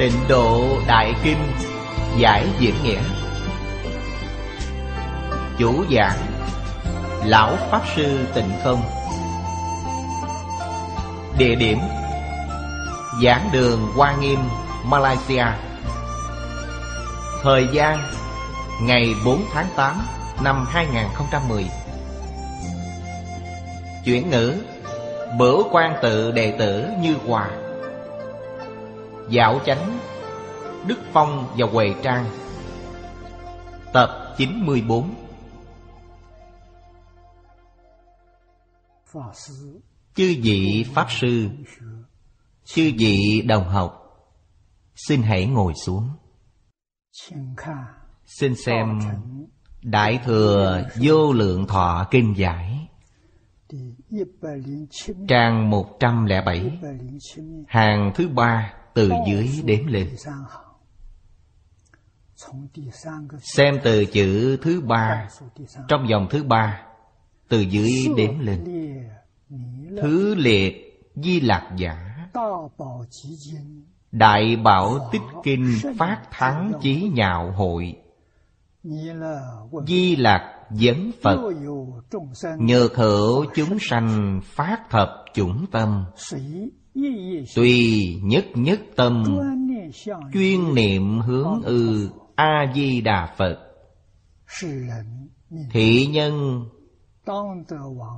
[0.00, 1.52] Tịnh độ Đại Kinh
[2.18, 3.00] Giải diễn nghĩa.
[5.58, 6.18] Chủ giảng
[7.24, 8.82] Lão Pháp Sư Tịnh Không.
[11.38, 11.78] Địa điểm
[13.24, 14.38] Giảng đường Hoa Nghiêm,
[14.84, 15.44] Malaysia.
[17.42, 17.98] Thời gian
[18.82, 20.00] Ngày 4 tháng 8
[20.44, 21.64] năm 2010
[24.04, 24.54] Chuyển ngữ
[25.38, 27.50] Bửu quan tự đệ tử Như Hòa.
[29.30, 29.98] Dạo chánh,
[30.86, 32.26] Đức Phong và Huệ Trang.
[33.92, 35.14] Tập 94
[40.14, 41.48] Chư vị Pháp Sư,
[42.64, 43.96] Chư vị đồng học,
[44.94, 46.08] Xin hãy ngồi xuống.
[48.24, 48.98] Xin xem
[49.82, 52.88] Đại Thừa Vô Lượng Thọ Kinh Giải,
[55.28, 56.78] Trang 107
[57.68, 60.08] Hàng thứ ba từ dưới đếm lên.
[63.42, 65.28] Xem từ chữ thứ ba
[65.88, 66.82] Trong dòng thứ ba,
[67.48, 68.64] Từ dưới đếm lên.
[70.02, 72.26] Thứ liệt Di Lạc Giả.
[74.12, 77.96] Đại Bảo Tích Kinh Phát Thắng Chí Nhạo Hội.
[79.86, 81.52] Di Lạc Vấn Phật.
[82.58, 86.04] Nhược hữu chúng sanh phát thập chủng tâm.
[87.54, 89.24] Tùy nhất nhất tâm
[90.32, 93.58] Chuyên niệm hướng ư A-di-đà Phật.
[95.70, 96.64] Thị nhân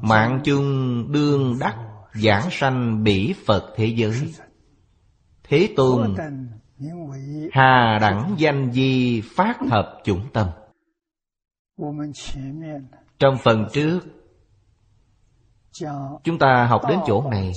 [0.03, 1.77] Mạng chung đương đắc
[2.15, 4.35] Giảng sanh bỉ Phật thế giới.
[5.45, 6.15] Thế Tôn
[7.53, 10.49] Hà đẳng danh di phát thập chủng tâm.
[13.19, 14.01] Trong phần trước
[16.25, 17.53] Chúng ta học đến chỗ này.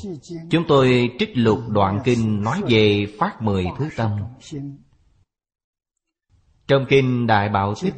[0.49, 4.11] Chúng tôi trích lục đoạn kinh nói về phát mười thứ tâm.
[6.67, 7.93] Trong kinh Đại Bảo Tích,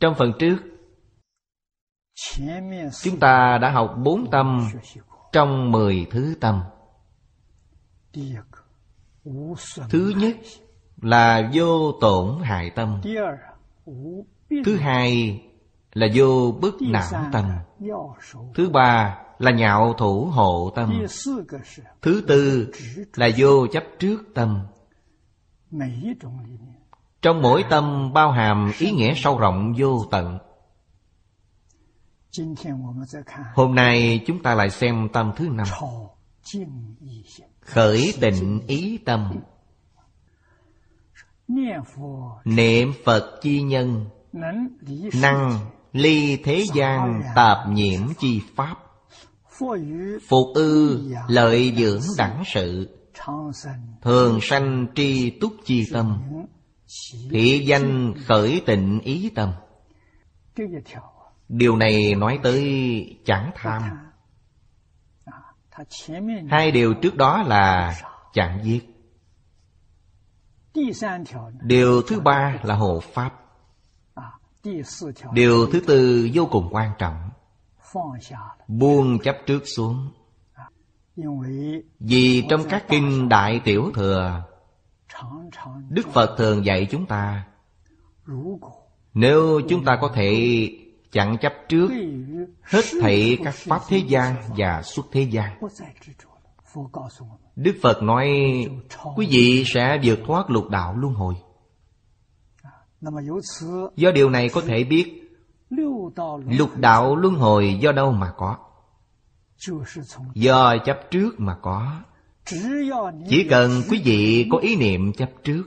[0.00, 0.56] Trong phần trước,
[3.02, 4.68] Chúng ta đã học bốn tâm
[5.32, 6.62] Trong mười thứ tâm.
[9.90, 10.36] Thứ nhất
[11.02, 13.00] là vô tổn hại tâm.
[14.64, 15.42] Thứ hai
[15.94, 17.44] là vô bất não tâm.
[18.54, 21.02] Thứ ba là nhạo thủ hộ tâm.
[22.02, 22.72] Thứ tư
[23.14, 24.66] là vô chấp trước tâm.
[27.22, 30.38] Trong mỗi tâm bao hàm ý nghĩa sâu rộng vô tận.
[33.54, 35.66] Hôm nay chúng ta lại xem tâm thứ năm.
[37.60, 39.40] Khởi tịnh ý tâm.
[42.44, 43.38] Niệm Phật.
[43.42, 44.06] Chi nhân.
[45.22, 45.58] Năng
[45.94, 48.76] ly thế gian tạp nhiễm chi pháp.
[50.28, 52.98] Phục ư, lợi dưỡng đẳng sự.
[54.02, 56.22] Thường sanh tri túc chi tâm.
[57.30, 59.52] Thị danh khởi tịnh ý tâm.
[61.48, 63.82] Điều này nói tới chẳng tham.
[66.50, 67.94] Hai điều trước đó là
[68.32, 68.80] chẳng giết.
[71.62, 73.43] Điều thứ ba là hộ pháp.
[75.32, 77.30] Điều thứ tư vô cùng quan trọng.
[78.68, 80.08] Buông chấp trước xuống.
[82.00, 84.42] Vì trong các kinh Đại Tiểu Thừa
[85.88, 87.44] Đức Phật thường dạy chúng ta
[89.14, 90.68] Nếu chúng ta có thể
[91.12, 91.88] chẳng chấp trước
[92.62, 95.60] Hết thảy các pháp thế gian và xuất thế gian.
[97.56, 98.28] Đức Phật nói
[99.16, 101.34] Quý vị sẽ vượt thoát lục đạo luân hồi
[103.96, 105.20] Do điều này có thể biết
[106.48, 108.56] Lục đạo luân hồi do đâu mà có?
[110.34, 112.02] Do chấp trước mà có.
[113.28, 115.64] Chỉ cần quý vị có ý niệm chấp trước.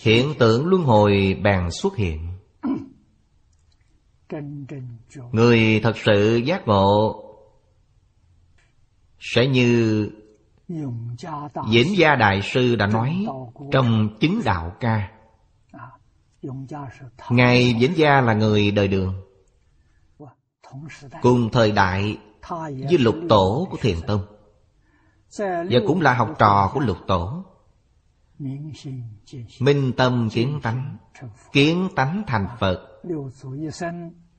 [0.00, 2.28] Hiện tượng luân hồi bèn xuất hiện.
[5.32, 7.24] Người thật sự giác ngộ
[9.20, 10.10] Sẽ như
[11.70, 13.26] Diễn Gia Đại Sư đã nói
[13.72, 15.17] Trong chứng đạo ca
[17.30, 19.14] Ngài Vĩnh Gia là người đời đường.
[21.22, 22.18] Cùng thời đại
[22.58, 24.20] với lục tổ của Thiền Tông,
[25.38, 27.44] Và cũng là học trò của lục tổ.
[29.60, 30.96] Minh tâm kiến tánh
[31.52, 33.02] Kiến tánh thành Phật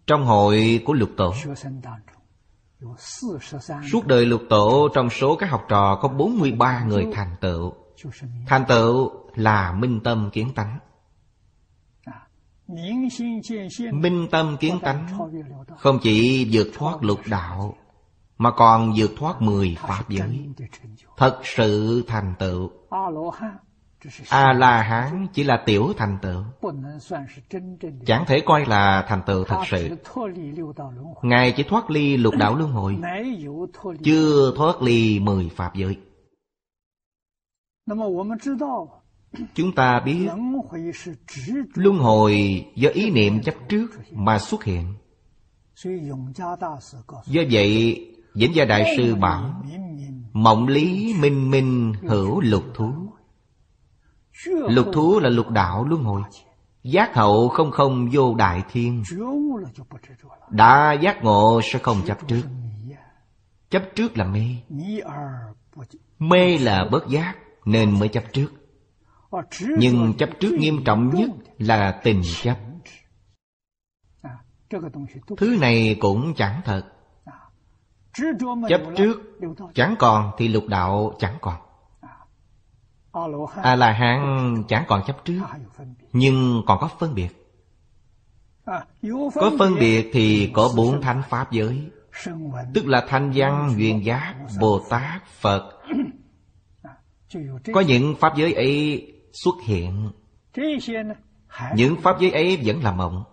[0.08, 1.34] Trong hội của lục tổ.
[3.92, 7.74] Suốt đời lục tổ trong số các học trò có 43 người thành tựu.
[8.48, 10.80] Thành tựu là minh tâm kiến tánh.
[13.92, 15.08] Minh tâm kiến tánh
[15.78, 17.76] Không chỉ vượt thoát lục đạo
[18.38, 20.50] Mà còn vượt thoát mười Pháp giới
[21.18, 22.70] Thật sự thành tựu
[24.30, 26.44] A-la-hán chỉ là tiểu thành tựu
[28.06, 29.90] Chẳng thể coi là thành tựu thật sự
[31.22, 32.98] Ngài chỉ thoát ly lục đạo luân hồi
[34.04, 35.98] Chưa thoát ly mười Pháp giới
[39.56, 40.28] Chúng ta biết
[41.74, 44.94] Luân hồi do ý niệm chấp trước mà xuất hiện.
[47.26, 48.06] Do vậy
[48.36, 49.64] diễn Gia Đại Sư bảo,
[50.34, 52.94] Mộng lý minh minh hữu lục thú.
[54.46, 56.22] Lục thú là lục đạo luân hồi,
[56.84, 59.04] Giác hậu không không vô đại thiên.
[60.50, 62.44] Đã giác ngộ sẽ không chấp trước.
[63.70, 64.46] Chấp trước là mê.
[66.20, 67.36] Mê là bớt giác
[67.66, 68.59] Nên mới chấp trước.
[69.78, 72.58] Nhưng chấp trước nghiêm trọng nhất là tình chấp.
[75.38, 76.84] Thứ này cũng chẳng thật.
[78.70, 79.40] Chấp trước
[79.74, 81.56] chẳng còn thì lục đạo chẳng còn.
[83.56, 85.42] A-la-hán chẳng còn chấp trước
[86.14, 87.30] Nhưng còn có phân biệt.
[89.36, 91.90] Có phân biệt thì có bốn thánh pháp giới.
[92.74, 95.80] Tức là thanh văn, duyên giác, Bồ Tát, Phật.
[97.74, 100.12] Có những pháp giới ấy xuất hiện.
[101.76, 103.24] Những pháp giới ấy vẫn là mộng.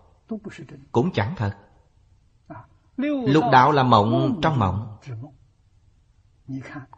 [0.92, 1.52] Cũng chẳng thật.
[3.26, 4.96] Lục đạo là mộng trong mộng.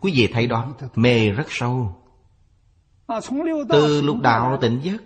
[0.01, 1.95] Quý vị thấy đó Mê rất sâu.
[3.69, 5.03] Từ lục đạo tỉnh giấc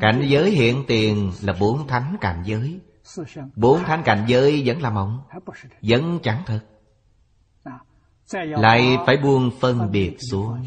[0.00, 2.80] Cảnh giới hiện tiền là bốn thánh cảnh giới.
[3.56, 5.22] Bốn thánh cảnh giới vẫn là mộng
[5.82, 6.60] Vẫn chẳng thật.
[8.32, 10.62] Lại phải buông phân biệt xuống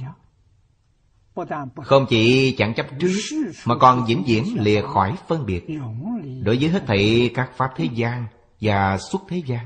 [1.84, 3.12] không chỉ chẳng chấp trước,
[3.66, 5.66] Mà còn vĩnh viễn lìa khỏi phân biệt.
[6.44, 8.26] Đối với hết thảy các pháp thế gian
[8.62, 9.66] Và xuất thế gian.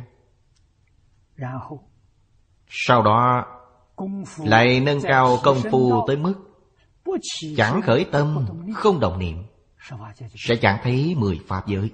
[2.69, 3.46] Sau đó,
[4.38, 6.34] Lại nâng cao công phu tới mức
[7.58, 9.44] Chẳng khởi tâm, Không đồng niệm,
[10.36, 11.92] Sẽ chẳng thấy mười pháp giới.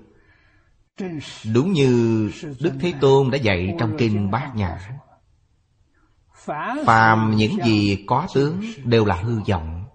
[1.54, 4.80] Đúng như Đức Thế Tôn đã dạy trong Kinh Bát Nhã.
[6.86, 9.86] Phàm những gì có tướng đều là hư vọng.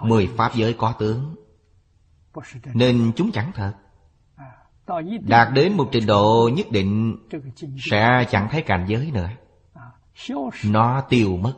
[0.00, 1.34] Mười pháp giới có tướng,
[2.74, 3.72] Nên chúng chẳng thật.
[5.20, 7.16] Đạt đến một trình độ nhất định
[7.90, 9.28] Sẽ chẳng thấy cảnh giới nữa.
[10.64, 11.54] Nó tiêu mất.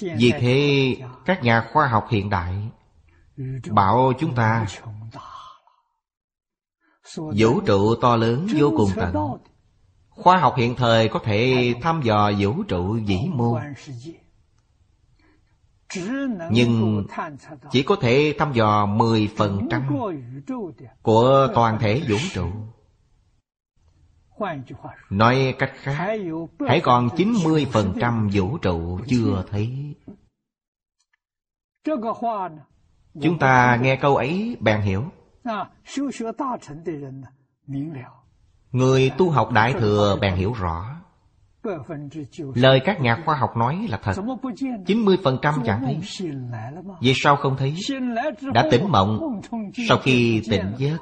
[0.00, 2.70] Vì thế, các nhà khoa học hiện đại
[3.70, 4.66] Bảo chúng ta,
[7.16, 9.14] Vũ trụ to lớn vô cùng tận.
[10.22, 13.58] Khoa học hiện thời có thể thăm dò vũ trụ vĩ mô.
[16.50, 17.04] Nhưng
[17.70, 20.42] chỉ có thể thăm dò 10%
[21.02, 22.46] của toàn thể vũ trụ.
[25.10, 26.18] Nói cách khác,
[26.68, 29.94] Hãy còn 90% vũ trụ chưa thấy.
[33.22, 35.04] Chúng ta nghe câu ấy, bèn hiểu.
[38.72, 40.96] Người tu học Đại Thừa bèn hiểu rõ.
[42.54, 44.12] Lời các nhà khoa học nói là thật.
[44.86, 45.98] 90% chẳng thấy
[47.00, 47.74] Vì sao không thấy?
[48.54, 49.40] Đã tỉnh mộng
[49.88, 50.98] Sau khi tỉnh giấc.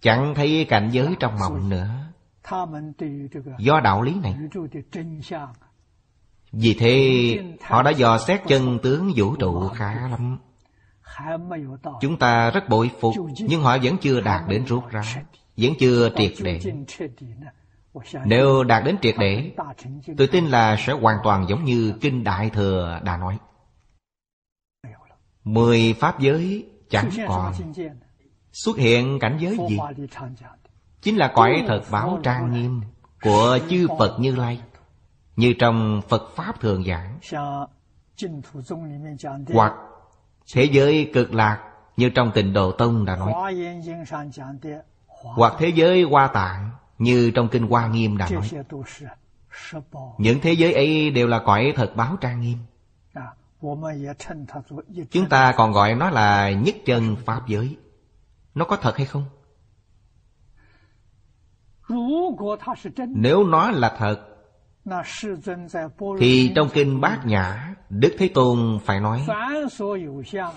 [0.00, 1.88] Chẳng thấy cảnh giới trong mộng nữa.
[3.58, 4.36] Do đạo lý này.
[6.52, 7.14] Vì thế,
[7.62, 10.38] họ đã dò xét chân tướng vũ trụ khá lắm.
[12.00, 15.02] Chúng ta rất bội phục Nhưng họ vẫn chưa đạt đến rút ra
[15.56, 16.60] Vẫn chưa triệt để.
[18.24, 19.52] Nếu đạt đến triệt để
[20.16, 23.38] Tôi tin là sẽ hoàn toàn giống như Kinh Đại Thừa đã nói.
[25.44, 27.52] Mười Pháp giới chẳng còn.
[28.52, 29.78] Xuất hiện cảnh giới gì?
[31.00, 32.80] Chính là cõi thật báo trang nghiêm
[33.22, 34.60] Của chư Phật Như Lai
[35.36, 37.18] Như trong Phật Pháp thường giảng.
[39.54, 39.72] Hoặc
[40.52, 41.64] Thế giới cực lạc
[41.96, 43.54] Như trong tịnh Độ Tông đã nói.
[45.22, 48.48] Hoặc thế giới hoa tạng Như trong Kinh Hoa Nghiêm đã nói.
[50.18, 52.58] Những thế giới ấy đều là cõi thật báo trang nghiêm.
[55.10, 57.76] Chúng ta còn gọi nó là nhất chân Pháp giới.
[58.54, 59.24] Nó có thật hay không?
[62.98, 64.16] Nếu nó là thật,
[66.18, 69.26] thì trong kinh Bát Nhã Đức Thế Tôn phải nói,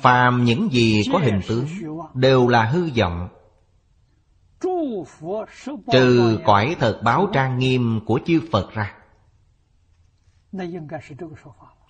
[0.02, 1.66] Phàm những gì có hình tướng
[2.14, 3.30] Đều là hư vọng.
[5.92, 8.94] Trừ cõi thật báo trang nghiêm của chư Phật ra.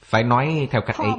[0.04, 1.10] Phải nói theo cách ấy,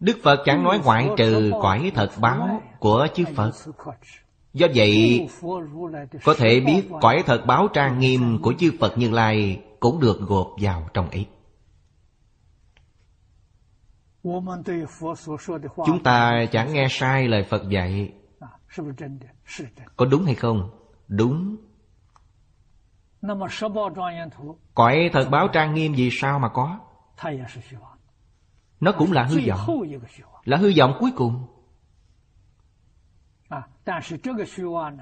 [0.00, 3.52] Đức Phật chẳng nói ngoại trừ cõi thật báo của chư Phật.
[4.52, 5.26] Do vậy,
[6.24, 10.20] Có thể biết cõi thật báo trang nghiêm Của chư Phật Như Lai Cũng được
[10.20, 11.26] gộp vào trong ấy.
[15.86, 18.12] Chúng ta chẳng nghe sai lời Phật dạy.
[19.96, 20.70] Có đúng hay không?
[21.08, 21.56] Đúng.
[24.74, 26.78] Cõi thật báo trang nghiêm gì sao mà có?
[28.80, 29.60] Nó cũng là hư vọng.
[30.44, 31.46] Là hư vọng cuối cùng.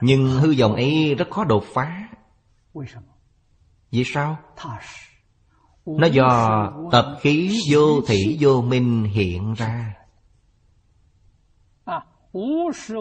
[0.01, 2.09] Nhưng hư vọng ấy rất khó đột phá.
[3.91, 4.39] Vì sao?
[5.87, 9.95] Nó do tập khí vô thị vô minh hiện ra.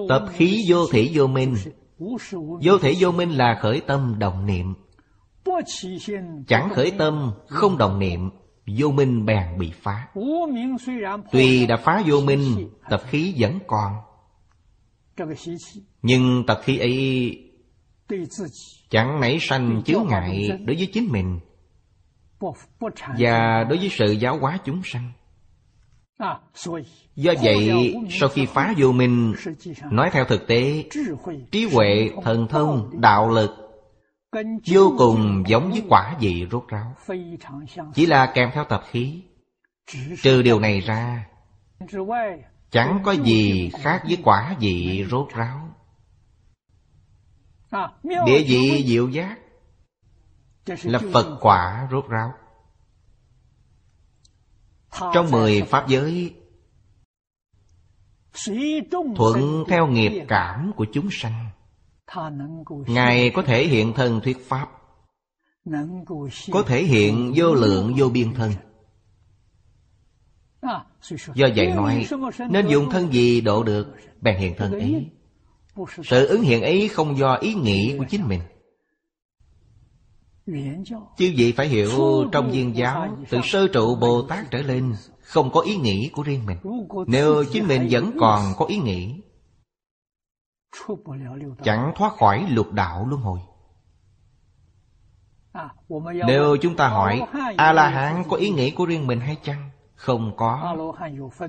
[0.10, 1.56] Tập khí vô thị vô minh.
[2.64, 4.74] Vô thị vô minh là khởi tâm đồng niệm.
[6.48, 8.30] Chẳng khởi tâm, không đồng niệm,
[8.78, 10.08] Vô minh bèn bị phá.
[11.32, 13.94] Tuy đã phá vô minh, Tập khí vẫn còn.
[16.02, 17.38] Nhưng tập khí ấy
[18.90, 21.40] Chẳng nảy sanh chướng ngại đối với chính mình.
[23.18, 25.12] Và đối với sự giáo hóa chúng sanh
[27.16, 29.34] Do vậy, sau khi phá vô minh,
[29.92, 30.84] nói theo thực tế,
[31.52, 33.52] trí huệ, thần thông, đạo lực
[34.66, 36.96] vô cùng giống với quả vị rốt ráo.
[37.94, 39.24] Chỉ là kèm theo tập khí.
[40.22, 41.28] Trừ điều này ra,
[42.72, 45.60] chẳng có gì khác với quả vị rốt ráo.
[48.04, 49.38] Địa vị diệu giác
[50.84, 52.34] là Phật quả rốt ráo.
[55.14, 56.36] Trong mười Pháp giới
[59.16, 61.50] Thuận theo nghiệp cảm của chúng sanh.
[62.88, 64.70] Ngài có thể hiện thân thuyết Pháp.
[66.52, 68.52] Có thể hiện vô lượng vô biên thân.
[71.34, 72.08] Do vậy nói
[72.50, 75.10] Nên dùng thân gì độ được Bèn hiện thân ấy.
[76.04, 78.42] Sự ứng hiện ấy không do ý nghĩ của chính mình
[81.18, 81.90] Chư vị phải hiểu
[82.32, 86.24] trong viên giáo Từ sơ trụ Bồ Tát trở lên Không có ý nghĩ của
[86.24, 86.58] riêng mình.
[87.08, 89.22] Nếu chính mình vẫn còn có ý nghĩ
[91.64, 93.40] Chẳng thoát khỏi lục đạo luân hồi.
[96.28, 97.22] Nếu chúng ta hỏi
[97.58, 99.70] A-la-hán có ý nghĩ của riêng mình hay chăng?
[99.96, 100.76] Không có.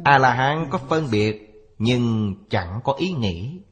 [0.04, 3.62] A-la-hán có phân biệt Nhưng chẳng có ý nghĩ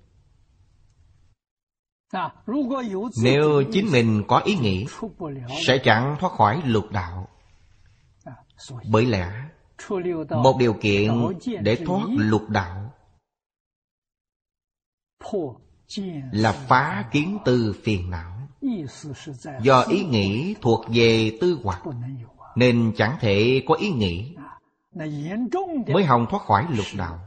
[3.22, 4.86] nếu chính mình có ý nghĩ
[5.66, 7.28] Sẽ chẳng thoát khỏi lục đạo.
[8.90, 9.32] Bởi lẽ
[10.30, 11.10] Một điều kiện
[11.62, 12.92] để thoát lục đạo
[16.32, 18.48] Là phá kiến tư phiền não.
[19.62, 21.82] Do ý nghĩ thuộc về tư hoặc
[22.56, 24.36] Nên chẳng thể có ý nghĩ
[25.92, 27.18] Mới hòng thoát khỏi lục đạo.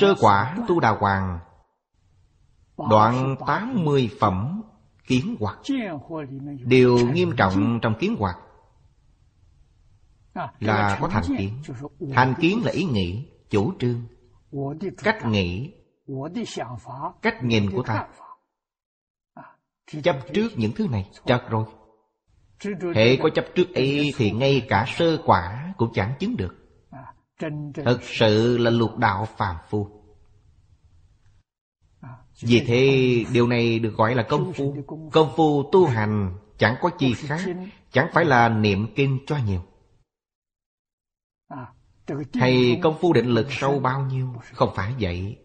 [0.00, 1.38] Sơ quả tu đà hoàng
[2.90, 4.62] Đoạn 80 phẩm
[5.06, 5.58] kiến hoạt.
[6.64, 8.36] Điều nghiêm trọng trong kiến hoạt
[10.60, 11.62] Là có thành kiến.
[12.12, 14.02] Thành kiến là ý nghĩ, chủ trương
[15.02, 15.72] Cách nghĩ
[17.22, 18.08] Cách nhìn của ta.
[20.02, 21.64] Chấp trước những thứ này Chật rồi.
[22.94, 26.56] Hệ có chấp trước ấy Thì ngay cả sơ quả cũng chẳng chứng được.
[27.84, 30.01] Thật sự là lục đạo phàm phu
[32.42, 34.76] vì thế, điều này được gọi là công phu.
[35.12, 37.40] Công phu tu hành chẳng có chi khác,
[37.92, 39.62] Chẳng phải là niệm kinh cho nhiều.
[42.34, 44.34] Hay công phu định lực sâu bao nhiêu?
[44.52, 45.38] Không phải vậy.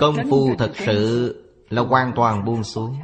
[0.00, 1.36] Công phu thật sự
[1.68, 2.96] là hoàn toàn buông xuống.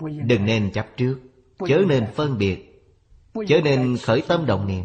[0.00, 1.20] Đừng nên chấp trước,
[1.68, 2.68] Chớ nên phân biệt,
[3.48, 4.84] Chớ nên khởi tâm động niệm.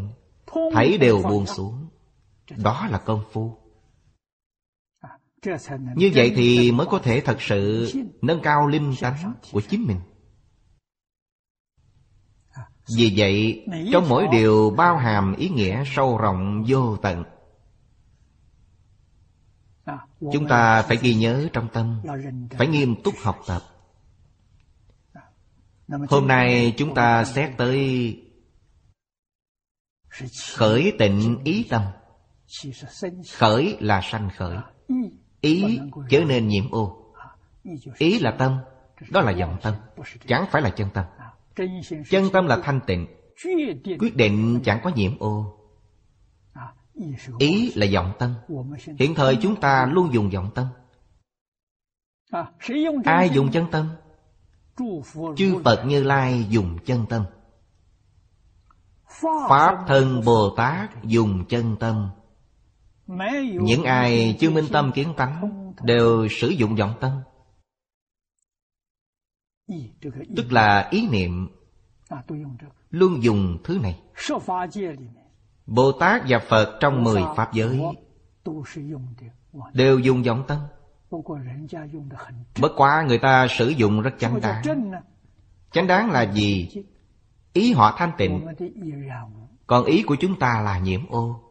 [0.74, 1.88] Thấy đều buông xuống.
[2.58, 3.58] Đó là công phu
[5.96, 7.91] như vậy thì mới có thể thật sự
[8.22, 10.00] nâng cao linh tánh của chính mình.
[12.98, 17.24] Vì vậy trong mỗi điều bao hàm ý nghĩa sâu rộng vô tận
[20.34, 22.01] chúng ta phải ghi nhớ trong tâm
[22.51, 23.62] phải nghiêm túc học tập.
[26.10, 28.15] Hôm nay chúng ta xét tới
[30.53, 31.82] khởi tịnh ý tâm.
[33.34, 34.58] Khởi là sanh khởi
[35.41, 35.79] Ý
[36.10, 37.13] chớ nên nhiễm ô.
[37.98, 38.58] Ý là tâm,
[39.10, 39.74] Đó là vọng tâm,
[40.27, 41.06] Chẳng phải là chân tâm.
[42.10, 43.08] Chân tâm là thanh tịnh,
[44.00, 45.58] Quyết định chẳng có nhiễm ô.
[47.39, 48.34] Ý là vọng tâm,
[49.00, 50.67] Hiện thời chúng ta luôn dùng vọng tâm.
[53.06, 53.89] Ai dùng chân tâm?
[55.38, 57.25] Chư Phật Như Lai dùng chân tâm.
[59.50, 62.10] Pháp thân Bồ Tát dùng chân tâm.
[63.62, 67.22] Những ai chưa minh tâm kiến tánh Đều sử dụng vọng tâm.
[70.36, 71.48] Tức là ý niệm
[72.90, 74.00] Luôn dùng thứ này.
[75.66, 77.82] Bồ Tát và Phật trong mười Pháp giới
[79.74, 80.60] Đều dùng vọng tâm.
[82.62, 84.64] Bất quá người ta sử dụng rất chánh đáng.
[85.72, 86.70] Chánh đáng là gì?
[87.54, 88.46] Ý họ thanh tịnh,
[89.68, 91.44] Còn ý của chúng ta là nhiễm ô.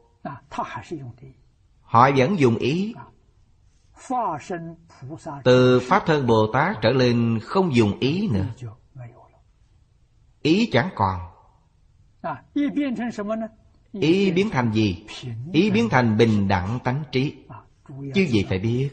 [1.86, 2.94] Họ vẫn dùng ý.
[5.44, 8.46] Từ Pháp thân Bồ Tát trở lên không dùng ý nữa.
[10.42, 11.20] Ý chẳng còn.
[13.92, 15.06] Ý biến thành gì?
[15.52, 17.34] Ý biến thành bình đẳng tánh trí.
[18.14, 18.90] Chứ gì phải biết?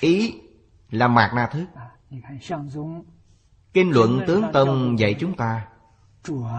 [0.00, 0.40] Ý
[0.90, 1.66] là mạt na thức.
[3.72, 5.66] Kinh luận tướng tông dạy chúng ta,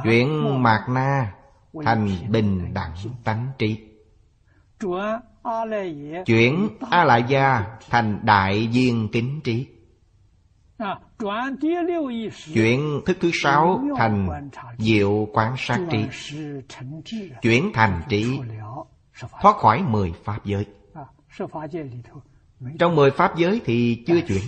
[0.03, 1.36] Chuyển mạt na
[1.84, 3.77] thành bình đẳng tánh trí.
[6.25, 9.67] Chuyển A Lại Gia thành đại viên kính trí.
[12.53, 16.05] Chuyển thức thứ sáu thành diệu quán sát trí.
[17.41, 18.39] Chuyển thành trí.
[19.41, 20.65] Thoát khỏi mười pháp giới.
[22.79, 24.43] Trong mười pháp giới thì chưa chuyển.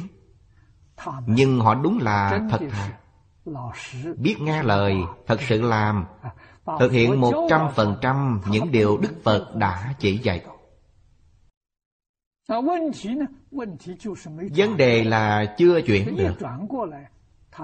[1.25, 2.98] Nhưng họ đúng là thật thà.
[4.17, 4.95] Biết nghe lời,
[5.27, 6.05] thật sự làm.
[6.79, 10.43] Thực hiện một trăm phần trăm những điều Đức Phật đã chỉ dạy
[14.55, 16.33] Vấn đề là chưa chuyển được.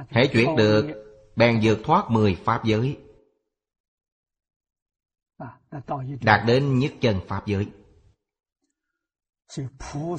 [0.10, 1.04] Hãy chuyển được
[1.36, 2.98] Bèn vượt thoát mười Pháp giới.
[6.22, 7.68] Đạt đến nhất chân Pháp giới.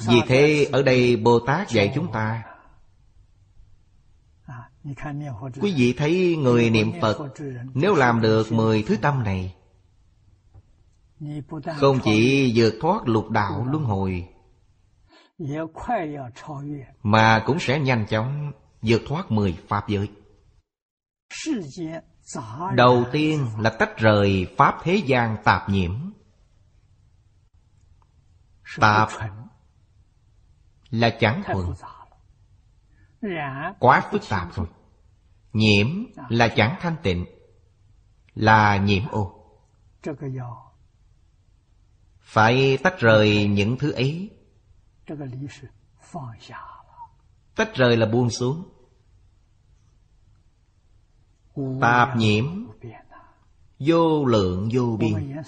[0.07, 2.43] Vì thế ở đây Bồ Tát dạy chúng ta.
[5.61, 7.33] Quý vị thấy người niệm Phật
[7.73, 9.55] Nếu làm được mười thứ tâm này.
[11.77, 14.27] Không chỉ vượt thoát lục đạo luân hồi
[17.03, 20.09] Mà cũng sẽ nhanh chóng vượt thoát mười Pháp giới.
[22.75, 25.91] Đầu tiên là tách rời Pháp thế gian tạp nhiễm.
[28.79, 29.09] Tạp
[30.89, 31.73] là chẳng thuận
[33.79, 34.67] Quá phức tạp rồi.
[35.53, 35.87] Nhiễm
[36.29, 37.25] là chẳng thanh tịnh
[38.33, 39.35] Là nhiễm ô.
[42.19, 44.38] Phải tách rời những thứ ấy
[47.55, 48.63] Tách rời là buông xuống.
[51.81, 52.45] Tạp nhiễm.
[53.79, 55.41] Vô lượng vô biên.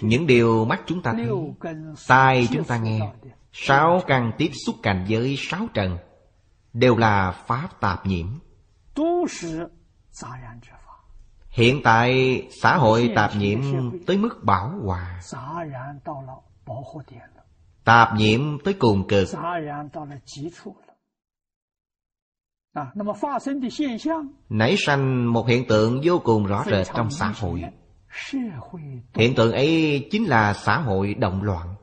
[0.00, 1.28] Những điều mắt chúng ta thấy
[2.08, 3.12] Tai chúng ta nghe
[3.52, 5.98] Sáu căn tiếp xúc cảnh giới sáu trần
[6.72, 8.26] Đều là pháp tạp nhiễm.
[11.48, 13.60] Hiện tại xã hội tạp nhiễm
[14.06, 15.20] tới mức bảo hòa
[17.86, 19.28] Tạp nhiễm tới cùng cực
[24.48, 27.64] Nảy sanh một hiện tượng vô cùng rõ rệt trong xã hội.
[29.14, 31.74] Hiện tượng ấy chính là xã hội động loạn.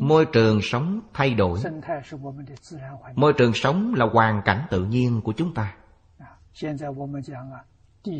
[0.00, 1.60] Môi trường sống thay đổi.
[3.14, 5.76] Môi trường sống là hoàn cảnh tự nhiên của chúng ta.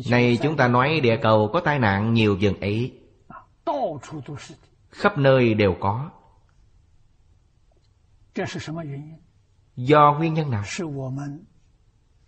[0.09, 2.97] Này chúng ta nói địa cầu có tai nạn nhiều dần ấy
[4.91, 6.09] Khắp nơi đều có.
[9.75, 10.63] Do nguyên nhân nào?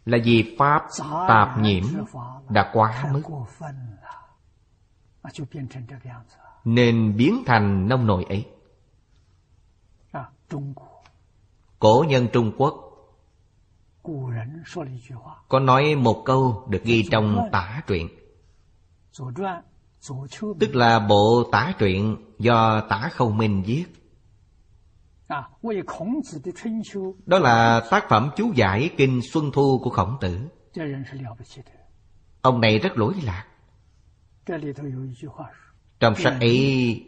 [0.06, 0.82] Là vì Pháp
[1.28, 1.84] tạp nhiễm
[2.49, 3.21] đã quá mức.
[6.63, 8.47] Nên biến thành nông nổi ấy.
[11.80, 12.73] Cổ nhân Trung Quốc.
[15.49, 18.08] Có nói một câu được ghi trong tả truyện
[20.60, 23.86] Tức là bộ tả truyện do tả khâu minh viết.
[27.26, 30.39] Đó là tác phẩm chú giải Kinh Xuân Thu của Khổng Tử.
[32.42, 33.46] Ông này rất lỗi lạc.
[36.00, 37.06] Trong sách ấy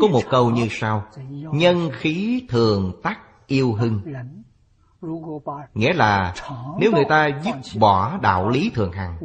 [0.00, 1.06] có một câu như sau
[1.52, 4.02] Nhân khí thường tắc yêu hưng.
[5.74, 6.34] Nghĩa là
[6.80, 9.18] Nếu người ta dứt bỏ đạo lý thường hằng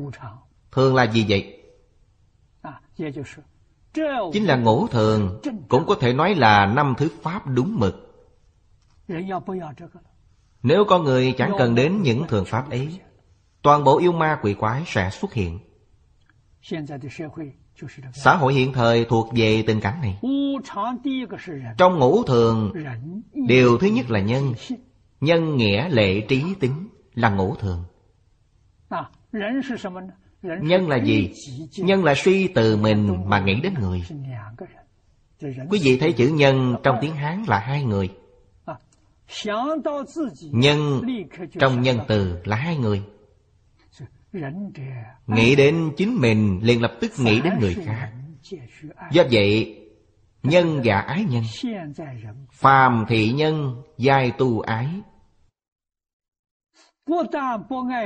[0.72, 1.57] Thường là gì vậy?
[4.34, 8.26] Chính là ngũ thường, Cũng có thể nói là năm thứ Pháp đúng mực.
[10.64, 13.00] Nếu có người chẳng cần đến những thường Pháp ấy,
[13.62, 15.60] Toàn bộ yêu ma quỷ quái sẽ xuất hiện.
[18.14, 20.20] Xã hội hiện thời thuộc về tình cảnh này.
[21.78, 22.74] Trong ngũ thường,
[23.48, 24.54] Điều thứ nhất là nhân.
[25.22, 27.84] Nhân nghĩa, lệ, trí, tính Là ngũ thường.
[30.42, 31.32] Nhân là gì?
[31.78, 34.02] Nhân là suy từ mình mà nghĩ đến người.
[35.70, 38.10] Quý vị thấy chữ nhân trong tiếng Hán là hai người.
[40.52, 41.02] Nhân
[41.60, 43.04] trong nhân từ là hai người.
[45.28, 48.12] Nghĩ đến chính mình liền lập tức nghĩ đến người khác.
[49.12, 49.74] Do vậy,
[50.44, 51.44] Nhân và ái nhân.
[52.52, 54.88] Phàm thị nhân, Giai tu ái.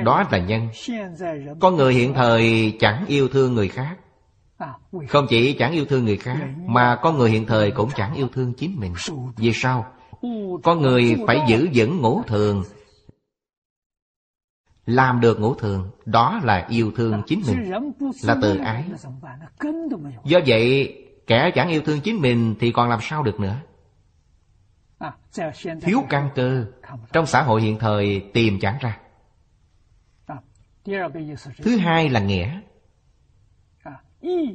[0.04, 0.68] Đó là nhân.
[1.60, 3.96] Con người hiện thời chẳng yêu thương người khác.
[5.08, 6.36] Không chỉ chẳng yêu thương người khác
[6.66, 8.94] Mà con người hiện thời cũng chẳng yêu thương chính mình.
[9.36, 9.86] Vì sao?
[10.62, 12.62] Con người phải giữ vững ngũ thường
[14.86, 15.90] Làm được ngũ thường.
[16.04, 17.72] Đó là yêu thương chính mình
[18.22, 18.84] Là tự ái.
[20.24, 20.94] Do vậy
[21.26, 23.56] Kẻ chẳng yêu thương chính mình Thì còn làm sao được nữa
[25.82, 26.66] Thiếu căn cơ.
[27.12, 29.00] Trong xã hội hiện thời tìm chẳng ra.
[31.62, 32.60] Thứ hai là nghĩa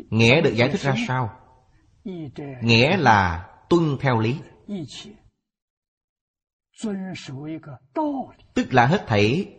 [0.10, 1.40] Nghĩa được giải thích ra sao?
[2.62, 4.40] Nghĩa là tuân theo lý.
[8.54, 9.54] Tức là hết thảy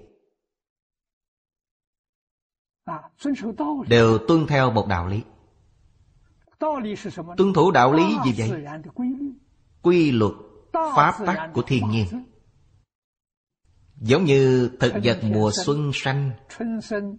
[3.89, 5.23] Đều tuân theo một đạo lý.
[7.37, 8.65] Tuân thủ đạo lý gì vậy?
[9.83, 10.33] Quy luật,
[10.97, 12.07] pháp tắc của thiên nhiên.
[14.01, 16.31] Giống như thực vật mùa xuân sanh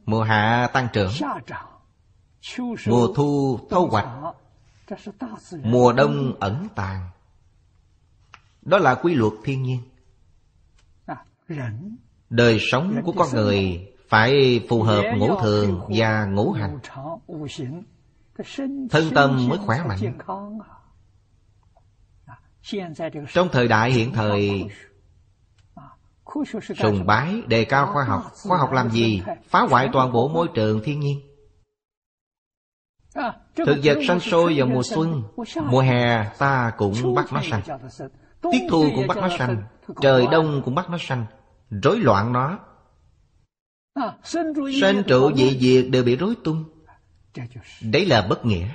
[0.05, 1.11] Mùa hạ tăng trưởng,
[2.87, 4.07] Mùa thu thu hoạch,
[5.63, 7.09] Mùa đông ẩn tàng.
[8.61, 9.81] Đó là quy luật thiên nhiên.
[12.29, 16.79] Đời sống của con người Phải phù hợp ngũ thường và ngũ hành.
[18.89, 20.17] Thân tâm mới khỏe mạnh.
[23.33, 24.65] Trong thời đại hiện thời
[26.79, 28.23] Sùng bái, đề cao khoa học.
[28.47, 29.21] Khoa học làm gì?
[29.47, 31.21] Phá hoại toàn bộ môi trường thiên nhiên.
[33.55, 35.23] Thực vật sanh sôi vào mùa xuân.
[35.63, 37.61] Mùa hè ta cũng bắt nó sanh.
[38.51, 39.63] Tiết thu cũng bắt nó sanh.
[40.01, 41.25] Trời đông cũng bắt nó sanh.
[41.69, 42.59] Rối loạn nó.
[44.81, 46.63] Sanh trụ dị diệt đều bị rối tung.
[47.81, 48.67] Đấy là bất nghĩa.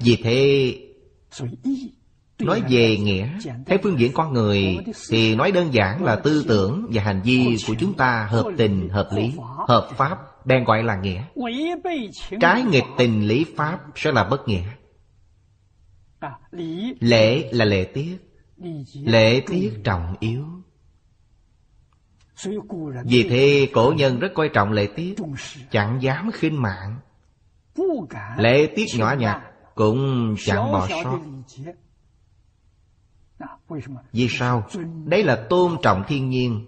[0.00, 0.74] Vì thế
[2.38, 3.28] Nói về nghĩa
[3.66, 4.78] Theo phương diện con người
[5.10, 8.88] Thì nói đơn giản là tư tưởng Và hành vi của chúng ta hợp tình,
[8.88, 9.32] hợp lý
[9.68, 11.22] Hợp pháp Bèn gọi là nghĩa.
[12.40, 14.62] Trái nghịch tình lý pháp Sẽ là bất nghĩa.
[17.00, 18.16] Lễ là lệ tiết
[18.94, 20.46] Lễ tiết trọng yếu.
[23.04, 25.14] Vì thế cổ nhân rất coi trọng lễ tiết
[25.70, 26.96] Chẳng dám khinh mạng.
[28.36, 29.42] Lễ tiết nhỏ nhặt
[29.74, 31.18] Cũng chẳng bỏ sót
[34.12, 34.64] Vì sao?
[35.04, 36.66] Đấy là tôn trọng thiên nhiên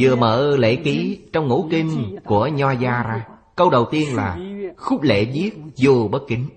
[0.00, 3.26] Vừa mở lễ ký trong ngũ kinh của Nho Gia ra,
[3.56, 4.38] Câu đầu tiên là
[4.76, 6.48] Khúc lễ viết vô bất kính.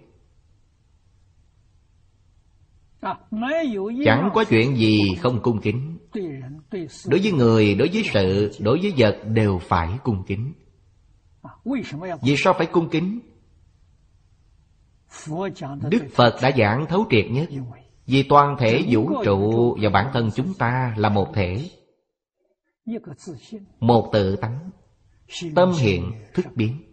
[4.05, 5.97] Chẳng có chuyện gì không cung kính.
[7.07, 10.53] Đối với người, đối với sự, đối với vật đều phải cung kính.
[12.21, 13.19] Vì sao phải cung kính?
[15.89, 17.49] Đức Phật đã giảng thấu triệt nhất.
[18.05, 21.69] Vì toàn thể vũ trụ và bản thân chúng ta là một thể.
[23.79, 24.69] Một tự tánh.
[25.55, 26.83] Tâm hiện thức biến.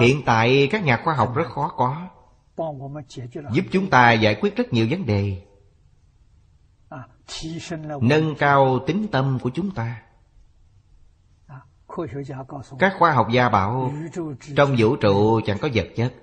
[0.00, 2.08] Hiện tại các nhà khoa học rất khó có
[3.52, 5.42] giúp chúng ta giải quyết rất nhiều vấn đề.
[8.00, 10.02] Nâng cao tính tâm của chúng ta.
[12.78, 13.92] Các khoa học gia bảo
[14.56, 16.14] trong vũ trụ chẳng có vật chất.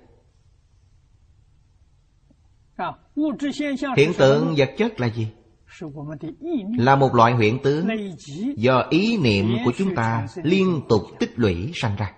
[3.98, 5.32] Hiện tượng vật chất là gì?
[6.78, 7.88] Là một loại huyện tướng
[8.56, 12.14] do ý niệm của chúng ta liên tục tích lũy sanh ra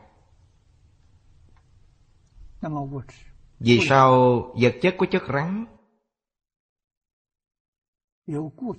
[3.60, 5.66] vì sao vật chất có chất rắn,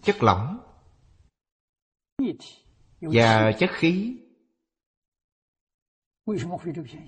[0.02, 0.58] chất lỏng
[3.00, 4.16] Và chất khí?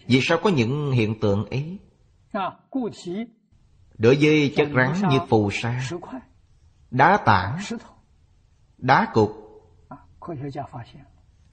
[0.07, 1.79] Vì sao có những hiện tượng ấy?
[3.99, 5.89] Đối với chất rắn như phù sa,
[6.91, 7.59] Đá tảng,
[8.79, 9.31] Đá cục,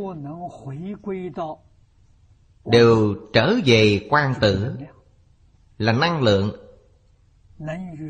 [2.66, 4.76] Đều trở về quan tử.
[5.78, 6.52] Là năng lượng.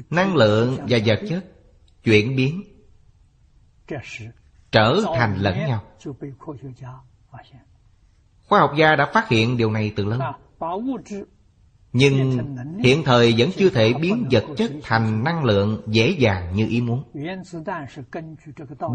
[0.10, 1.46] Năng lượng và vật chất
[2.04, 2.64] Chuyển biến.
[4.72, 5.84] Trở thành lẫn nhau
[8.50, 10.20] Khoa học gia đã phát hiện điều này từ lâu.
[11.94, 12.40] Nhưng
[12.84, 16.82] hiện thời vẫn chưa thể biến vật chất thành năng lượng dễ dàng như ý
[16.82, 17.04] muốn.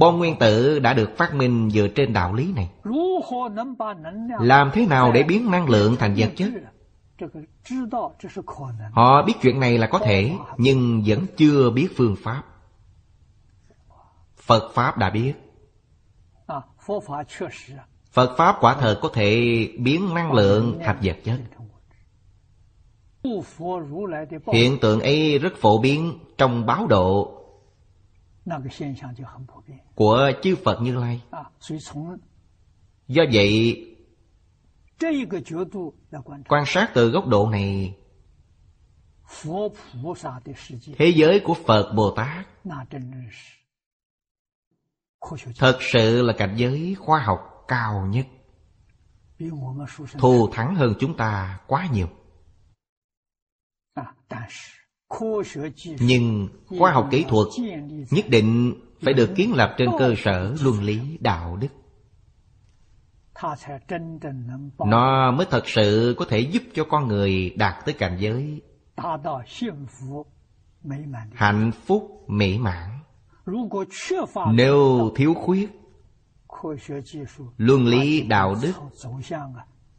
[0.01, 2.71] Bom nguyên tử đã được phát minh dựa trên đạo lý này.
[4.41, 6.53] Làm thế nào để biến năng lượng thành vật chất?
[8.93, 12.43] Họ biết chuyện này là có thể, Nhưng vẫn chưa biết phương pháp.
[14.37, 15.33] Phật Pháp đã biết.
[18.15, 21.41] Phật Pháp quả thật có thể biến năng lượng thành vật chất
[24.53, 27.41] Hiện tượng ấy rất phổ biến trong báo độ
[29.95, 31.23] của chư Phật Như Lai.
[33.09, 33.87] Do vậy,
[36.49, 37.95] quan sát từ góc độ này,
[40.97, 42.47] thế giới của Phật Bồ Tát
[45.59, 48.27] thật sự là cảnh giới khoa học cao nhất.
[50.19, 52.07] thù thắng hơn chúng ta quá nhiều.
[56.01, 56.49] nhưng
[56.79, 57.49] khoa học kỹ thuật
[58.11, 61.69] nhất định phải được kiến lập trên cơ sở luân lý đạo đức.
[64.87, 68.63] nó mới thật sự có thể giúp cho con người đạt tới cảnh giới
[71.35, 72.91] hạnh phúc mỹ mãn.
[74.53, 75.84] Nếu thiếu khuyết
[77.57, 78.73] luân lý đạo đức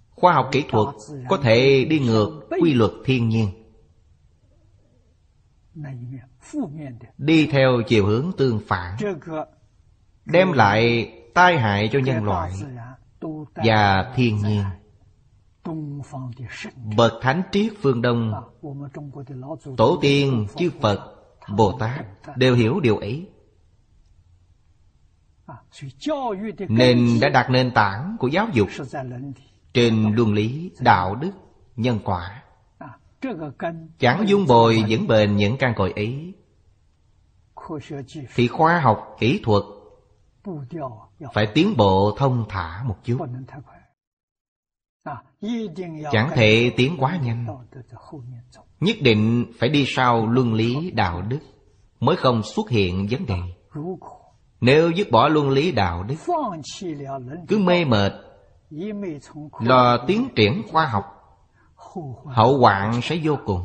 [0.10, 0.96] khoa học kỹ thuật
[1.30, 3.50] có thể đi ngược quy luật thiên nhiên
[7.18, 8.98] đi theo chiều hướng tương phản
[10.26, 12.52] đem lại tai hại cho nhân loại
[13.56, 18.34] và thiên nhiên。bậc thánh triết phương đông
[19.78, 21.00] tổ tiên chư phật
[21.58, 22.06] bồ tát
[22.38, 23.30] đều hiểu điều ấy
[26.70, 28.70] nên đã đặt nền tảng của giáo dục
[29.74, 31.32] trên luân lý đạo đức,
[31.76, 32.44] nhân quả.
[34.00, 36.34] Chẳng dung bồi vững bền những căn cội ấy.
[38.36, 39.63] Thì khoa học, kỹ thuật
[41.34, 43.18] phải tiến bộ thông thả một chút.
[46.12, 47.46] Chẳng thể tiến quá nhanh.
[48.80, 51.39] Nhất định phải đi sau luân lý đạo đức
[52.00, 53.39] mới không xuất hiện vấn đề
[54.65, 56.15] nếu dứt bỏ luân lý đạo đức
[57.47, 58.13] Cứ mê mệt
[59.60, 61.04] Lo tiến triển khoa học
[62.25, 63.62] Hậu hoạn sẽ vô cùng.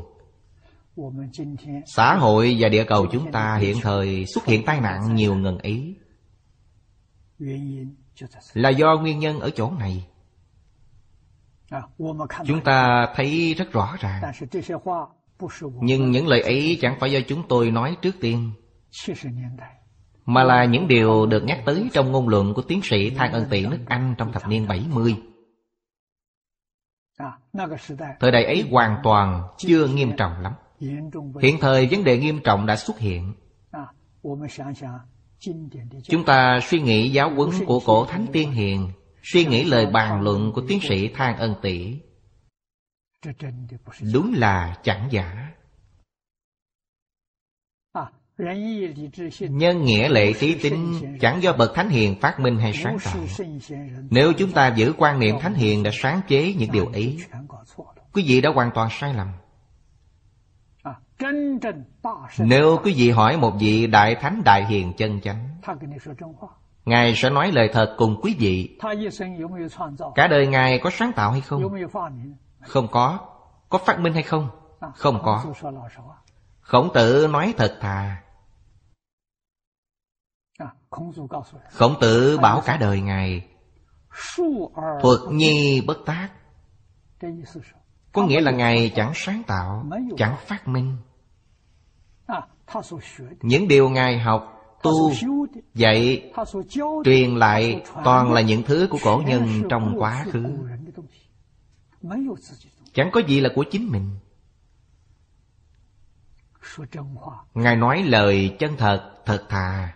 [1.86, 5.58] Xã hội và địa cầu chúng ta hiện thời xuất hiện tai nạn nhiều ngần
[5.58, 5.96] ấy
[8.54, 10.06] Là do nguyên nhân ở chỗ này.
[12.46, 14.22] Chúng ta thấy rất rõ ràng.
[15.80, 18.52] Nhưng những lời ấy chẳng phải do chúng tôi nói trước tiên
[20.26, 23.46] mà là những điều được nhắc tới trong ngôn luận của tiến sĩ Thang Ân
[23.50, 25.16] Tị nước Anh trong thập niên 70.
[28.20, 30.52] Thời đại ấy hoàn toàn chưa nghiêm trọng lắm.
[31.42, 33.34] Hiện thời vấn đề nghiêm trọng đã xuất hiện.
[36.02, 40.22] Chúng ta suy nghĩ giáo huấn của cổ Thánh Tiên Hiền, suy nghĩ lời bàn
[40.22, 42.00] luận của tiến sĩ Thang Ân Tị.
[44.12, 45.50] Đúng là chẳng giả.
[49.40, 53.14] Nhân nghĩa lệ trí tính chẳng do bậc thánh hiền phát minh hay sáng tạo.
[54.10, 57.18] Nếu chúng ta giữ quan niệm thánh hiền đã sáng chế những điều ấy
[58.12, 59.28] Quý vị đã hoàn toàn sai lầm.
[62.38, 65.48] Nếu quý vị hỏi một vị Đại Thánh Đại Hiền chân chánh
[66.84, 68.78] Ngài sẽ nói lời thật cùng quý vị.
[70.14, 71.62] Cả đời Ngài có sáng tạo hay không?
[72.60, 73.18] Không có.
[73.68, 74.48] Có phát minh hay không?
[74.94, 75.44] Không có.
[76.60, 78.19] Khổng tử nói thật thà
[81.70, 83.46] Khổng tử bảo cả đời Ngài
[85.02, 86.28] Thuật nhi bất tác.
[88.12, 90.96] Có nghĩa là Ngài chẳng sáng tạo Chẳng phát minh.
[93.42, 95.12] Những điều Ngài học Tu
[95.74, 96.32] Dạy
[97.04, 100.44] Truyền lại Toàn là những thứ của cổ nhân trong quá khứ.
[102.94, 104.10] Chẳng có gì là của chính mình
[107.54, 109.94] Ngài nói lời chân thật, thật thà.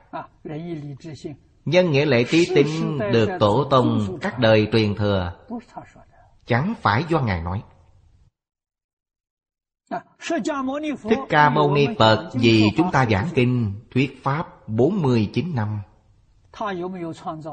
[1.64, 5.32] Nhân nghĩa lệ trí tính được tổ tông các đời truyền thừa.
[6.46, 7.62] Chẳng phải do Ngài nói.
[11.02, 15.78] Thích Ca Mâu Ni Phật vì chúng ta giảng kinh Thuyết Pháp 49 năm.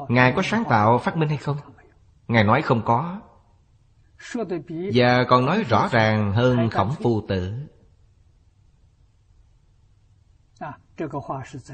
[0.08, 1.56] Ngài có sáng tạo phát minh hay không?
[2.28, 3.20] Ngài nói không có.
[4.94, 7.52] Và còn nói rõ ràng hơn khổng phu tử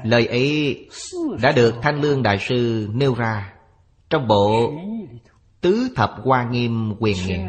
[0.03, 0.89] Lời ấy
[1.41, 3.53] đã được Thanh Lương Đại Sư nêu ra
[4.09, 4.73] Trong bộ
[5.61, 7.47] Tứ Thập Hoa Nghiêm Quyền Nghĩa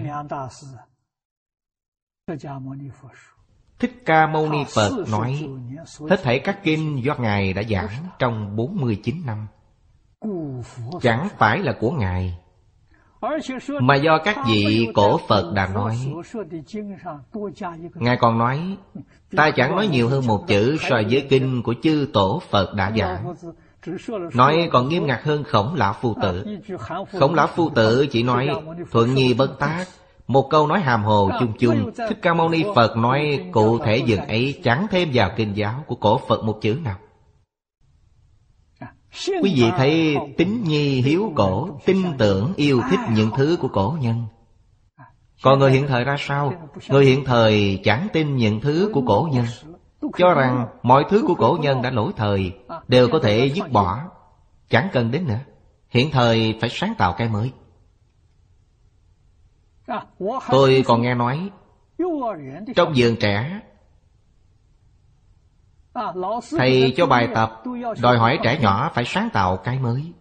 [3.79, 5.49] Thích Ca Mâu Ni Phật nói
[6.11, 9.47] Hết thảy các kinh do Ngài đã giảng trong 49 năm.
[11.03, 12.40] Chẳng phải là của Ngài
[13.81, 18.77] Mà do các vị cổ Phật đã nói。Ngài còn nói
[19.37, 22.93] Ta chẳng nói nhiều hơn một chữ so với kinh của chư tổ Phật đã
[22.97, 28.49] giảng。Nói còn nghiêm ngặt hơn khổng lão phu tử。Khổng lão phu tử chỉ nói
[28.91, 32.97] Thuận nhi bất tác。Một câu nói hàm hồ chung chung Thích Ca Mâu Ni Phật
[32.97, 36.79] nói cụ thể dừng ấy Chẳng thêm vào kinh giáo của cổ Phật một chữ
[36.85, 36.97] nào
[39.43, 43.97] Quý vị thấy tính nhi hiếu cổ, Tin tưởng yêu thích những thứ của cổ
[44.01, 44.25] nhân.
[45.43, 46.53] Còn người hiện thời ra sao?
[46.89, 49.45] Người hiện thời chẳng tin những thứ của cổ nhân.
[50.19, 52.53] Cho rằng mọi thứ của cổ nhân đã lỗi thời,
[52.89, 53.99] Đều có thể dứt bỏ.
[54.69, 55.41] Chẳng cần đến nữa.
[55.89, 57.53] Hiện thời phải sáng tạo cái mới.
[60.51, 61.51] Tôi còn nghe nói,
[62.77, 63.61] Trong vườn trẻ
[66.59, 67.63] Thầy cho bài tập
[68.01, 70.13] Đòi hỏi trẻ nhỏ phải sáng tạo cái mới.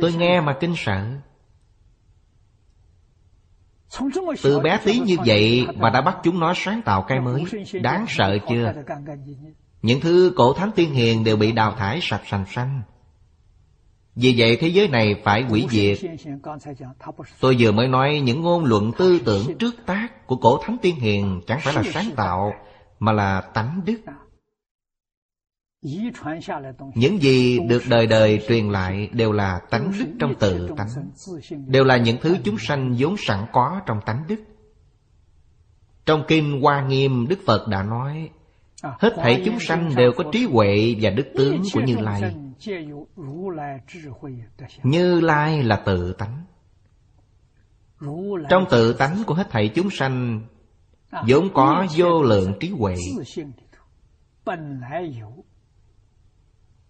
[0.00, 1.04] Tôi nghe mà kinh sợ.
[4.42, 7.44] Từ bé tí như vậy mà đã bắt chúng nó sáng tạo cái mới.
[7.82, 8.72] Đáng sợ chưa?
[9.82, 12.82] Những thứ cổ thánh tiên hiền đều bị đào thải sạch sành xanh.
[14.16, 15.98] Vì vậy thế giới này phải hủy diệt.
[17.40, 20.96] Tôi vừa mới nói những ngôn luận tư tưởng trước tác Của cổ thánh tiên
[20.96, 22.52] hiền chẳng phải là sáng tạo
[22.98, 24.00] Mà là tánh đức
[26.94, 30.88] những gì được đời đời truyền lại đều là tánh đức trong tự tánh.
[31.66, 34.44] Đều là những thứ chúng sanh vốn sẵn có trong tánh đức.
[36.06, 38.30] Trong Kinh Hoa Nghiêm Đức Phật đã nói
[38.82, 42.34] Hết thảy chúng sanh đều có trí huệ và đức tướng của Như Lai.
[44.82, 46.44] Như Lai là tự tánh.
[48.50, 50.40] Trong tự tánh của hết thảy chúng sanh
[51.28, 52.94] vốn có vô lượng trí huệ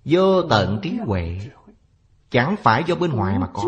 [0.05, 1.39] Vô tận trí huệ.
[2.31, 3.63] Chẳng phải do bên ngoài mà có.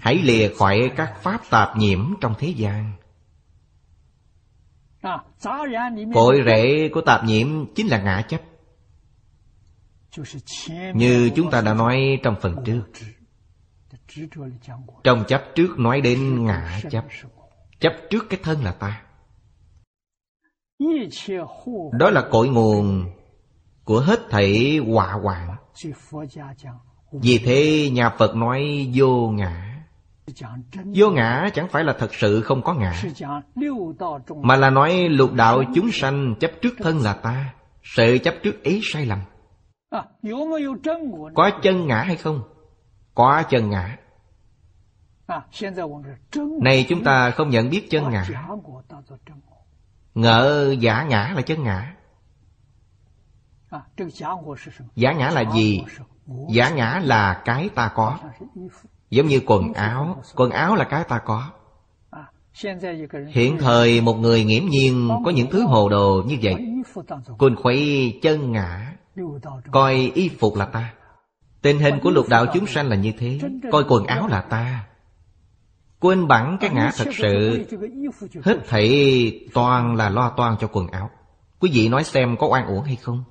[0.00, 2.92] Hãy lìa khỏi các pháp tạp nhiễm trong thế gian.
[6.14, 8.40] Cội rễ của tạp nhiễm chính là ngã chấp.
[10.94, 12.82] Như chúng ta đã nói trong phần trước.
[15.04, 17.04] Trong chấp trước nói đến ngã chấp.
[17.80, 19.02] Chấp trước cái thân là ta.
[21.92, 23.10] Đó là cội nguồn
[23.88, 25.56] của hết thảy họa hoạn.
[27.12, 29.84] Vì thế nhà Phật nói vô ngã.
[30.94, 33.02] Vô ngã chẳng phải là thật sự không có ngã,
[34.42, 38.64] Mà là nói lục đạo chúng sanh chấp trước thân là ta Sự chấp trước
[38.64, 39.20] ấy sai lầm.
[41.34, 42.42] Có chân ngã hay không?
[43.14, 43.96] Có chân ngã.
[46.62, 48.26] Này chúng ta không nhận biết chân ngã.
[50.14, 51.97] Ngỡ giả ngã là chân ngã.
[54.94, 55.84] Giả ngã là gì?
[56.48, 63.58] Giả ngã là cái ta có。Giống như quần áo Quần áo là cái ta có。Hiện
[63.58, 68.92] thời một người nghiễm nhiên Có những thứ hồ đồ như vậy。Quỳnh khuấy chân ngã
[69.70, 70.94] Coi y phục là ta
[71.62, 73.38] Tình hình của lục đạo chúng sanh là như thế
[73.72, 74.86] Coi quần áo là ta
[76.00, 77.64] Quên bẵng cái ngã thật sự
[78.44, 82.82] Hết thảy toàn là lo toan cho quần áo。Quý vị nói xem có oan uổng
[82.82, 83.24] hay không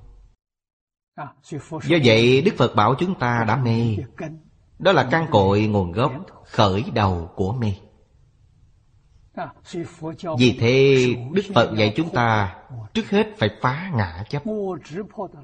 [1.70, 3.96] Do vậy Đức Phật bảo chúng ta đã mê.
[4.78, 6.12] Đó là căn cội nguồn gốc
[6.44, 7.72] Khởi đầu của mê.
[10.38, 12.56] Vì thế Đức Phật dạy chúng ta
[12.94, 14.42] Trước hết phải phá ngã chấp.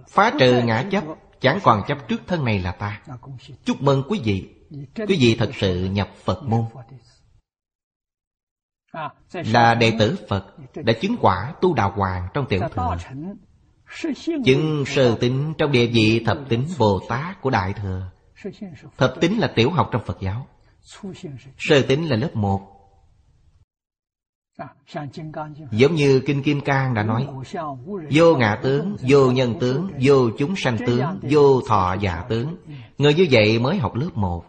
[0.08, 1.04] Phá trừ ngã chấp
[1.40, 3.02] Chẳng còn chấp trước thân này là ta.
[3.64, 4.54] Chúc mừng quý vị.
[4.96, 6.64] Quý vị thật sự nhập Phật môn.
[9.32, 12.96] Là đệ tử Phật Đã chứng quả tu đào hoàng trong tiểu thừa
[14.44, 18.10] Chứng sơ tính trong địa vị thập tính Bồ Tát của Đại Thừa.
[18.98, 20.46] Thập tính là tiểu học trong Phật giáo.
[21.58, 22.60] Sơ tính là lớp một.
[25.70, 27.26] Giống như Kinh Kim Cang đã nói
[28.10, 32.56] Vô ngã tướng, vô nhân tướng, vô chúng sanh tướng, vô thọ giả tướng.
[32.98, 34.44] Người như vậy mới học lớp một.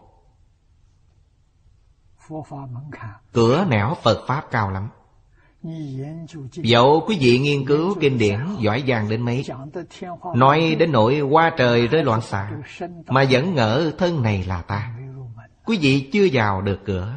[3.32, 4.88] Cửa nẻo Phật Pháp cao lắm
[6.52, 9.44] Dẫu quý vị nghiên cứu kinh điển giỏi giang đến mấy,
[10.34, 12.52] Nói đến nỗi qua trời rơi loạn xạ,
[13.06, 14.96] Mà vẫn ngỡ thân này là ta.
[15.64, 17.14] Quý vị chưa vào được cửa.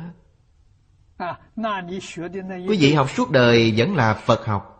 [2.68, 4.76] Quý vị học suốt đời vẫn là Phật học.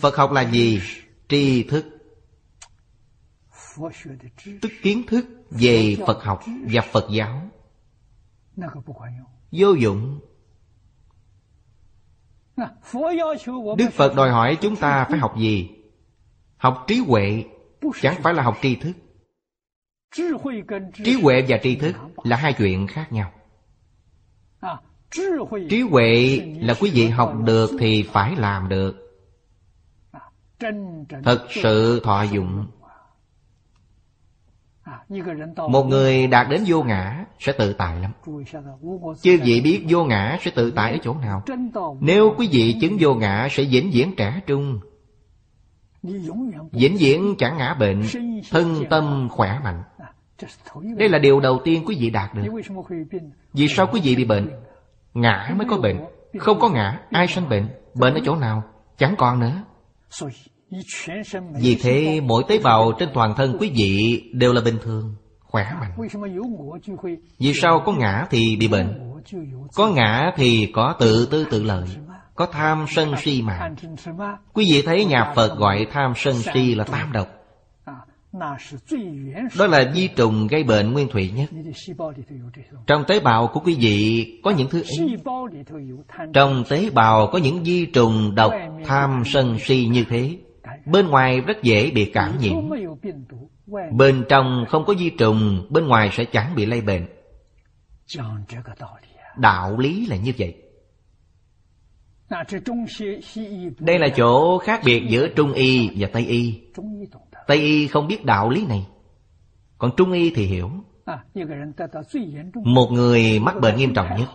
[0.00, 0.80] Phật học là gì?
[1.28, 1.84] Tri thức.
[4.62, 7.42] Tức kiến thức về Phật học và Phật giáo.
[9.52, 10.20] Vô dụng.
[13.78, 15.70] Đức Phật đòi hỏi chúng ta phải học gì?
[16.56, 17.44] Học trí huệ,
[18.00, 18.92] Chẳng phải là học tri thức.
[21.04, 21.94] Trí huệ và tri thức
[22.24, 23.32] là hai chuyện khác nhau.
[25.70, 28.94] Trí huệ là quý vị học được thì phải làm được.
[31.24, 32.66] Thật sự thọ dụng.
[35.68, 38.12] Một người đạt đến vô ngã sẽ tự tại lắm.
[39.22, 41.42] Chứ vị biết vô ngã sẽ tự tại ở chỗ nào?
[42.00, 44.80] Nếu quý vị chứng vô ngã sẽ vĩnh viễn trẻ trung.
[46.72, 48.02] Vĩnh viễn chẳng ngã bệnh
[48.50, 49.82] Thân tâm khỏe mạnh.
[50.96, 52.42] Đây là điều đầu tiên quý vị đạt được.
[53.52, 54.50] Vì sao quý vị bị bệnh?
[55.14, 56.04] Ngã mới có bệnh.
[56.38, 57.68] Không có ngã ai sanh bệnh?
[57.94, 58.62] Bệnh ở chỗ nào?
[58.98, 59.62] Chẳng còn nữa
[61.60, 65.66] Vì thế mỗi tế bào trên toàn thân quý vị Đều là bình thường Khỏe
[65.80, 65.92] mạnh.
[67.38, 69.12] Vì sao có ngã thì bị bệnh?
[69.74, 71.84] Có ngã thì có tự tư tự lợi.
[72.34, 73.74] Có tham sân si mạng
[74.52, 77.28] Quý vị thấy nhà Phật gọi tham sân si là tam độc.
[79.58, 81.50] đó là di trùng gây bệnh nguyên thủy nhất.
[82.86, 85.16] Trong tế bào của quý vị có những thứ ấy.
[86.32, 88.52] Trong tế bào có những di trùng độc
[88.84, 90.38] tham sân si như thế
[90.92, 92.54] Bên ngoài rất dễ bị cảm nhiễm.
[93.92, 97.06] Bên trong không có di trùng, Bên ngoài sẽ chẳng bị lây bệnh.
[99.38, 100.54] Đạo lý là như vậy.
[103.78, 106.60] Đây là chỗ khác biệt giữa Trung Y và Tây Y.
[107.46, 108.86] Tây y không biết đạo lý này,
[109.78, 110.70] Còn Trung y thì hiểu.
[112.54, 114.28] Một người mắc bệnh nghiêm trọng nhất,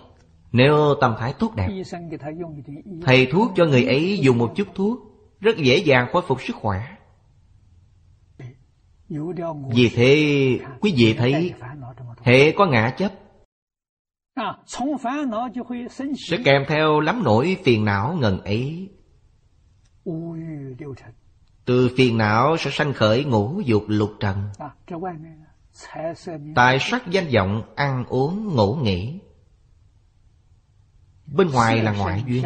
[0.51, 1.67] Nếu tâm thái tốt đẹp,
[3.01, 5.12] Thầy thuốc cho người ấy dùng một chút thuốc.
[5.43, 6.97] Rất dễ dàng khôi phục sức khỏe.
[9.75, 10.15] Vì thế,
[10.81, 11.53] quý vị thấy,
[12.21, 13.11] Hệ có ngã chấp.
[16.29, 18.89] Sẽ kèm theo lắm nỗi phiền não ngần ấy.
[21.65, 24.49] Từ phiền não sẽ sanh khởi ngũ dục lục trần.
[26.55, 29.19] Tài sắc danh vọng ăn uống ngủ nghỉ.
[31.25, 32.43] Bên ngoài là ngoại duyên.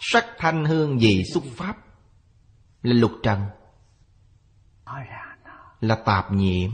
[0.00, 1.76] Sắc thanh hương vị xúc pháp?
[2.82, 3.40] Là lục trần
[5.80, 6.70] Là tạp nhiễm.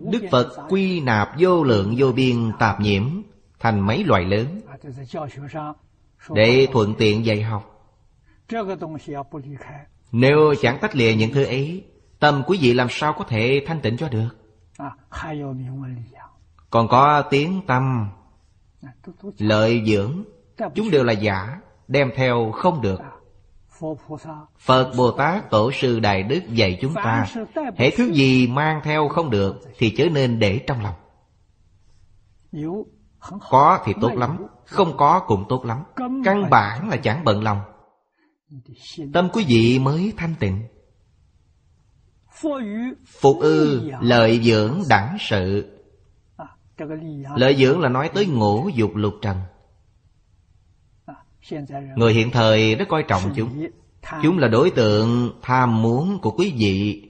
[0.00, 3.22] Đức Phật quy nạp vô lượng vô biên tạp nhiễm
[3.58, 4.60] Thành mấy loại lớn.
[6.34, 7.92] Để thuận tiện dạy học.
[10.12, 11.84] Nếu chẳng tách lìa những thứ ấy
[12.18, 14.28] Tâm quý vị làm sao có thể thanh tịnh cho được?
[16.70, 18.08] Còn có tiếng tâm
[19.38, 20.24] Lợi dưỡng
[20.74, 23.00] Chúng đều là giả Đem theo không được.
[24.58, 27.26] Phật Bồ Tát Tổ sư Đại Đức dạy chúng ta,
[27.76, 30.94] Hễ thứ gì mang theo không được Thì chớ nên để trong lòng.
[33.50, 35.78] Có thì tốt lắm, Không có cũng tốt lắm.
[36.24, 37.60] Căn bản là chẳng bận lòng.
[39.12, 40.62] Tâm quý vị mới thanh tịnh.
[43.20, 45.72] Phục ư, lợi dưỡng đẳng sự.
[47.36, 49.36] Lợi dưỡng là nói tới ngũ dục lục trần.
[51.96, 53.66] Người hiện thời rất coi trọng chúng.
[54.22, 57.02] Chúng là đối tượng tham muốn của quý vị.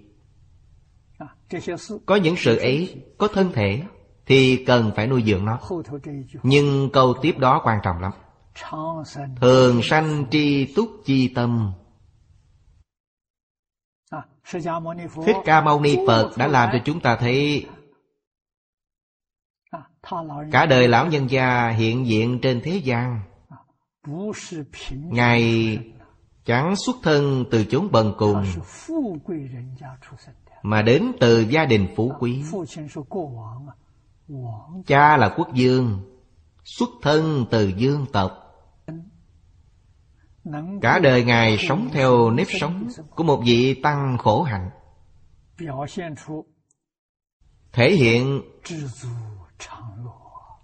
[2.06, 3.82] Có những sự ấy Có thân thể
[4.26, 5.60] Thì cần phải nuôi dưỡng nó.
[6.42, 8.12] Nhưng câu tiếp đó quan trọng lắm.
[9.40, 11.72] Thường sanh tri túc chi tâm.
[15.26, 17.66] Thích Ca Mâu Ni Phật đã làm cho chúng ta thấy
[20.52, 23.20] Cả đời lão nhân gia hiện diện trên thế gian
[24.92, 25.78] Ngài
[26.44, 28.44] chẳng xuất thân từ chốn bần cùng
[30.62, 36.00] Mà đến từ gia đình phú quý。Cha là quốc dương
[36.64, 38.32] Xuất thân từ dương tộc.
[40.82, 44.70] Cả đời Ngài sống theo nếp sống Của một vị tăng khổ hạnh.
[47.72, 48.42] Thể hiện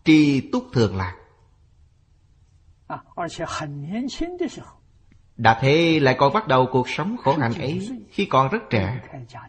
[0.05, 1.22] tri túc thường lạc
[5.37, 9.01] đã thế lại còn bắt đầu cuộc sống khổ hạnh ấy khi còn rất trẻ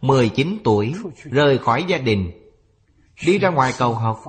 [0.02, 0.94] 19 tuổi
[1.32, 2.44] rời khỏi gia đình
[3.26, 4.20] Đi ra ngoài cầu học.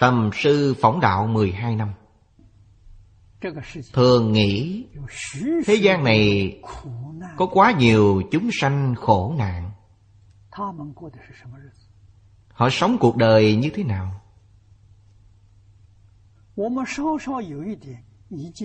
[0.00, 1.92] Tầm sư phỏng đạo 12 năm.
[3.92, 4.86] Thường nghĩ
[5.66, 6.52] Thế gian này
[7.36, 9.70] Có quá nhiều chúng sanh khổ nạn.
[12.52, 14.21] Họ sống cuộc đời như thế nào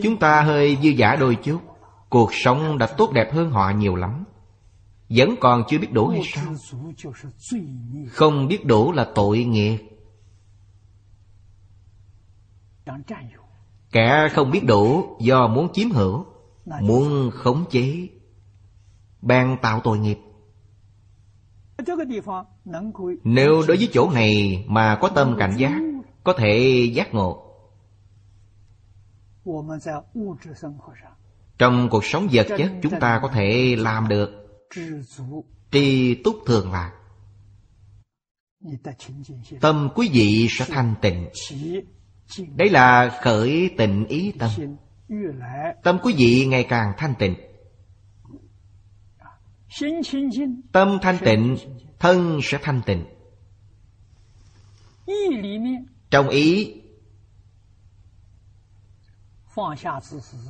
[0.04, 1.60] Chúng ta hơi dư giả đôi chút.
[2.10, 4.24] Cuộc sống đã tốt đẹp hơn họ nhiều lắm.
[5.10, 6.56] Vẫn còn chưa biết đủ hay sao?
[8.10, 9.78] Không biết đủ là tội nghiệp.
[13.92, 16.26] Kẻ không biết đủ do muốn chiếm hữu
[16.82, 18.08] Muốn khống chế
[19.22, 20.18] Ban tạo tội nghiệp.
[23.24, 25.82] Nếu đối với chỗ này mà có tâm cảnh giác
[26.24, 27.47] Có thể giác ngộ
[31.58, 34.30] trong cuộc sống vật chất chúng ta có thể làm được.
[35.72, 36.92] Tri túc thường lạc
[39.62, 41.30] tâm quý vị sẽ thanh tịnh.
[42.56, 44.50] đấy là khởi tịnh ý tâm.
[45.84, 47.36] tâm quý vị ngày càng thanh tịnh.
[50.72, 51.58] tâm thanh tịnh
[52.00, 53.06] thân sẽ thanh tịnh.
[56.10, 56.74] trong ý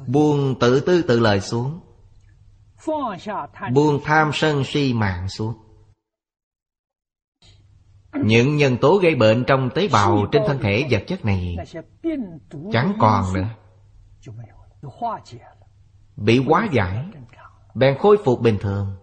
[0.08, 1.80] Buông tự tư tự lời xuống.
[3.74, 5.53] Buông tham sân si mạng xuống.
[8.14, 11.55] Những nhân tố gây bệnh trong tế bào trên thân thể vật chất này
[12.72, 13.47] Chẳng còn nữa.
[16.16, 17.05] Bị quá giải
[17.76, 18.95] Bèn khôi phục bình thường.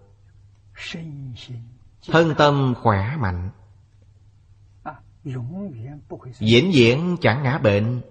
[2.06, 3.50] Thân tâm khỏe mạnh.
[6.40, 8.02] Vĩnh viễn chẳng ngã bệnh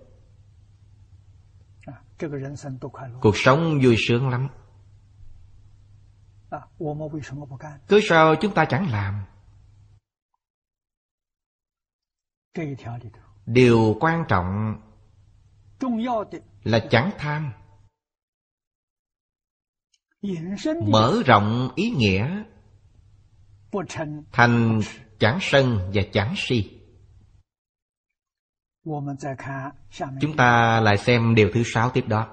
[3.21, 4.47] Cuộc sống vui sướng lắm.
[7.87, 9.25] Cứ sao chúng ta chẳng làm?
[13.45, 14.75] Điều quan trọng
[16.63, 17.51] Là chẳng tham.
[20.87, 22.43] Mở rộng ý nghĩa
[24.31, 24.81] Thành
[25.19, 26.82] chẳng sân và chẳng si
[30.21, 32.27] Chúng ta lại xem điều thứ sáu tiếp đó.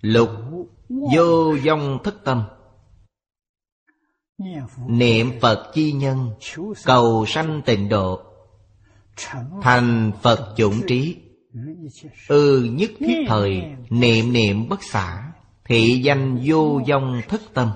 [0.00, 0.30] Lục
[0.88, 2.44] Vô dông thức tâm.
[4.88, 6.30] Niệm Phật chi nhân
[6.84, 8.22] Cầu sanh tịnh độ.
[9.62, 11.16] Thành Phật chủng trí.
[12.28, 15.32] ư nhất thiết thời Niệm niệm bất xả
[15.64, 17.72] Thị danh vô dông thức tâm.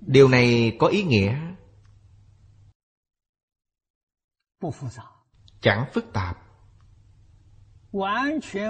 [0.00, 1.56] Điều này có ý nghĩa
[5.60, 6.38] Chẳng phức tạp.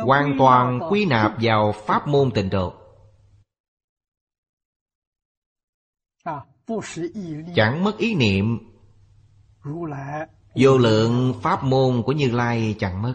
[0.06, 2.74] Hoàn toàn quy nạp vào pháp môn tịnh độ.
[7.54, 8.58] Chẳng mất ý niệm.
[10.54, 13.14] Vô lượng pháp môn của Như Lai chẳng mất.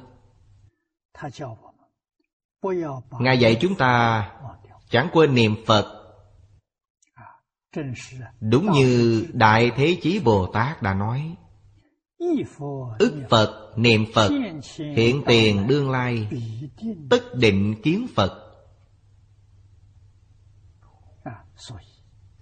[3.20, 4.32] Ngài dạy chúng ta
[4.90, 5.98] Chẳng quên niệm Phật.
[8.40, 11.36] Đúng như Đại Thế Chí Bồ Tát đã nói
[13.00, 14.30] Ức Phật, niệm Phật
[14.78, 16.28] Hiện tiền đương lai.
[17.10, 18.48] Tất định kiến Phật.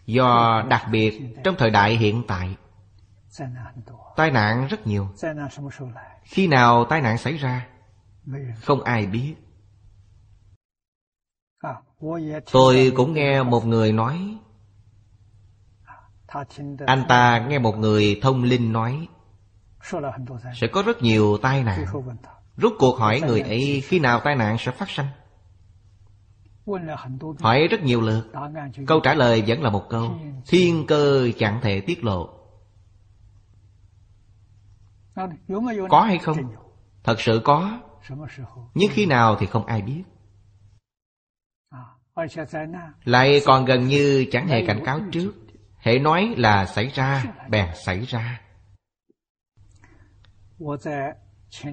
[0.05, 2.55] Do đặc biệt trong thời đại hiện tại.
[4.15, 5.07] Tai nạn rất nhiều.
[6.23, 7.67] Khi nào tai nạn xảy ra?
[8.61, 9.35] Không ai biết.
[12.51, 14.37] Tôi cũng nghe một người nói.
[16.85, 19.07] Anh ta nghe một người thông linh nói
[20.53, 21.85] Sẽ có rất nhiều tai nạn.
[22.57, 25.05] Rút cuộc hỏi người ấy khi nào tai nạn sẽ phát sinh?
[27.39, 28.31] Hỏi rất nhiều lượt.
[28.87, 30.19] Câu trả lời vẫn là một câu.
[30.47, 32.29] Thiên cơ chẳng thể tiết lộ.
[35.89, 36.37] Có hay không?
[37.03, 37.79] Thật sự có.
[38.73, 40.03] Nhưng khi nào thì không ai biết.
[43.03, 45.33] Lại còn gần như chẳng hề cảnh cáo trước.
[45.77, 48.41] Hệ nói là xảy ra Bèn xảy ra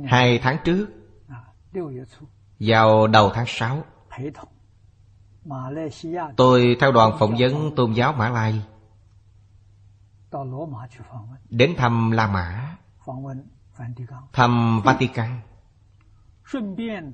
[0.07, 0.87] Hai tháng trước.
[2.59, 3.85] Vào đầu tháng sáu.
[6.37, 8.63] Tôi theo đoàn phỏng vấn tôn giáo Mã Lai.
[11.49, 12.77] Đến thăm La Mã.
[14.33, 15.41] Thăm Vatican.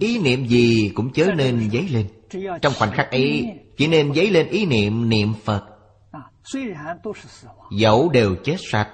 [0.01, 2.09] ý niệm gì cũng chớ nên dấy lên.
[2.63, 5.78] Trong khoảnh khắc ấy Chỉ nên dấy lên ý niệm niệm Phật
[7.71, 8.89] Dẫu đều chết sạch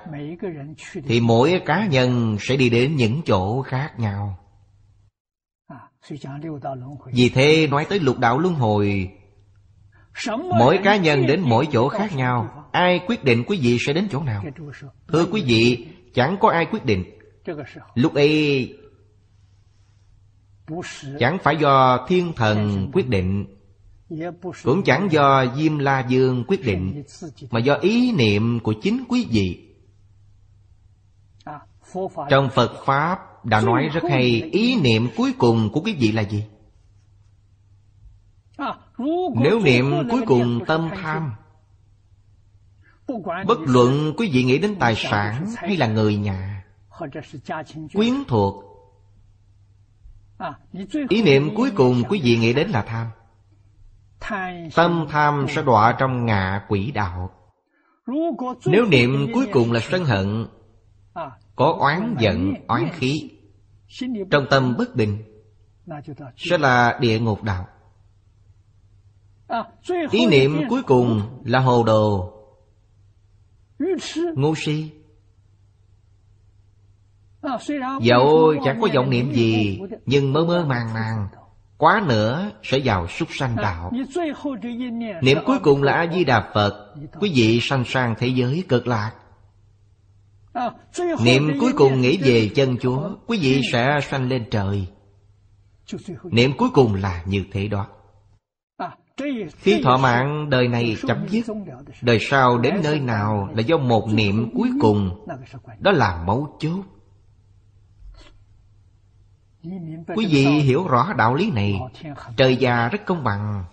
[1.07, 4.39] Thì mỗi cá nhân sẽ đi đến những chỗ khác nhau.
[7.13, 9.11] vì thế nói tới lục đạo luân hồi
[10.59, 14.09] Mỗi cá nhân đến mỗi chỗ khác nhau Ai quyết định quý vị sẽ đến
[14.11, 14.45] chỗ nào?
[15.09, 17.05] Thưa quý vị Chẳng có ai quyết định.
[17.95, 18.79] Lúc ấy
[21.19, 23.54] Chẳng phải do thiên thần quyết định
[24.65, 27.03] cũng chẳng do Diêm La Dương quyết định,
[27.51, 29.75] Mà do ý niệm của chính quý vị
[32.31, 36.23] Trong Phật Pháp đã nói rất hay, Ý niệm cuối cùng của quý vị là
[36.23, 36.45] gì?
[39.35, 41.33] Nếu niệm cuối cùng tâm tham,
[43.47, 46.65] Bất luận quý vị nghĩ đến tài sản hay là người nhà,
[47.95, 48.65] Quyến thuộc,
[51.09, 53.07] Ý niệm cuối cùng quý vị nghĩ đến là tham
[54.75, 57.31] Tâm tham sẽ đọa trong ngạ quỷ đạo.
[58.67, 60.47] Nếu niệm cuối cùng là sân hận
[61.57, 63.31] Có oán giận, oán khí
[64.31, 65.19] Trong tâm bất bình
[66.37, 67.67] Sẽ là địa ngục đạo.
[70.11, 72.33] Ý niệm cuối cùng là hồ đồ
[74.35, 74.91] Ngu si.
[78.01, 81.29] Dẫu chẳng có vọng niệm gì Nhưng mơ mơ màng màng
[81.85, 83.93] Quá nữa sẽ vào súc sanh đạo.
[85.23, 89.13] Niệm cuối cùng là A-di-đà Phật Quý vị sanh sang thế giới cực lạc.
[91.25, 94.87] Niệm cuối cùng nghĩ về chân Chúa Quý vị sẽ sanh lên trời.
[96.25, 97.87] Niệm cuối cùng là như thế đó.
[99.57, 101.47] Khi thọ mạng đời này chấm dứt
[102.03, 105.27] Đời sau đến nơi nào là do một niệm cuối cùng
[105.81, 106.85] Đó là mấu chốt
[110.17, 111.81] Quý vị hiểu rõ đạo lý này.
[112.37, 113.65] Trời già rất công bằng.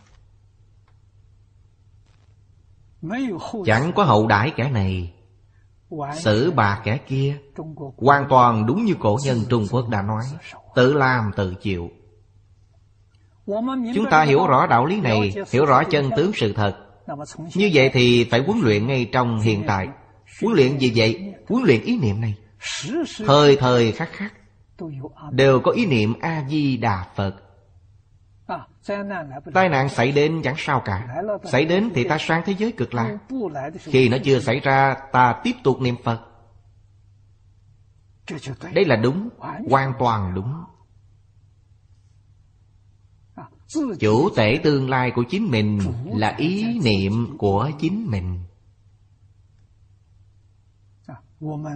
[3.66, 5.14] Chẳng có hậu đãi kẻ này.
[6.16, 7.38] Xử bà kẻ kia
[7.98, 10.24] Hoàn toàn đúng như cổ nhân Trung Quốc đã nói.
[10.76, 11.90] Tự làm tự chịu.
[13.96, 16.78] Chúng ta hiểu rõ đạo lý này Hiểu rõ chân tướng sự thật.
[17.56, 19.88] Như vậy thì phải huấn luyện ngay trong hiện tại.
[20.42, 21.34] Huấn luyện gì vậy?
[21.50, 22.36] Huấn luyện ý niệm này.
[23.26, 24.34] Thời thời khắc khắc
[25.32, 27.36] Đều có ý niệm A-di-đà Phật.
[29.54, 31.24] Tai nạn xảy đến chẳng sao cả.
[31.44, 33.18] Xảy đến thì ta sang thế giới cực lạc.
[33.80, 36.22] Khi nó chưa xảy ra Ta tiếp tục niệm Phật.
[38.74, 39.30] Đây là đúng.
[39.70, 40.54] Hoàn toàn đúng.
[44.00, 48.40] Chủ thể tương lai của chính mình Là ý niệm của chính mình.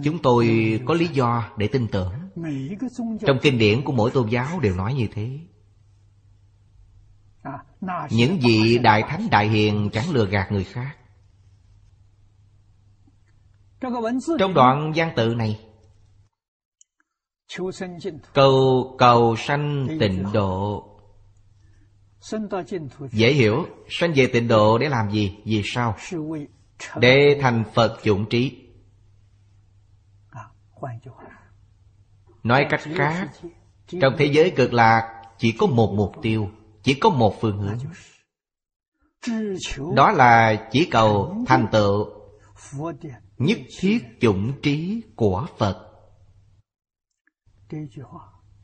[0.04, 2.12] Chúng tôi có lý do để tin tưởng
[3.26, 5.40] Trong kinh điển của mỗi tôn giáo đều nói như thế.
[8.10, 10.96] Những vị đại thánh đại hiền chẳng lừa gạt người khác.
[14.38, 15.60] Trong đoạn văn tự này
[18.34, 20.92] Cầu cầu sanh tịnh độ.
[23.10, 25.36] Dễ hiểu Sanh về tịnh độ để làm gì?
[25.44, 25.96] Vì sao?
[27.00, 28.66] Để thành Phật dụng trí
[32.46, 33.28] Nói cách khác,
[34.00, 36.50] Trong thế giới cực lạc, Chỉ có một mục tiêu,
[36.82, 37.78] chỉ có một phương hướng.
[39.94, 42.08] Đó là chỉ cầu thành tựu,
[43.38, 45.86] nhất thiết chủng trí của phật.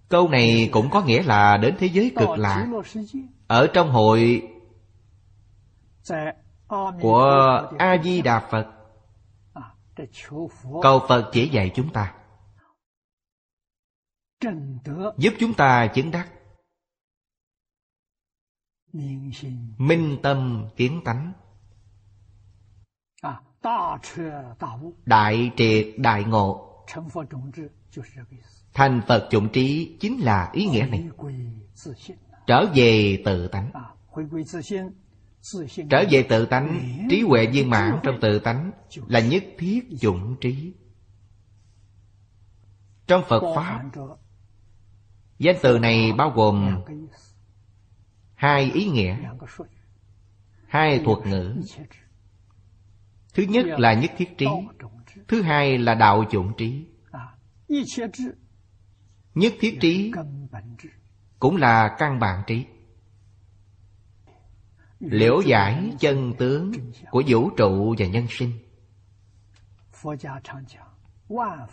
[0.08, 2.66] Câu này cũng có nghĩa là đến thế giới cực lạc.
[3.46, 4.42] Ở trong hội
[7.00, 8.66] của a di đà phật,
[10.82, 12.14] cầu phật chỉ dạy chúng ta
[15.18, 16.28] giúp chúng ta chứng đắc.
[19.78, 21.32] Minh tâm kiến tánh.
[25.04, 26.68] Đại triệt đại ngộ.
[28.74, 31.08] Thành Phật dụng trí chính là ý nghĩa này.
[32.46, 33.70] Trở về tự tánh.
[35.90, 36.80] Trở về tự tánh
[37.10, 38.70] Trí huệ viên mãn trong tự tánh
[39.06, 40.74] Là nhất thiết dụng trí.
[43.06, 43.82] Trong Phật Pháp
[45.42, 46.82] Danh từ này bao gồm
[48.34, 49.16] hai ý nghĩa,
[50.66, 51.56] hai thuật ngữ.
[53.34, 54.46] Thứ nhất là nhất thiết trí,
[55.28, 56.86] thứ hai là đạo chủng trí.
[59.34, 60.12] Nhất thiết trí
[61.38, 62.66] cũng là căn bản trí.
[65.00, 66.72] Liễu giải chân tướng
[67.10, 68.52] của vũ trụ và nhân sinh.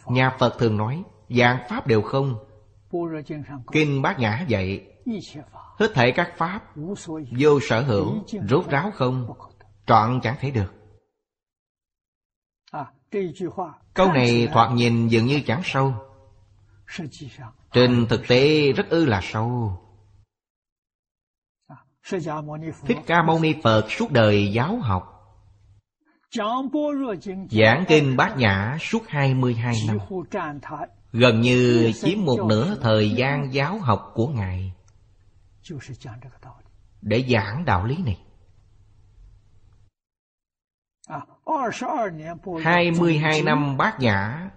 [0.06, 2.49] Nhà phật thường nói dạng pháp đều không
[3.72, 4.86] kinh bát nhã dạy
[5.80, 6.76] Hết thể các pháp
[7.40, 9.34] Vô sở hữu Rốt ráo không
[9.88, 10.74] Trọn chẳng thể được.
[13.94, 15.94] Câu này thoạt nhìn dường như chẳng sâu.
[17.72, 19.80] Trên thực tế rất ư là sâu.
[22.86, 25.04] Thích Ca Mâu Ni Phật suốt đời giáo học.
[27.50, 29.98] Giảng kinh bát nhã suốt 22 năm
[31.12, 34.74] Gần như chiếm một nửa thời gian giáo học của Ngài
[37.02, 38.18] để giảng đạo lý này
[42.64, 44.50] 22 năm bát nhã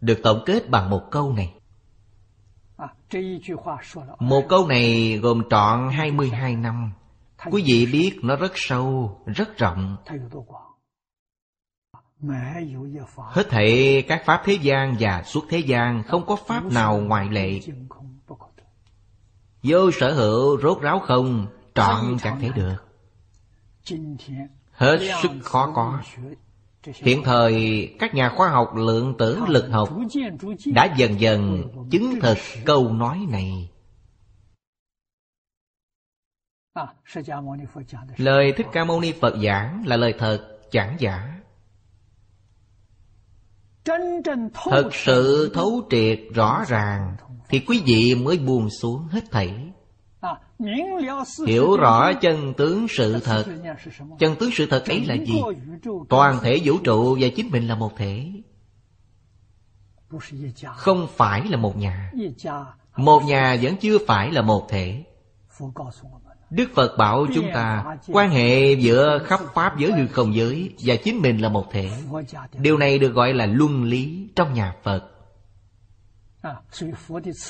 [0.00, 1.54] Được tổng kết bằng một câu này
[4.18, 6.92] Một câu này gồm trọn 22 năm
[7.50, 9.96] Quý vị biết nó rất sâu, rất rộng
[13.16, 17.28] Hết thảy các pháp thế gian và suốt thế gian Không có pháp nào ngoại
[17.30, 17.60] lệ.
[19.62, 22.76] Vô sở hữu rốt ráo không Trọn chẳng thể được.
[24.72, 26.00] Hết sức khó có.
[26.94, 29.88] Hiện thời các nhà khoa học lượng tử lực học
[30.74, 33.70] Đã dần dần chứng thực câu nói này.
[38.16, 41.37] Lời Thích Ca Mâu Ni Phật giảng là lời thật chẳng giả
[44.70, 47.16] Thật sự thấu triệt rõ ràng
[47.48, 49.72] thì quý vị mới buông xuống hết thảy.
[51.46, 53.44] Hiểu rõ chân tướng sự thật.
[54.18, 55.42] Chân tướng sự thật ấy là gì?
[56.08, 58.32] Toàn thể vũ trụ và chính mình là một thể.
[60.76, 62.12] Không phải là một nhà.
[62.96, 65.04] Một nhà vẫn chưa phải là một thể
[66.50, 70.96] Đức Phật bảo chúng ta Quan hệ giữa khắp Pháp giới hư không giới Và
[70.96, 71.90] chính mình là một thể.
[72.58, 75.02] Điều này được gọi là luân lý trong nhà Phật.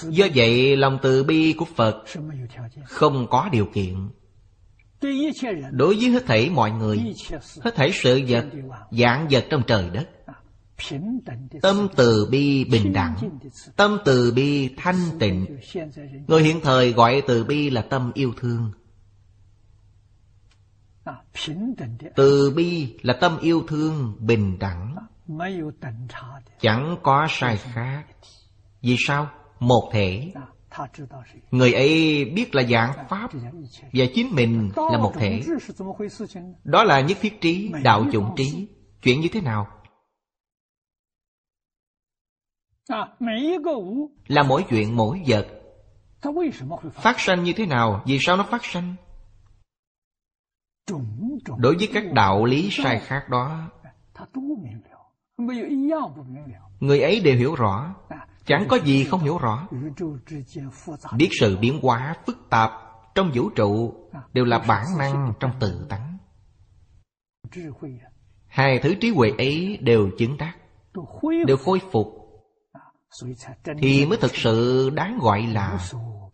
[0.02, 2.04] Do vậy lòng từ bi của Phật
[2.84, 4.08] Không có điều kiện.
[5.70, 7.14] Đối với hết thảy mọi người
[7.60, 8.46] Hết thảy sự vật
[8.90, 10.08] Dạng vật trong trời đất.
[11.62, 13.16] Tâm từ bi bình đẳng.
[13.76, 15.46] Tâm từ bi thanh tịnh.
[16.26, 18.72] Người hiện thời gọi từ bi là tâm yêu thương
[22.16, 24.94] Từ bi là tâm yêu thương bình đẳng.
[26.60, 28.04] Chẳng có sai khác.
[28.82, 29.30] Vì sao?
[29.60, 30.32] Một thể.
[31.50, 33.30] Người ấy biết là dạng Pháp
[33.92, 35.42] Và chính mình là một thể.
[36.64, 38.68] Đó là nhất thiết trí, đạo chủng trí.
[39.02, 39.66] Chuyện như thế nào?
[44.26, 45.46] Là mỗi chuyện mỗi vật.
[46.92, 48.02] Phát sanh như thế nào?
[48.06, 48.94] Vì sao nó phát sanh?
[51.58, 53.70] Đối với các đạo lý sai khác đó,
[56.80, 57.94] Người ấy đều hiểu rõ.
[58.46, 59.68] Chẳng có gì không hiểu rõ.
[61.16, 62.70] Biết sự biến hóa phức tạp
[63.14, 63.94] Trong vũ trụ
[64.32, 66.18] Đều là bản năng trong tự tánh.
[68.46, 70.56] Hai thứ trí huệ ấy đều chứng đắc,
[71.46, 72.14] Đều khôi phục.
[73.78, 75.78] Thì mới thực sự đáng gọi là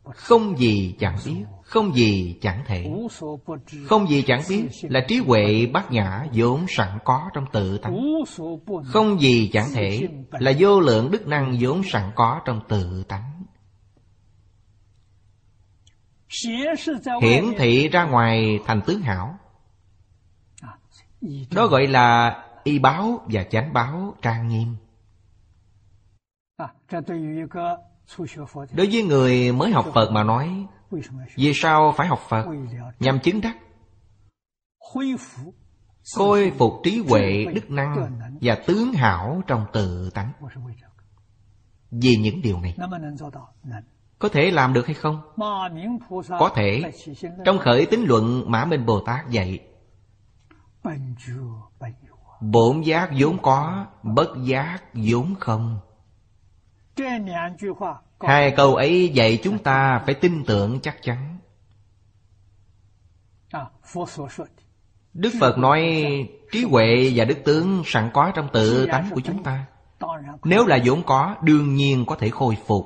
[0.05, 1.45] Không gì chẳng biết.
[1.75, 2.91] Không gì chẳng thể.
[3.87, 8.01] Không gì chẳng biết Là trí huệ bát nhã vốn sẵn có trong tự tánh.
[8.85, 13.45] Không gì chẳng thể Là vô lượng đức năng vốn sẵn có trong tự tánh.
[17.23, 19.39] Hiển thị ra ngoài thành tướng hảo.
[21.55, 24.77] Đó gọi là y báo và chánh báo trang nghiêm.
[28.73, 30.67] Đối với người mới học Phật mà nói
[31.37, 32.47] vì sao phải học Phật?
[33.01, 33.57] Nhằm chứng đắc.
[36.17, 40.33] Khôi phục trí huệ, đức năng Và tướng hảo trong tự tánh.
[41.91, 42.77] Vì những điều này
[44.19, 45.21] Có thể làm được hay không?
[46.29, 46.83] Có thể.
[47.45, 49.59] Trong khởi tính luận Mã Minh Bồ Tát dạy
[52.41, 55.81] Bổn giác vốn có Bất giác vốn không
[58.21, 61.39] Hai câu ấy dạy chúng ta phải tin tưởng chắc chắn.
[65.15, 66.05] Đức Phật nói
[66.53, 69.67] trí huệ và đức tướng sẵn có trong tự tánh của chúng ta.
[70.45, 72.85] Nếu là vốn có, đương nhiên có thể khôi phục.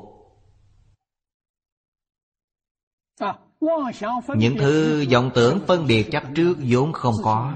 [4.36, 7.54] Những thứ vọng tưởng phân biệt chấp trước vốn không có.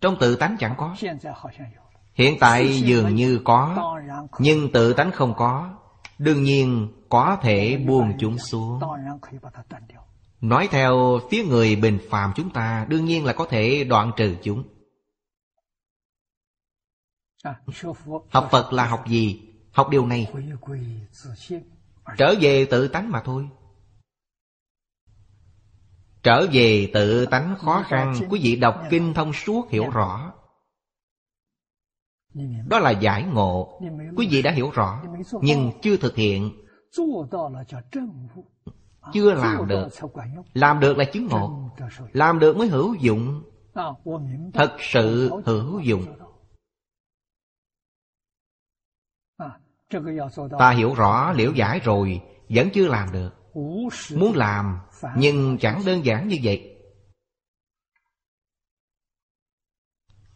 [0.00, 0.94] Trong tự tánh chẳng có.
[2.18, 3.94] Hiện tại dường như có
[4.38, 5.74] Nhưng tự tánh không có.
[6.18, 8.80] Đương nhiên có thể buông chúng xuống.
[10.40, 14.36] Nói theo phía người bình phàm chúng ta Đương nhiên là có thể đoạn trừ
[14.42, 14.64] chúng.
[18.30, 19.42] Học Phật là học gì?
[19.72, 20.32] Học điều này.
[22.18, 23.48] Trở về tự tánh mà thôi.
[26.22, 28.14] Trở về tự tánh khó khăn.
[28.30, 30.32] Quý vị đọc kinh thông suốt hiểu rõ
[32.68, 33.80] đó là giải ngộ.
[34.16, 35.02] Quý vị đã hiểu rõ
[35.42, 36.52] Nhưng chưa thực hiện.
[39.12, 39.88] Chưa làm được.
[40.54, 41.70] Làm được là chứng ngộ.
[42.12, 43.42] Làm được mới hữu dụng.
[44.54, 46.04] Thật sự hữu dụng.
[50.58, 53.34] Ta hiểu rõ liễu giải rồi Vẫn chưa làm được.
[54.14, 54.78] Muốn làm
[55.16, 56.77] Nhưng chẳng đơn giản như vậy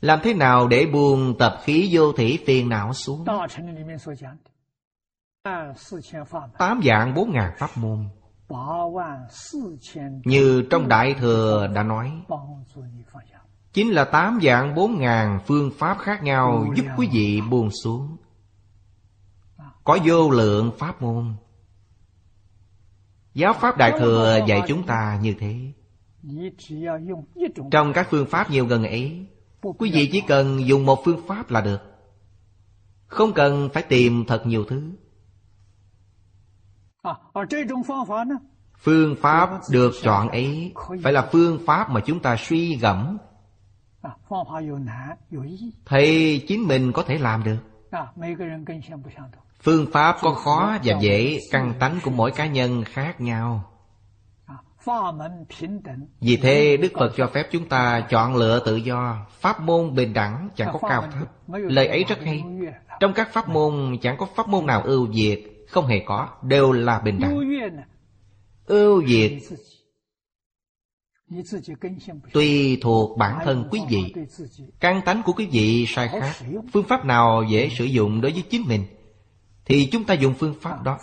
[0.02, 3.24] Làm thế nào để buông tập khí vô thủy phiền não xuống?
[6.58, 8.08] Tám dạng bốn ngàn pháp môn.
[10.24, 12.22] Như trong Đại Thừa đã nói,
[13.72, 18.16] Chính là tám dạng bốn ngàn phương pháp khác nhau Giúp quý vị buông xuống.
[19.84, 21.34] Có vô lượng pháp môn.
[23.34, 25.72] Giáo pháp Đại Thừa dạy chúng ta như thế.
[27.70, 29.26] Trong các phương pháp nhiều gần ấy
[29.62, 31.82] Quý vị chỉ cần dùng một phương pháp là được.
[33.06, 34.82] Không cần phải tìm thật nhiều thứ.
[38.78, 43.18] Phương pháp được chọn ấy Phải là phương pháp mà chúng ta suy gẫm.
[45.84, 47.58] Thầy chính mình có thể làm được.
[49.62, 53.71] Phương pháp có khó và dễ, Căn tánh của mỗi cá nhân khác nhau
[56.20, 60.12] vì thế Đức Phật cho phép chúng ta chọn lựa tự do Pháp môn bình
[60.12, 61.28] đẳng chẳng có cao thấp.
[61.48, 62.44] Lời ấy rất hay.
[63.00, 66.72] Trong các pháp môn chẳng có pháp môn nào ưu việt Không hề có Đều
[66.72, 67.38] là bình đẳng.
[68.66, 69.40] Ưu việt
[72.32, 74.14] Tùy thuộc bản thân quý vị.
[74.80, 76.32] Căn tánh của quý vị sai khác.
[76.72, 78.84] Phương pháp nào dễ sử dụng đối với chính mình
[79.64, 80.98] Thì chúng ta dùng phương pháp đó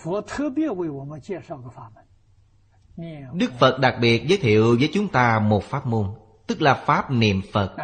[3.34, 6.08] Đức Phật đặc biệt giới thiệu với chúng ta một pháp môn
[6.48, 7.76] Tức là Pháp niệm Phật.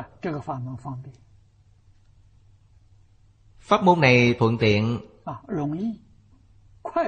[3.59, 4.99] Pháp môn này thuận tiện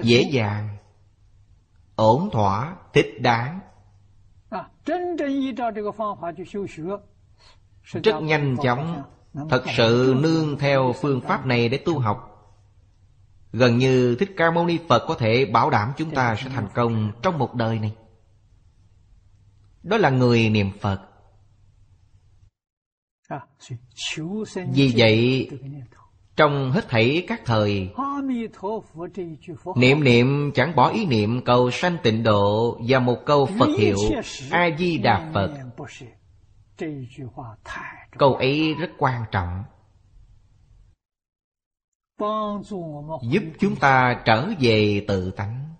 [0.04, 0.78] Dễ dàng
[1.96, 3.60] Ổn thỏa, thích đáng.
[8.04, 9.04] Rất nhanh chóng
[9.50, 12.27] Thật sự nương theo phương pháp này để tu học
[13.58, 16.68] Gần như Thích Ca Mâu Ni Phật có thể bảo đảm chúng ta sẽ thành
[16.74, 17.96] công trong một đời này.
[19.84, 21.02] Đó là người niệm Phật.
[24.74, 25.50] Vì vậy,
[26.36, 27.90] Trong hết thảy các thời,
[29.76, 33.98] Niệm niệm chẳng bỏ ý niệm cầu sanh tịnh độ Và một câu Phật hiệu
[34.52, 35.52] A-di-đà Phật.
[38.18, 39.64] Câu ấy rất quan trọng
[43.22, 45.74] giúp chúng ta trở về tự tánh.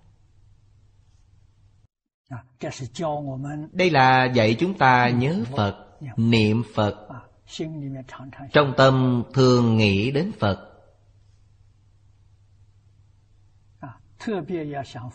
[3.72, 7.08] Đây là dạy chúng ta nhớ phật niệm phật.
[8.52, 10.64] Trong tâm thường nghĩ đến phật.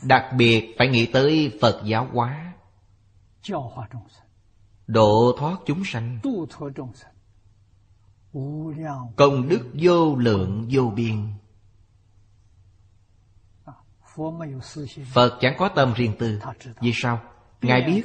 [0.03, 2.53] Đặc biệt phải nghĩ tới phật giáo hóa.
[4.87, 6.19] Độ thoát chúng sanh
[9.15, 11.27] Công đức vô lượng vô biên.
[15.13, 16.39] Phật chẳng có tâm riêng tư.
[16.81, 17.21] Vì sao?
[17.61, 18.03] Ngài biết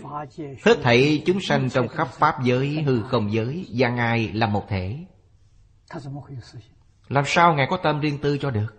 [0.64, 4.64] Hết thảy chúng sanh trong khắp Pháp giới Hư không giới và Ngài là một
[4.68, 5.04] thể.
[7.08, 8.74] Làm sao Ngài có tâm riêng tư cho được?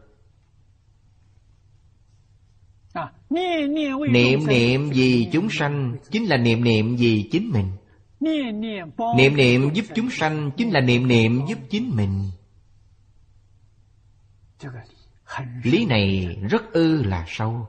[4.09, 7.71] Niệm niệm vì chúng sanh Chính là niệm niệm vì chính mình
[8.19, 12.31] Niệm niệm giúp chúng sanh Chính là niệm niệm giúp chính mình.
[15.63, 17.67] Lý này rất ư là sâu.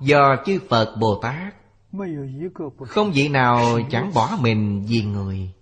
[0.00, 1.54] Do chư Phật Bồ Tát
[2.88, 5.52] Không vị nào chẳng bỏ mình vì người.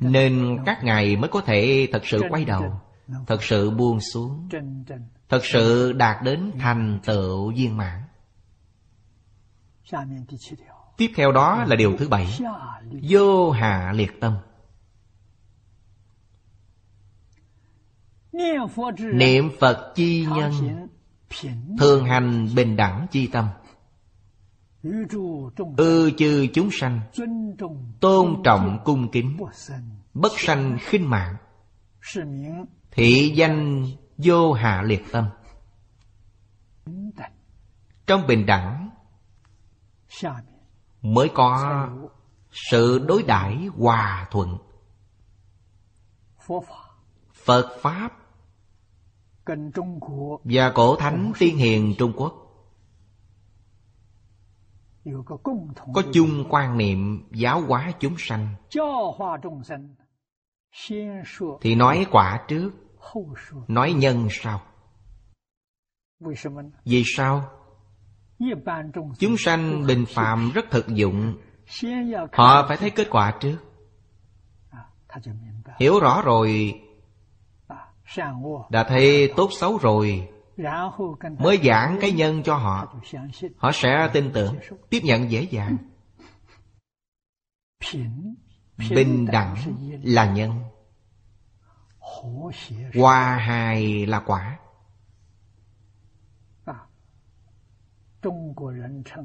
[0.00, 2.80] Nên các ngài mới có thể thật sự quay đầu
[3.26, 4.48] Thật sự buông xuống
[5.28, 8.02] Thật sự đạt đến thành tựu viên mãn
[10.96, 12.38] Tiếp theo đó là điều thứ bảy.
[13.02, 14.36] Vô hạ liệt tâm.
[19.12, 20.52] Niệm Phật chi nhân.
[21.78, 23.48] Thường hành bình đẳng chi tâm.
[25.76, 27.00] Ư chư chúng sanh.
[28.00, 29.36] Tôn trọng cung kính.
[30.14, 31.36] Bất sanh khinh mạng.
[32.90, 33.86] Thị danh
[34.16, 35.24] vô hạ liệt tâm.
[38.06, 38.81] Trong bình đẳng
[41.02, 41.88] mới có
[42.50, 44.58] sự đối đãi hòa thuận.
[47.34, 48.08] Phật pháp
[50.44, 52.42] và cổ thánh tiên hiền trung quốc
[55.94, 58.54] có chung quan niệm giáo hóa chúng sanh.
[61.60, 62.70] Thì nói quả trước,
[63.68, 64.62] nói nhân sau.
[66.84, 67.61] Vì sao?
[69.18, 71.36] Chúng sanh bình phạm rất thực dụng.
[72.32, 73.56] Họ phải thấy kết quả trước.
[75.78, 76.80] Hiểu rõ rồi,
[78.70, 80.28] Đã thấy tốt xấu rồi,
[81.38, 82.94] Mới giảng cái nhân cho họ.
[83.56, 84.56] Họ sẽ tin tưởng,
[84.90, 85.76] Tiếp nhận dễ dàng.
[88.90, 89.56] Bình đẳng
[90.02, 90.52] là nhân.
[92.94, 94.58] Hòa hài là quả.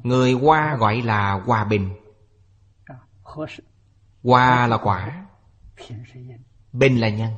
[0.04, 1.90] Người Hoa gọi là hòa bình.
[4.24, 5.26] Hoa là quả
[6.74, 7.00] Bình.
[7.00, 7.32] Là nhân.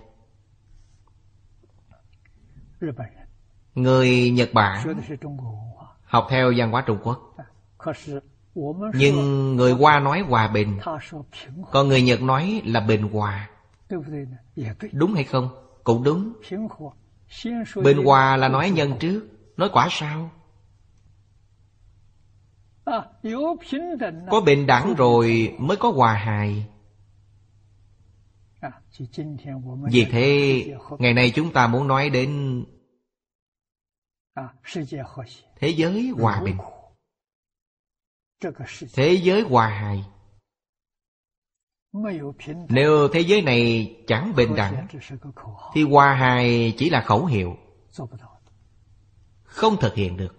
[3.76, 5.02] Người Nhật Bản
[6.04, 7.36] Học theo văn hóa Trung Quốc.
[8.94, 10.80] Nhưng người Hoa nói hòa bình.
[11.72, 13.50] Còn người Nhật nói là bình hòa
[14.92, 15.50] Đúng hay không?
[15.84, 16.34] Cũng đúng.
[17.84, 19.28] Bình hòa là nói nhân trước.
[19.58, 20.32] Nói quả sao?
[24.32, 26.66] Có bình đẳng rồi mới có hòa hài.
[29.92, 30.64] Vì thế
[31.00, 32.64] Ngày nay chúng ta muốn nói đến
[35.60, 36.58] Thế giới hòa bình.
[38.94, 40.06] Thế giới hòa hài.
[42.70, 44.88] Nếu thế giới này chẳng bình đẳng
[45.74, 47.58] Thì hòa hài chỉ là khẩu hiệu.
[49.44, 50.36] Không thực hiện được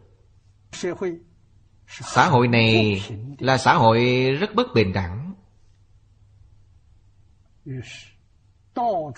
[1.91, 3.03] Xã hội này
[3.39, 5.35] là xã hội rất bất bình đẳng.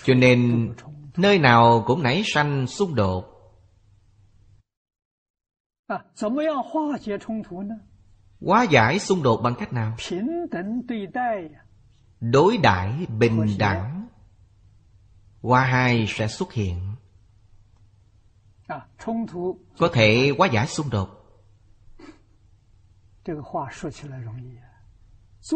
[0.05, 0.73] Cho nên
[1.17, 3.25] nơi nào cũng nảy sanh xung đột.
[8.41, 9.97] Hóa giải xung đột bằng cách nào?
[12.21, 14.09] Đối đãi bình đẳng.
[15.43, 16.95] Qua hai sẽ xuất hiện.
[19.79, 21.22] Có thể hóa giải xung đột.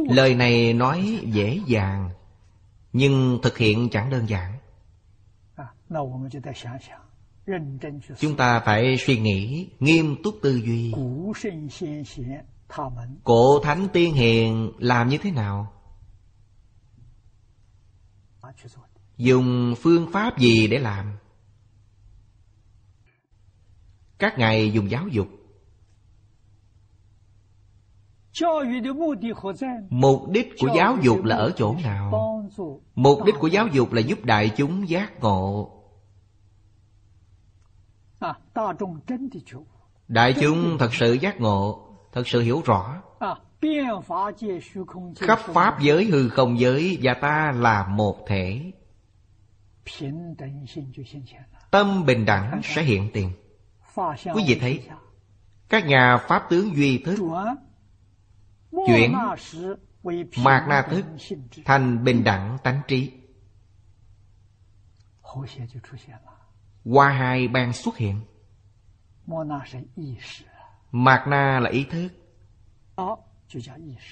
[0.08, 2.10] Lời này nói dễ dàng
[2.92, 4.58] Nhưng thực hiện chẳng đơn giản
[8.18, 10.92] Chúng ta phải suy nghĩ Nghiêm túc tư duy
[13.24, 15.72] Cổ thánh tiên hiền làm như thế nào?
[19.16, 21.18] Dùng phương pháp gì để làm?
[24.18, 25.28] Các ngài dùng giáo dục
[29.90, 32.42] Mục đích của giáo dục là ở chỗ nào?
[32.94, 35.72] Mục đích của giáo dục là giúp đại chúng giác ngộ.
[40.08, 43.02] Đại chúng thật sự giác ngộ Thật sự hiểu rõ.
[45.16, 48.72] Khắp Pháp giới hư không giới Và ta là một thể.
[51.70, 53.30] Tâm bình đẳng sẽ hiện tiền.
[54.34, 54.88] Quý vị thấy
[55.68, 57.18] Các nhà Pháp tướng duy thức
[58.86, 59.12] Chuyển
[60.44, 61.04] Mạc na thức
[61.64, 63.12] Thành bình đẳng tánh trí.
[66.84, 68.20] Hoa hai ban xuất hiện.
[70.92, 72.08] Mạc na là ý thức.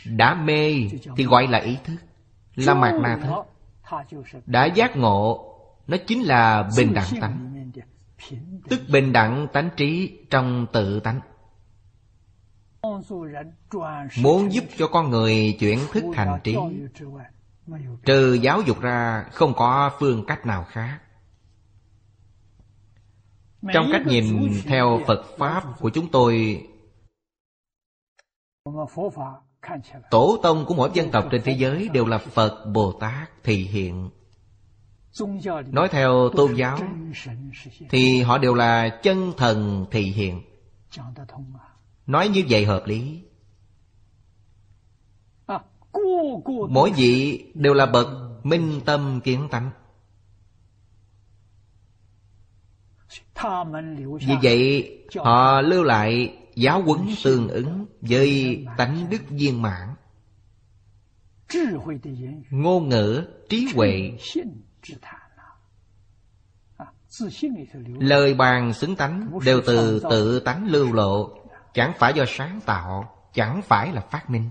[0.04, 1.96] Đã mê thì gọi là ý thức.
[2.54, 3.32] Là mạc na thức.
[4.46, 5.54] Đã giác ngộ
[5.86, 7.70] Nó chính là bình đẳng tánh.
[8.68, 11.20] Tức bình đẳng tánh trí trong tự tánh
[14.22, 16.56] Muốn giúp cho con người chuyển thức thành trí
[18.04, 20.98] Trừ giáo dục ra không có phương cách nào khác.
[23.72, 26.62] Trong cách nhìn theo Phật Pháp của chúng tôi
[30.10, 33.56] Tổ tông của mỗi dân tộc trên thế giới đều là Phật Bồ Tát thị
[33.56, 34.10] hiện.
[35.66, 36.78] Nói theo tôn giáo
[37.90, 40.42] Thì họ đều là chân thần thị hiện
[42.06, 43.22] Nói như vậy hợp lý.
[46.68, 48.08] Mỗi vị đều là bậc
[48.42, 49.70] minh tâm kiến tánh.
[54.20, 59.88] Vì vậy họ lưu lại giáo huấn tương ứng với tánh đức viên mãn.
[62.50, 64.18] Ngôn ngữ trí huệ.
[68.00, 71.43] lời bàn xứng tánh đều từ tự tánh lưu lộ
[71.74, 74.50] chẳng phải do sáng tạo chẳng phải là phát minh.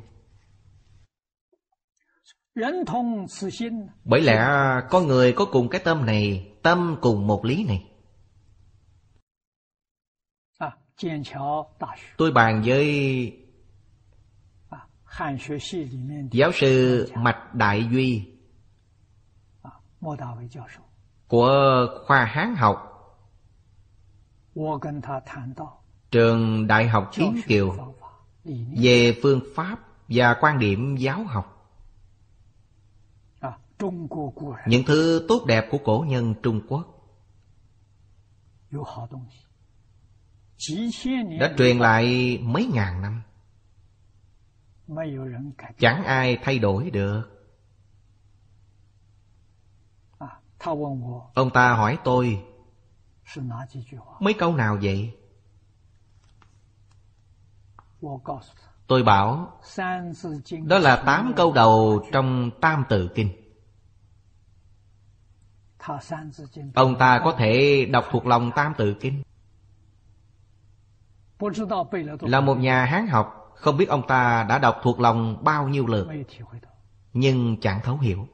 [4.04, 4.48] Bởi lẽ
[4.90, 7.90] con người có cùng cái tâm này tâm cùng một lý này.
[12.18, 13.34] Tôi bàn với
[16.32, 18.30] giáo sư Mạch Đại Duy
[21.28, 22.78] của khoa Hán học
[26.14, 27.96] trường Đại học Kiến Kiều
[28.78, 31.70] về phương pháp và quan điểm giáo học.
[34.68, 36.88] Những thứ tốt đẹp của cổ nhân Trung Quốc.
[41.40, 43.22] Đã truyền lại mấy ngàn năm.
[45.80, 47.24] Chẳng ai thay đổi được.
[51.34, 52.44] Ông ta hỏi tôi
[54.20, 55.14] mấy câu nào vậy
[58.88, 59.60] tôi bảo
[60.66, 63.30] đó là tám câu đầu trong tam tự kinh.
[66.74, 69.24] Ông ta có thể đọc thuộc lòng tam tự kinh.
[72.20, 75.88] Là một nhà hán học Không biết ông ta đã đọc thuộc lòng bao nhiêu
[75.88, 76.08] lượt
[77.14, 78.28] Nhưng chẳng thấu hiểu.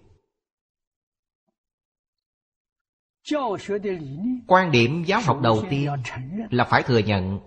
[4.47, 5.89] Quan điểm giáo học đầu tiên
[6.49, 7.39] Là phải thừa nhận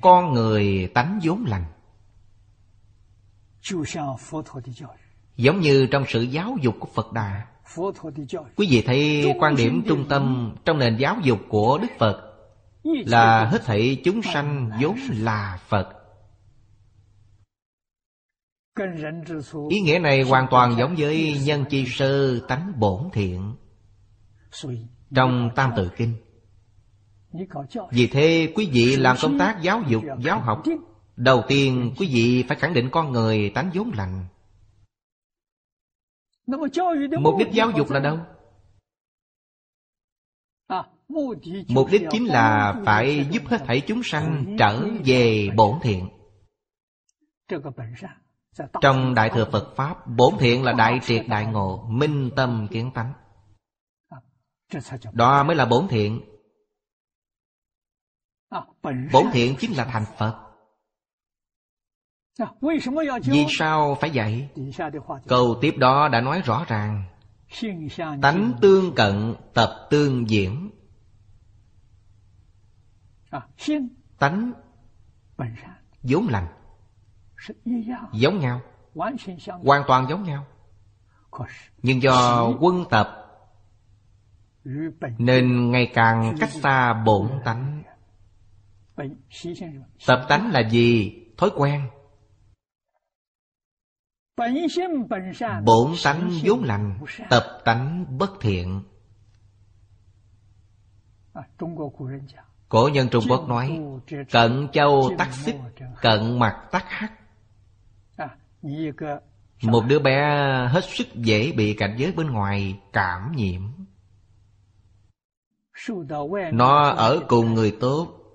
[0.00, 1.64] Con người tánh vốn lành.
[5.36, 7.46] Giống như trong sự giáo dục của Phật Đà.
[8.56, 12.22] Quý vị thấy quan điểm trung tâm Trong nền giáo dục của Đức Phật
[12.84, 15.92] là hết thảy chúng sanh vốn là Phật.
[19.68, 23.54] Ý nghĩa này hoàn toàn giống với nhân chi sơ tánh bổn thiện
[25.14, 26.14] trong Tam Tự Kinh.
[27.90, 30.62] Vì thế quý vị làm công tác giáo dục, giáo học.
[31.16, 34.26] Đầu tiên quý vị phải khẳng định con người tánh vốn lành.
[37.20, 38.18] Mục đích giáo dục là đâu?
[41.68, 46.08] Mục đích chính là phải giúp hết thảy chúng sanh trở về bổn thiện.
[48.80, 52.90] Trong Đại Thừa Phật Pháp Bổn thiện là đại triệt đại ngộ Minh tâm kiến
[52.94, 53.12] tánh.
[55.12, 56.20] Đó mới là bổn thiện.
[59.12, 60.42] Bổn thiện chính là thành Phật.
[63.24, 64.50] Vì sao phải dạy?
[65.28, 67.04] Câu tiếp đó đã nói rõ ràng.
[68.22, 70.70] Tánh tương cận tập tương diễn.
[74.18, 74.52] Tánh
[76.02, 76.46] vốn lành.
[78.12, 78.60] Giống nhau.
[79.64, 80.46] Hoàn toàn giống nhau.
[81.82, 83.22] Nhưng do quân tập
[85.18, 87.75] Nên ngày càng cách xa bổn tánh
[90.06, 91.14] Tập tánh là gì?
[91.36, 91.88] Thói quen.
[95.64, 96.98] Bổn tánh vốn lành
[97.30, 98.82] Tập tánh bất thiện.
[102.68, 103.80] Cổ nhân Trung Quốc nói
[104.32, 105.56] Cận châu tắc xích
[106.02, 107.12] Cận mặt tắc hắc.
[109.62, 110.20] Một đứa bé
[110.70, 113.62] hết sức dễ bị cảnh giới bên ngoài cảm nhiễm.
[116.52, 118.25] Nó ở cùng người tốt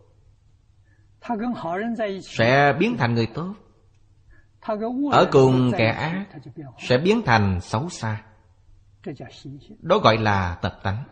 [2.22, 3.53] Sẽ biến thành người tốt.
[5.11, 6.26] Ở cùng kẻ ác
[6.80, 8.23] Sẽ biến thành xấu xa.
[9.80, 11.03] Đó gọi là tập tánh.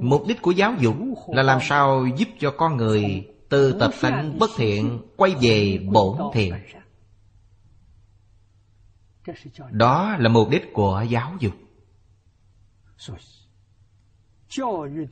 [0.00, 0.96] Mục đích của giáo dục
[1.28, 6.18] là làm sao giúp cho con người từ tập tánh bất thiện quay về bổn
[6.32, 6.54] thiện.
[9.70, 11.54] Đó là mục đích của giáo dục.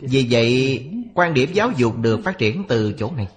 [0.00, 3.28] Vì vậy, quan điểm giáo dục được phát triển từ chỗ này.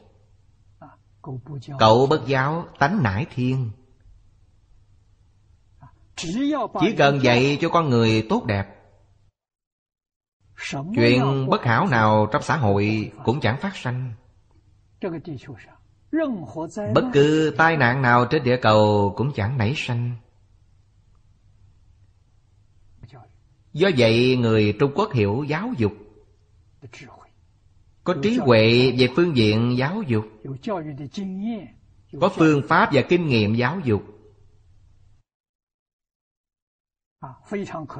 [1.79, 3.71] Cậu bất giáo tánh nải thiên.
[6.15, 8.65] Chỉ cần dạy cho con người tốt đẹp.
[10.95, 14.13] Chuyện bất hảo nào trong xã hội cũng chẳng phát sanh.
[16.93, 20.15] Bất cứ tai nạn nào trên địa cầu cũng chẳng nảy sanh
[23.73, 25.93] Do vậy, người Trung Quốc hiểu giáo dục.
[28.03, 30.25] Có trí huệ về phương diện giáo dục.
[32.21, 34.03] Có phương pháp và kinh nghiệm giáo dục.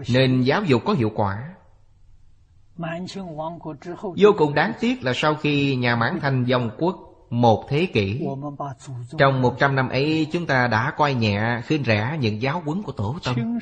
[0.09, 1.55] Nên giáo dục có hiệu quả.
[4.17, 6.95] Vô cùng đáng tiếc là sau khi nhà Mãn Thanh dòng quốc
[7.29, 8.27] một thế kỷ,
[9.17, 12.83] Trong một trăm năm ấy, chúng ta đã coi nhẹ, khinh rẻ những giáo huấn
[12.83, 13.59] của Tổ Tông.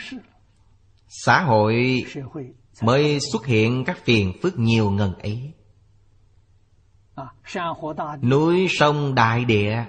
[1.08, 2.04] Xã hội
[2.82, 5.54] mới xuất hiện các phiền phức nhiều ngần ấy.
[8.22, 9.86] Núi sông đại địa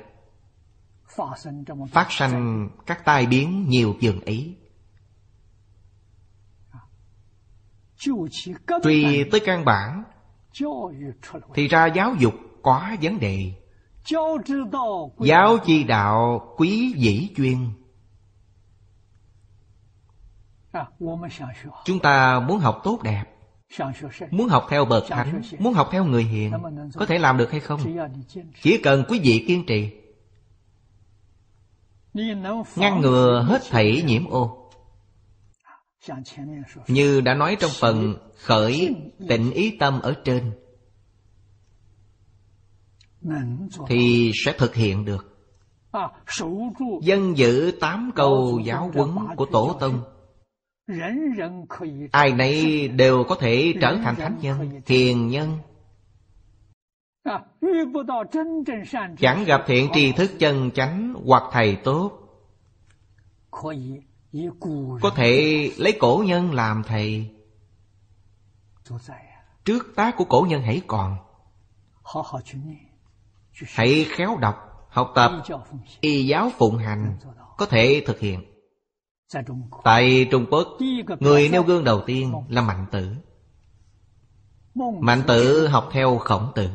[1.90, 4.56] Phát sanh các tai biến nhiều dường ấy.
[8.82, 10.04] Truy tới căn bản,
[11.54, 13.52] Thì ra giáo dục có vấn đề.
[15.20, 17.56] Giáo chi đạo quý dĩ chuyên.
[21.84, 23.24] Chúng ta muốn học tốt đẹp.
[24.30, 26.52] Muốn học theo bậc thánh Muốn học theo người hiền.
[26.94, 27.80] Có thể làm được hay không?
[28.62, 29.90] Chỉ cần quý vị kiên trì.
[32.76, 34.70] Ngăn ngừa hết thảy nhiễm ô.
[36.86, 38.94] như đã nói trong phần khởi
[39.28, 40.52] tịnh ý tâm ở trên
[43.88, 45.34] Thì sẽ thực hiện được.
[47.02, 50.17] Dân giữ tám câu giáo huấn của Tổ Tông
[52.12, 55.58] Ai nấy đều có thể trở thành thánh nhân, thiền nhân.
[59.18, 62.12] Chẳng gặp thiện tri thức chân chánh hoặc thầy tốt.
[65.00, 67.30] Có thể lấy cổ nhân làm thầy.
[69.64, 71.16] Trước tác của cổ nhân hãy còn.
[73.66, 75.32] Hãy khéo đọc, học tập
[76.00, 77.16] Y giáo phụng hành
[77.56, 78.57] Có thể thực hiện
[79.84, 80.68] Tại Trung Quốc
[81.20, 83.08] Người nêu gương đầu tiên là Mạnh Tử.
[85.00, 86.68] Mạnh Tử học theo Khổng Tử.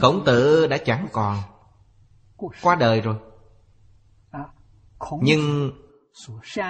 [0.00, 1.36] Khổng Tử đã chẳng còn.
[2.62, 3.16] Qua đời rồi.
[5.22, 5.70] Nhưng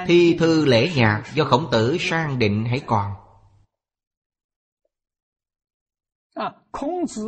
[0.06, 3.12] Thi thư lễ nhạc do khổng tử sang định hãy còn.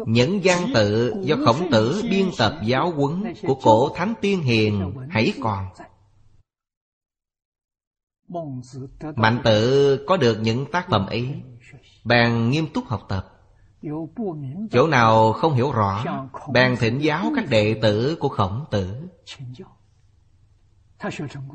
[0.07, 4.95] Những văn tự do khổng tử biên tập giáo huấn Của cổ thánh tiên hiền
[5.11, 5.67] hãy còn
[9.17, 11.43] Mạnh tự có được những tác phẩm ấy.
[12.05, 13.27] Bèn nghiêm túc học tập.
[14.71, 16.05] Chỗ nào không hiểu rõ
[16.53, 19.09] Bèn thỉnh giáo các đệ tử của khổng tử.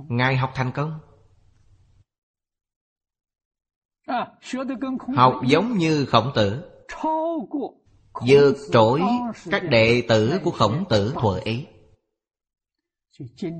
[0.09, 0.99] Ngài học thành công.
[5.15, 6.71] Học giống như khổng tử.
[8.27, 9.01] vượt trội
[9.51, 11.67] các đệ tử của khổng tử thuở ấy.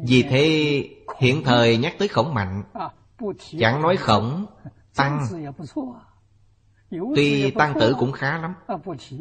[0.07, 0.43] vì thế
[1.19, 2.63] hiện thời nhắc tới khổng mạnh
[3.59, 4.45] chẳng nói khổng
[4.95, 5.27] tăng.
[7.15, 8.53] tuy tăng tử cũng khá lắm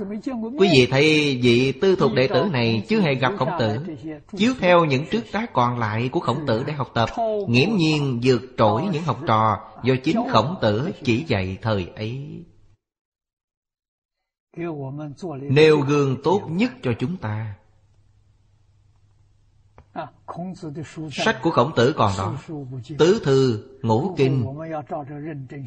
[0.58, 3.78] Quý vị thấy vị tư thuộc đệ tử này Chưa hề gặp khổng tử
[4.36, 7.08] Chiếu theo những trước tác còn lại của khổng tử để học tập
[7.48, 12.44] Nghiễm nhiên vượt trội những học trò Do chính khổng tử chỉ dạy thời ấy
[15.40, 17.54] Nêu gương tốt nhất cho chúng ta.
[21.12, 22.34] Sách của khổng tử còn đó.
[22.98, 24.46] Tứ thư, ngũ kinh.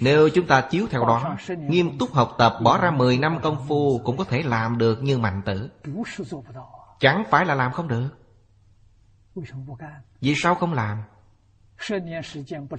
[0.01, 3.65] Nếu chúng ta chiếu theo đó Nghiêm túc học tập bỏ ra 10 năm công
[3.67, 5.69] phu Cũng có thể làm được như mạnh tử.
[6.99, 8.09] Chẳng phải là làm không được.
[10.21, 10.97] Vì sao không làm?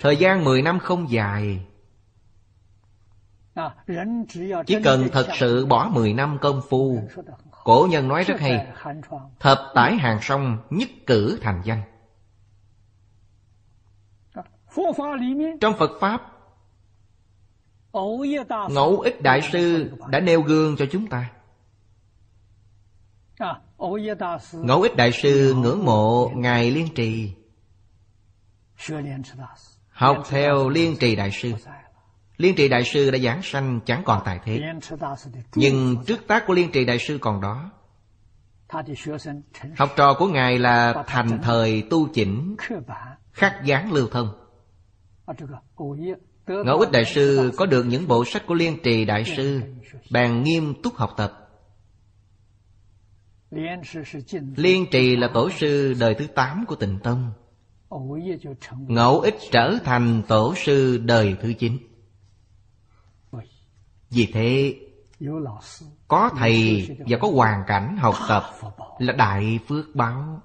[0.01, 1.67] Thời gian 10 năm không dài
[4.67, 6.99] Chỉ cần thật sự bỏ 10 năm công phu.
[7.65, 8.67] Cổ nhân nói rất hay
[9.41, 11.83] Thập tải hàng sông nhất cử thành danh.
[15.61, 16.31] Trong Phật Pháp
[18.71, 21.31] Ngẫu ích Đại Sư đã nêu gương cho chúng ta.
[24.53, 27.35] Ngẫu ích Đại Sư ngưỡng mộ Ngài Liên Trì.
[29.89, 31.53] Học theo Liên Trì Đại Sư
[32.37, 34.61] Liên trì Đại Sư đã giảng sanh chẳng còn tại thế.
[35.55, 37.71] Nhưng trước tác của Liên trì Đại Sư còn đó.
[39.77, 42.57] Học trò của Ngài là thành thời tu chỉnh
[43.33, 44.29] Khắc dán lưu thông.
[46.47, 49.61] Ngẫu ích Đại Sư có được những bộ sách của Liên trì Đại Sư
[50.11, 51.33] Bàn nghiêm túc học tập.
[54.57, 57.33] Liên trì là tổ sư đời thứ tám của tịnh tông.
[58.89, 61.79] Ngẫu ích trở thành tổ sư đời thứ chín
[64.15, 64.77] vì thế,
[66.09, 68.45] Có thầy và có hoàn cảnh học tập
[68.99, 70.43] Là đại phước báo.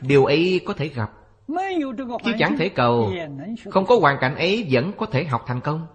[0.00, 1.12] Điều ấy có thể gặp,
[2.24, 3.12] Chứ chẳng thể cầu.
[3.70, 5.86] Không có hoàn cảnh ấy vẫn có thể học thành công.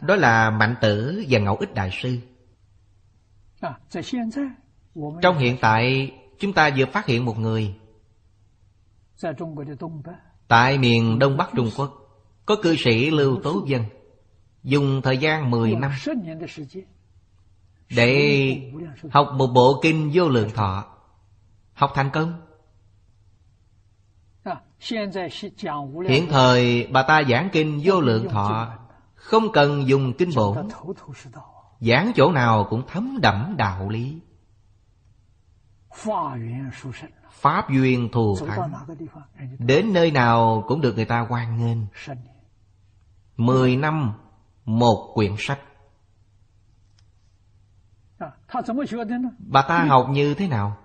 [0.00, 2.18] Đó là Mạnh Tử và Ngẫu Ích Đại Sư.
[5.22, 6.12] Trong hiện tại,
[6.42, 7.74] Chúng ta vừa phát hiện một người.
[10.52, 11.92] Tại miền Đông Bắc Trung Quốc,
[12.46, 13.84] Có cư sĩ Lưu Tố Dân,
[14.62, 15.90] Dùng thời gian 10 năm
[17.96, 18.72] Để
[19.10, 20.84] học một bộ kinh vô lượng thọ.
[21.72, 22.40] Học thành công.
[26.08, 28.68] Hiện thời, bà ta giảng kinh vô lượng thọ,
[29.14, 30.68] Không cần dùng kinh bổn
[31.80, 34.20] Giảng chỗ nào cũng thấm đẫm đạo lý.
[37.32, 38.72] Pháp duyên thù thắng.
[39.58, 41.78] Đến nơi nào cũng được người ta hoan nghênh.
[43.36, 44.12] Mười năm
[44.64, 45.60] một quyển sách.
[49.38, 50.76] Bà ta học như thế nào?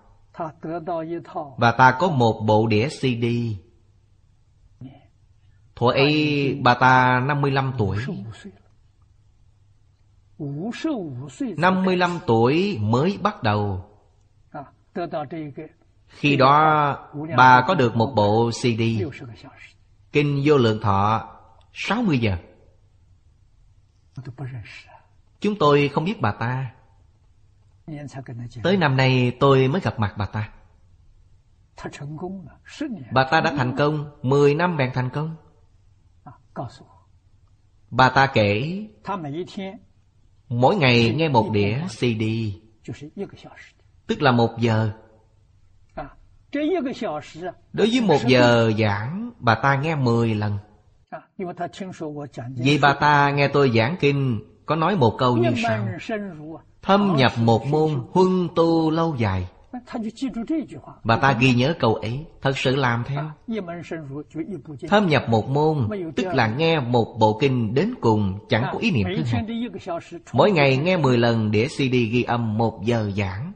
[1.57, 3.25] Bà ta có một bộ đĩa CD
[5.75, 7.97] Thuở ấy bà ta 55 tuổi.
[11.57, 13.85] 55 tuổi mới bắt đầu
[16.07, 16.97] khi đó,
[17.37, 18.81] bà có được một bộ CD
[20.11, 21.29] Kinh vô lượng thọ
[21.73, 22.37] 60 giờ.
[25.39, 26.71] Chúng tôi không biết bà ta.
[28.63, 30.49] Tới năm nay tôi mới gặp mặt bà ta.
[33.11, 35.35] Bà ta đã thành công 10 năm bèn thành công.
[37.89, 38.83] Bà ta kể,
[40.49, 42.23] Mỗi ngày nghe một đĩa CD
[44.07, 44.91] Tức là một giờ.
[46.53, 50.57] Đối với một giờ giảng Bà ta nghe mười lần.
[52.57, 55.87] Vì bà ta nghe tôi giảng kinh Có nói một câu như sau.
[56.81, 59.47] Thâm nhập một môn huân tu lâu dài.
[61.03, 63.31] Bà ta ghi nhớ câu ấy Thật sự làm theo.
[64.89, 68.91] Thâm nhập một môn Tức là nghe một bộ kinh đến cùng Chẳng có ý
[68.91, 69.45] niệm thứ hai.
[70.33, 73.53] Mỗi ngày nghe 10 lần để CD ghi âm một giờ giảng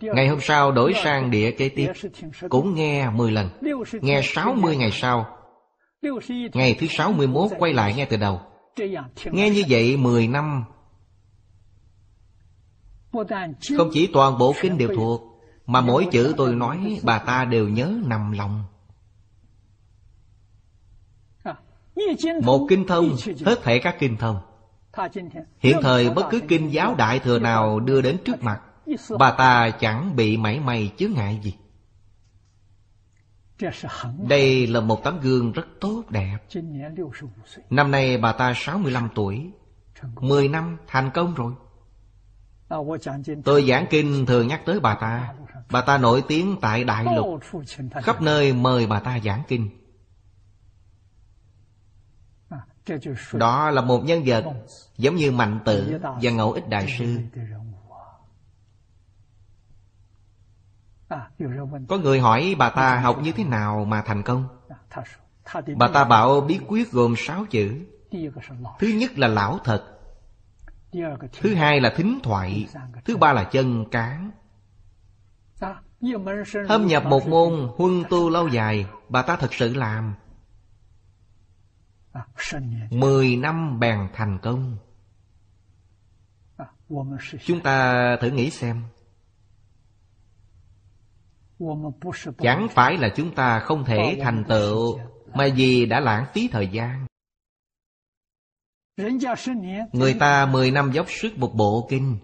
[0.00, 1.92] Ngày hôm sau đổi sang đĩa kế tiếp.
[2.48, 3.50] Cũng nghe 10 lần.
[3.92, 5.26] Nghe 60 ngày sau.
[6.52, 8.40] Ngày thứ 61 quay lại nghe từ đầu.
[9.24, 10.64] Nghe như vậy 10 năm.
[13.76, 15.22] Không chỉ toàn bộ kinh đều thuộc
[15.66, 18.64] Mà mỗi chữ tôi nói bà ta đều nhớ nằm lòng.
[22.42, 24.36] Một kinh thông Hết thể các kinh thông.
[25.58, 28.60] Hiện thời bất cứ kinh giáo đại thừa nào đưa đến trước mặt
[29.18, 31.54] Bà ta chẳng bị mảy may chướng ngại gì
[34.28, 36.38] Đây là một tấm gương rất tốt đẹp
[37.70, 39.50] Năm nay bà ta 65 tuổi
[40.20, 41.52] 10 năm thành công rồi
[43.44, 45.34] Tôi giảng kinh thường nhắc tới bà ta
[45.70, 47.40] Bà ta nổi tiếng tại Đại Lục
[48.02, 49.70] Khắp nơi mời bà ta giảng kinh
[53.32, 54.44] Đó là một nhân vật
[54.96, 57.18] Giống như Mạnh Tử và Ngẫu Ích Đại Sư
[61.88, 64.48] Có người hỏi bà ta học như thế nào mà thành công?
[65.76, 67.86] Bà ta bảo bí quyết gồm sáu chữ.
[68.78, 69.84] Thứ nhất là lão thật.
[71.40, 72.68] Thứ hai là thính thoại.
[73.04, 74.30] Thứ ba là chân cán.
[76.68, 80.14] Thâm nhập một môn huân tu lâu dài Bà ta thật sự làm.
[82.90, 84.76] Mười năm bèn thành công.
[87.44, 88.82] Chúng ta thử nghĩ xem
[92.38, 94.98] Chẳng phải là chúng ta không thể thành tựu,
[95.34, 97.06] Mà vì đã lãng phí thời gian.
[99.92, 102.18] Người ta mười năm dốc sức một bộ kinh.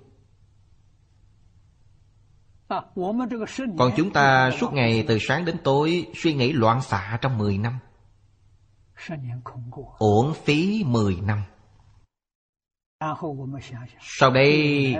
[3.78, 7.58] Còn chúng ta suốt ngày từ sáng đến tối Suy nghĩ loạn xạ trong mười
[7.58, 7.78] năm.
[9.98, 11.42] Uổng phí mười năm.
[14.00, 14.96] Sau đây,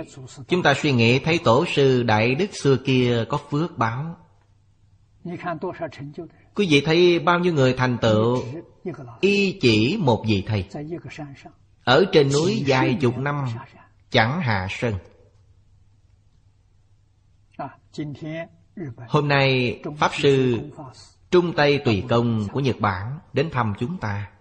[0.47, 4.17] Chúng ta suy nghĩ thấy tổ sư Đại Đức xưa kia có phước báo.
[6.55, 8.43] Quý vị thấy bao nhiêu người thành tựu?
[9.19, 10.65] Y chỉ một vị thầy.
[11.83, 13.45] Ở trên núi dài chục năm
[14.09, 14.93] Chẳng hạ sơn
[19.07, 20.59] Hôm nay Pháp Sư
[21.31, 24.31] Trung Tây Tùy Công của Nhật Bản Đến thăm chúng ta.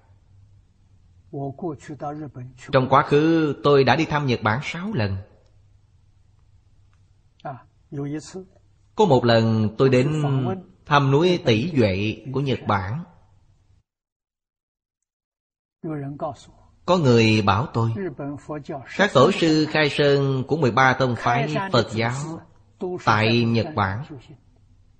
[2.72, 5.16] Trong quá khứ tôi đã đi thăm Nhật Bản sáu lần.
[8.94, 10.22] Có một lần tôi đến
[10.90, 13.04] thăm núi Tỷ Duệ của Nhật Bản
[16.86, 17.90] Có người bảo tôi,
[18.96, 22.12] Các tổ sư khai sơn của 13 tông phái Phật giáo
[23.04, 24.04] Tại Nhật Bản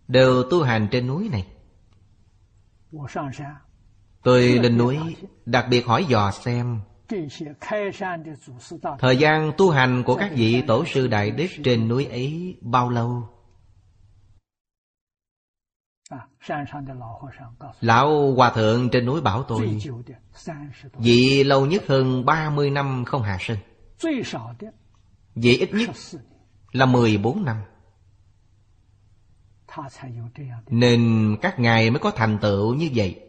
[0.09, 1.47] Đều tu hành trên núi này
[4.23, 4.99] Tôi lên núi
[5.47, 6.81] Đặc biệt hỏi dò xem
[8.99, 12.91] Thời gian tu hành của các vị tổ sư đại đức trên núi ấy bao
[12.91, 13.40] lâu?
[17.81, 19.79] Lão Hòa Thượng trên núi bảo tôi
[20.99, 23.59] Vị lâu nhất hơn 30 năm không hạ sinh
[25.35, 25.91] Vị ít nhất
[26.73, 27.57] là 14 năm.
[30.67, 33.21] Nên các ngài mới có thành tựu như vậy.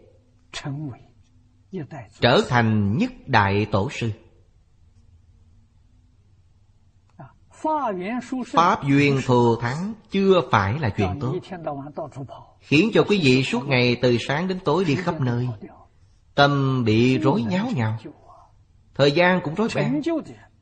[2.20, 4.12] Trở thành nhất đại tổ sư
[8.54, 11.36] Pháp duyên thù thắng chưa phải là chuyện tốt.
[12.60, 15.50] Khiến cho quý vị suốt ngày từ sáng đến tối đi khắp nơi.
[16.36, 17.98] Tâm bị rối nháo nhào.
[18.96, 20.02] Thời gian cũng rối beng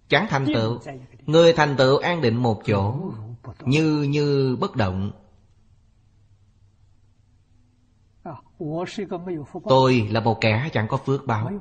[0.08, 0.80] Chẳng thành tựu.
[1.26, 2.96] Người thành tựu an định một chỗ.
[3.60, 5.12] Như như bất động.
[9.64, 11.52] Tôi là một kẻ chẳng có phước báo.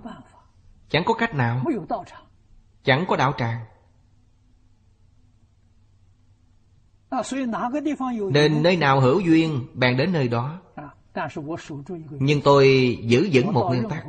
[0.90, 1.64] Chẳng có cách nào.
[2.84, 3.64] Chẳng có đạo tràng.
[8.32, 10.60] Nên nơi nào hữu duyên Bèn đến nơi đó.
[12.10, 14.04] Nhưng tôi giữ vững một nguyên tắc.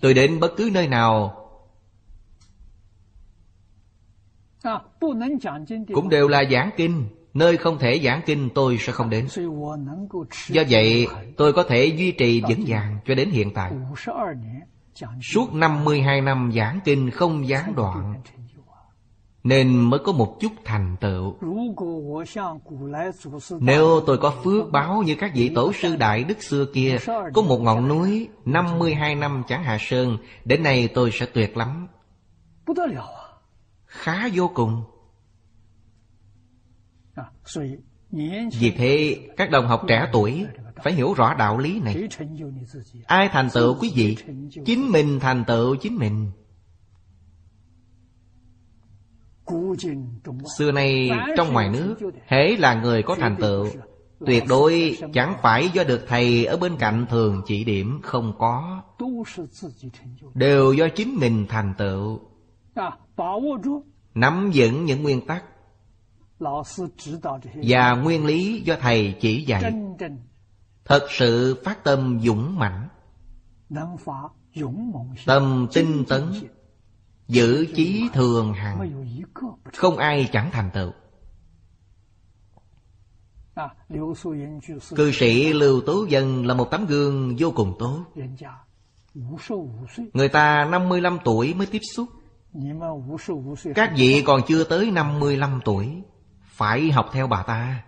[0.00, 1.42] Tôi đến bất cứ nơi nào.
[5.94, 7.08] Cũng đều là giảng kinh.
[7.34, 9.26] Nơi không thể giảng kinh tôi sẽ không đến.
[10.48, 13.72] Do vậy tôi có thể duy trì vững vàng cho đến hiện tại.
[15.22, 18.14] Suốt 52 năm giảng kinh không gián đoạn
[19.46, 21.36] nên mới có một chút thành tựu.
[23.60, 26.96] Nếu tôi có phước báo như các vị tổ sư đại đức xưa kia,
[27.34, 31.86] Có một ngọn núi 52 năm chẳng hạ sơn, Đến nay tôi sẽ tuyệt lắm.
[33.86, 34.82] Khá vô cùng.
[38.60, 40.46] Vì thế, các đồng học trẻ tuổi
[40.84, 42.08] Phải hiểu rõ đạo lý này.
[43.06, 44.16] Ai thành tựu quý vị?
[44.64, 46.30] Chính mình thành tựu chính mình.
[50.58, 51.96] Xưa nay trong ngoài nước
[52.26, 53.66] Hễ là người có thành tựu
[54.26, 58.82] Tuyệt đối chẳng phải do được thầy ở bên cạnh thường chỉ điểm không có
[60.34, 62.20] Đều do chính mình thành tựu
[64.14, 65.44] Nắm vững những nguyên tắc
[67.54, 69.72] Và nguyên lý do Thầy chỉ dạy
[70.84, 72.88] Thật sự phát tâm dũng mãnh
[75.26, 76.22] Tâm tinh tấn
[77.28, 79.08] Giữ chí thường hằng.
[79.76, 80.92] Không ai chẳng thành tựu.
[84.96, 88.04] Cư sĩ Lưu Tú Dân là một tấm gương vô cùng tốt.
[90.12, 92.08] Người ta 55 tuổi mới tiếp xúc.
[93.74, 96.02] Các vị còn chưa tới 55 tuổi,
[96.44, 97.84] Phải học theo bà ta.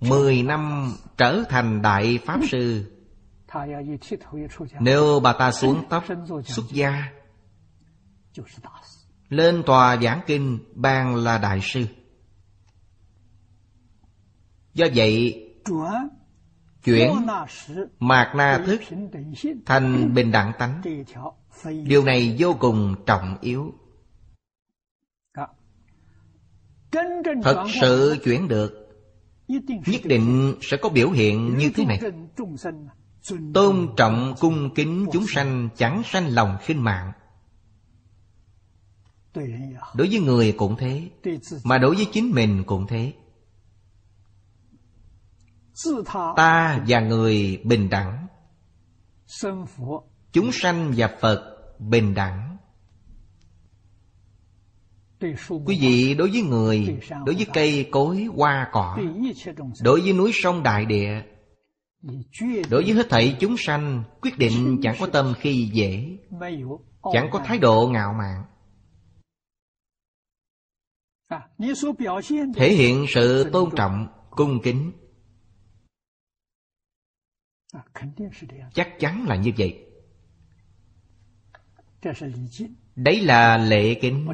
[0.00, 2.93] Mười năm trở thành Đại Pháp Sư.
[4.80, 6.04] Nếu bà ta xuống tóc
[6.44, 7.12] xuất gia
[9.28, 11.86] Lên tòa giảng kinh ban là Đại Sư.
[14.74, 15.40] Do vậy
[16.84, 17.12] Chuyển
[17.98, 18.80] mạt na thức
[19.66, 20.82] thành bình đẳng tánh.
[21.84, 23.74] Điều này vô cùng trọng yếu.
[27.42, 28.80] Thật sự chuyển được
[29.48, 32.00] Nhất định sẽ có biểu hiện như thế này
[33.54, 37.12] Tôn trọng cung kính chúng sanh Chẳng sanh lòng khinh mạng.
[39.94, 41.10] Đối với người cũng thế,
[41.64, 43.12] Mà đối với chính mình cũng thế.
[46.36, 48.26] Ta và người bình đẳng.
[50.32, 52.56] Chúng sanh và Phật bình đẳng.
[55.66, 58.98] Quý vị, đối với người, Đối với cây cối, hoa cỏ,
[59.80, 61.22] Đối với núi sông đại địa
[62.70, 66.18] Đối với hết thảy chúng sanh Quyết định chẳng có tâm khi dễ
[67.12, 68.44] Chẳng có thái độ ngạo mạn.
[72.56, 74.92] Thể hiện sự tôn trọng, cung kính.
[78.74, 79.86] Chắc chắn là như vậy.
[82.96, 84.28] Đấy là lệ kính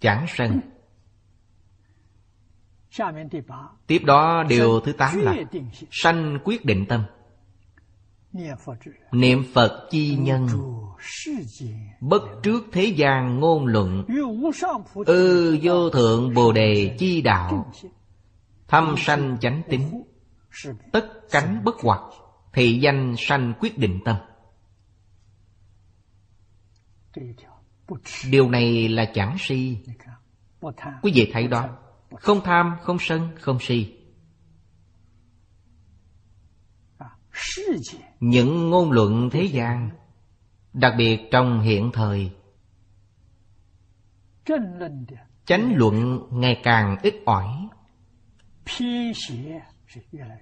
[0.00, 0.60] Chẳng sân.
[3.86, 5.36] Tiếp đó điều thứ tám là
[5.90, 7.04] Sanh quyết định tâm.
[9.12, 10.48] Niệm Phật chi nhân.
[12.00, 14.04] Bất trước thế gian ngôn luận.
[15.06, 17.72] Ư vô thượng Bồ Đề chi đạo.
[18.68, 20.02] Thâm sanh chánh tính
[20.92, 22.00] Tất cánh bất hoặc
[22.52, 24.16] Thị danh sanh quyết định tâm.
[28.30, 29.78] Điều này là chẳng si.
[31.02, 31.68] Quý vị thấy đó
[32.10, 33.96] Không tham, không sân, không si.
[38.20, 39.90] Những ngôn luận thế gian
[40.72, 42.30] Đặc biệt trong hiện thời
[45.44, 47.68] Chánh luận ngày càng ít ỏi.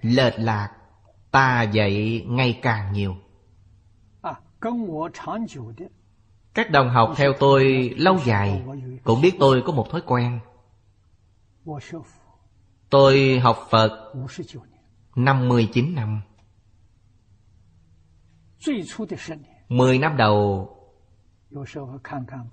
[0.01, 0.69] Lệch lạc
[1.31, 3.15] Ta dạy ngày càng nhiều.
[6.53, 8.63] Các đồng học theo tôi lâu dài
[9.03, 10.39] Cũng biết tôi có một thói quen
[12.89, 14.13] Tôi học Phật
[15.15, 16.21] 59 năm
[19.69, 20.69] Mười năm đầu.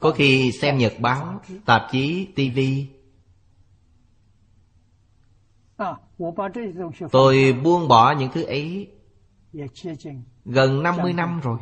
[0.01, 2.89] Có khi xem nhật báo, tạp chí, tivi
[7.11, 8.93] Tôi buông bỏ những thứ ấy.
[10.45, 11.59] Gần 50 năm rồi.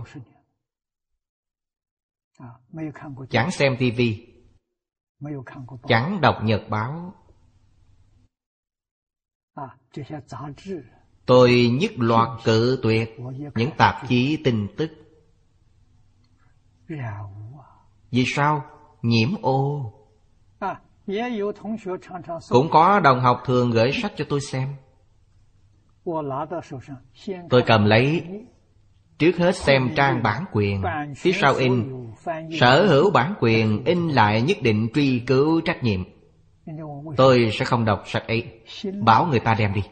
[3.30, 4.34] Chẳng xem tivi
[5.88, 7.14] Chẳng đọc nhật báo
[11.26, 13.20] Tôi nhất loạt cự tuyệt
[13.54, 14.90] Những tạp chí tin tức.
[18.10, 18.64] Vì sao?
[19.02, 19.92] Nhiễm ô.
[22.48, 24.68] Cũng có đồng học thường gửi sách cho tôi xem.
[27.50, 28.22] Tôi cầm lấy.
[29.18, 30.82] Trước hết xem trang bản quyền.
[31.16, 32.04] Phía sau in
[32.60, 36.13] Sở hữu bản quyền in lại nhất định truy cứu trách nhiệm
[37.16, 38.60] Tôi sẽ không đọc sách ấy.
[39.04, 39.82] Bảo người ta đem đi.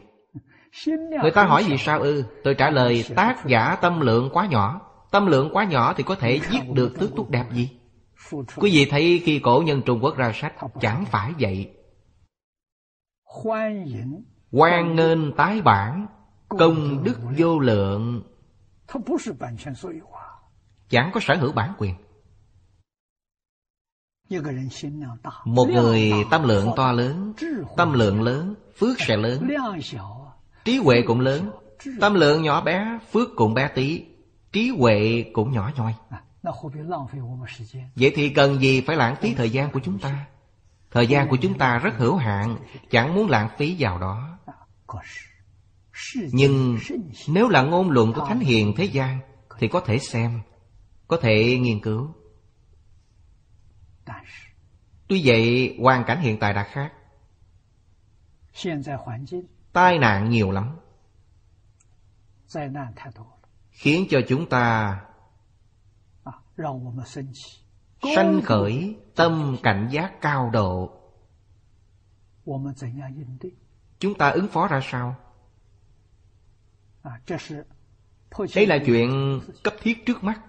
[1.21, 2.23] Người ta hỏi vì sao ư?
[2.43, 4.81] Tôi trả lời, tác giả tâm lượng quá nhỏ.
[5.11, 7.69] Tâm lượng quá nhỏ thì có thể giết được tước tốt đẹp gì?
[8.55, 11.71] Quý vị thấy khi cổ nhân Trung Quốc ra sách, Chẳng phải vậy.
[14.51, 16.07] Quan nên tái bản,
[16.49, 18.23] Công đức vô lượng.
[20.89, 21.95] Chẳng có sở hữu bản quyền.
[25.45, 27.33] Một người tâm lượng to lớn
[27.77, 31.51] Tâm lượng lớn Phước sẽ lớn。Trí huệ cũng lớn
[31.99, 34.03] Tâm lượng nhỏ bé Phước cũng bé tí
[34.51, 35.95] Trí huệ cũng nhỏ nhoi
[37.95, 40.25] Vậy thì cần gì phải lãng phí thời gian của chúng ta
[40.91, 42.57] Thời gian của chúng ta rất hữu hạn
[42.91, 46.77] Chẳng muốn lãng phí vào đó。Nhưng
[47.27, 49.19] nếu là ngôn luận của Thánh Hiền thế gian
[49.59, 50.41] Thì có thể xem
[51.07, 52.13] Có thể nghiên cứu
[55.07, 56.93] Tuy vậy hoàn cảnh hiện tại đã khác.
[59.73, 60.77] Tai nạn nhiều lắm.
[63.71, 64.99] Khiến cho chúng ta
[68.15, 70.99] Sanh khởi tâm cảnh giác cao độ.
[73.99, 75.15] Chúng ta ứng phó ra sao?
[78.55, 80.41] Đây là chuyện cấp thiết trước mắt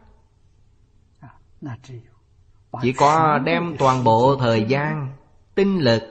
[2.83, 5.13] chỉ có đem toàn bộ thời gian,
[5.55, 6.03] Tinh lực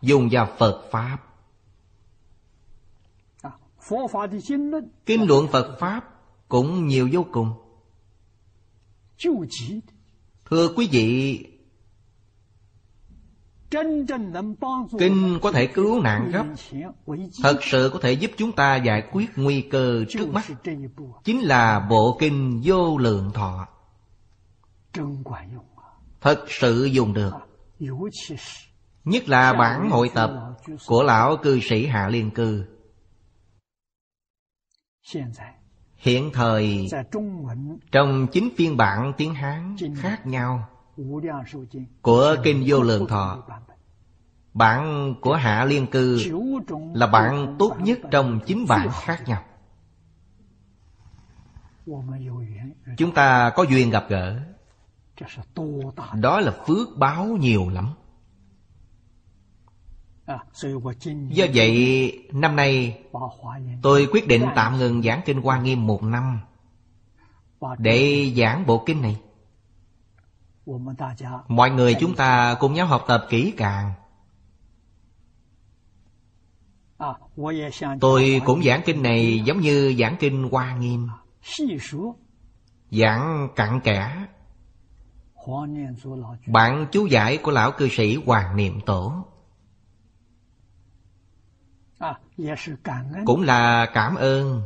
[0.00, 1.18] Dùng vào Phật Pháp.
[5.06, 6.04] Kinh luận Phật Pháp
[6.48, 7.52] Cũng nhiều vô cùng.
[10.50, 11.44] Thưa quý vị,
[14.98, 16.46] Kinh có thể cứu nạn gấp.
[17.42, 20.44] Thật sự có thể giúp chúng ta giải quyết nguy cơ trước mắt.
[21.24, 23.66] Chính là bộ kinh vô lượng thọ.
[26.20, 27.32] Thật sự dùng được.
[29.04, 30.30] Nhất là bản hội tập
[30.86, 32.64] của lão cư sĩ Hạ Liên Cư.
[35.96, 36.86] Hiện thời
[37.92, 40.68] Trong chính phiên bản tiếng Hán khác nhau
[42.02, 43.44] Của Kinh Vô Lượng Thọ.
[44.54, 46.18] Bản của Hạ Liên Cư
[46.94, 49.44] Là bản tốt nhất trong chính bản khác nhau.
[52.96, 54.40] Chúng ta có duyên gặp gỡ
[56.14, 57.88] Đó là phước báo nhiều lắm.
[61.30, 63.02] Do vậy năm nay
[63.82, 66.40] tôi quyết định tạm ngừng giảng kinh Hoa Nghiêm một năm
[67.78, 69.20] Để giảng bộ kinh này.
[71.48, 73.92] Mọi người chúng ta cùng nhau học tập kỹ càng.
[78.00, 81.08] Tôi cũng giảng kinh này giống như giảng kinh Hoa Nghiêm.
[82.90, 84.26] Giảng cặn kẽ
[86.46, 89.24] Bạn chú giải của lão cư sĩ Hoàng Niệm Tổ.
[93.26, 94.62] Cũng là cảm ơn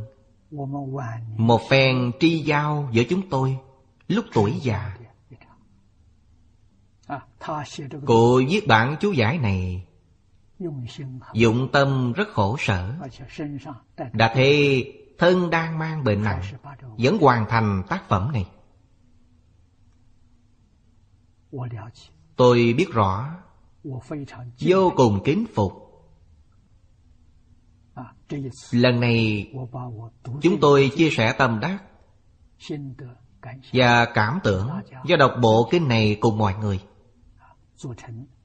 [1.37, 3.59] một phen tri giao giữa chúng tôi
[4.09, 4.97] lúc tuổi già.
[8.07, 9.87] Cụ viết bản chú giải này
[11.35, 12.95] dụng tâm rất khổ sở.
[14.13, 14.85] Đã thế
[15.19, 16.43] thân đang mang bệnh nặng
[16.99, 18.47] vẫn hoàn thành tác phẩm này
[22.37, 23.31] tôi biết rõ.
[24.61, 25.73] vô cùng kính phục.
[28.71, 29.51] Lần này
[30.43, 31.83] chúng tôi chia sẻ tâm đắc
[33.73, 34.71] Và cảm tưởng
[35.05, 36.81] do đọc bộ kinh này cùng mọi người.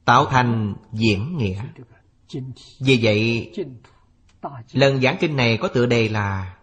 [0.05, 1.63] Tạo thành diễn nghĩa.
[2.79, 3.51] Vì vậy
[4.71, 6.57] Lần giảng kinh này có tựa đề là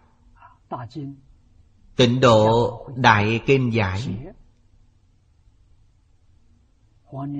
[1.95, 4.01] Tịnh độ Đại Kinh Giải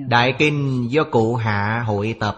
[0.08, 2.36] Đại Kinh do cụ hạ hội tập.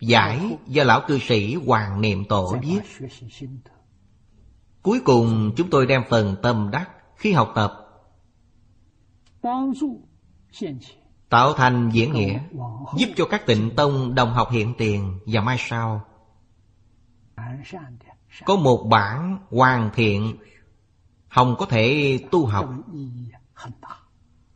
[0.00, 2.80] Giải do lão cư sĩ Hoàng Niệm Tổ viết.
[4.82, 7.72] Cuối cùng chúng tôi đem phần tâm đắc khi học tập.
[11.28, 12.40] Tạo thành diễn nghĩa
[12.96, 16.04] Giúp cho các tịnh tông đồng học hiện tiền và mai sau.
[18.44, 20.36] Có một bản hoàn thiện
[21.28, 22.70] Hồng có thể tu học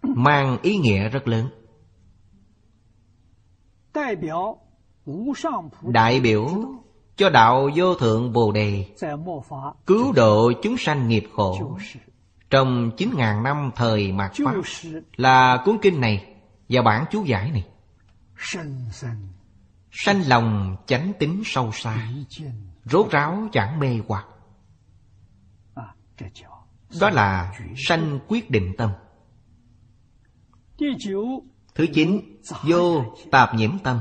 [0.02, 1.48] Mang ý nghĩa rất lớn.
[5.82, 6.48] Đại biểu
[7.16, 8.86] cho đạo vô thượng Bồ Đề
[9.86, 11.78] Cứu độ chúng sanh nghiệp khổ.
[12.50, 14.54] Trong chín ngàn năm thời mạt Pháp
[15.16, 16.34] Là cuốn kinh này
[16.68, 17.66] và bản chú giải này.
[19.90, 22.08] Sanh lòng chánh tính sâu xa
[22.84, 24.26] Rốt ráo chẳng mê hoặc.
[27.00, 28.90] Đó là sanh quyết định tâm
[31.74, 32.20] Thứ chín
[32.62, 34.00] Vô tạp nhiễm tâm.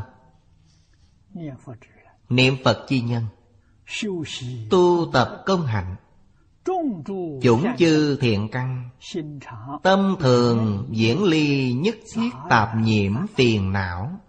[2.29, 3.25] Niệm Phật chi nhân.
[4.69, 5.95] Tu tập công hạnh.
[7.41, 8.89] Chủng chư thiện căn.
[9.83, 14.19] Tâm thường diễn ly nhất thiết tạp nhiễm phiền não.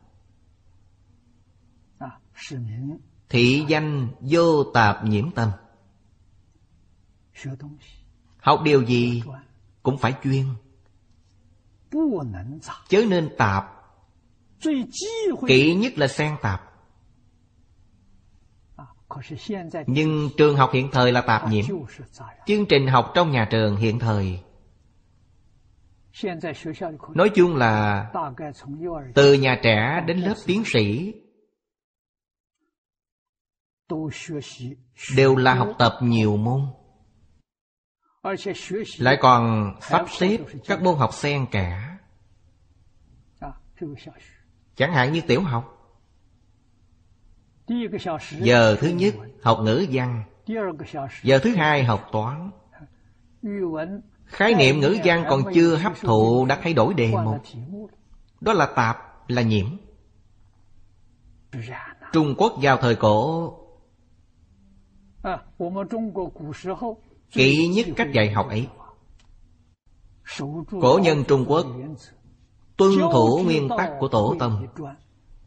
[3.29, 5.51] Thị danh vô tạp nhiễm tâm.
[8.39, 9.23] Học điều gì
[9.83, 10.45] cũng phải chuyên
[12.89, 13.65] Chớ nên tạp.
[15.47, 16.73] Kỹ nhất là xen tạp.
[19.87, 21.65] nhưng trường học hiện thời là tạp nhiễm
[22.47, 24.41] Chương trình học trong nhà trường hiện thời.
[27.15, 28.11] Nói chung là
[29.15, 31.15] Từ nhà trẻ đến lớp tiến sĩ
[35.17, 36.61] Đều là học tập nhiều môn
[38.99, 41.99] Lại còn sắp xếp các môn học xen cả
[44.77, 45.95] Chẳng hạn như tiểu học.
[48.31, 50.25] Giờ thứ nhất học ngữ văn.
[51.23, 52.51] Giờ thứ hai học toán.
[54.27, 57.43] Khái niệm ngữ văn còn chưa hấp thụ đã thay đổi đề mục.
[58.41, 59.67] Đó là tạp, là nhiễm.
[62.13, 63.59] Trung Quốc vào thời cổ
[67.33, 68.69] Kỹ nhất cách dạy học ấy.
[70.81, 71.67] Cổ nhân Trung Quốc,
[72.77, 74.67] Tuân thủ nguyên tắc của Tổ Tông.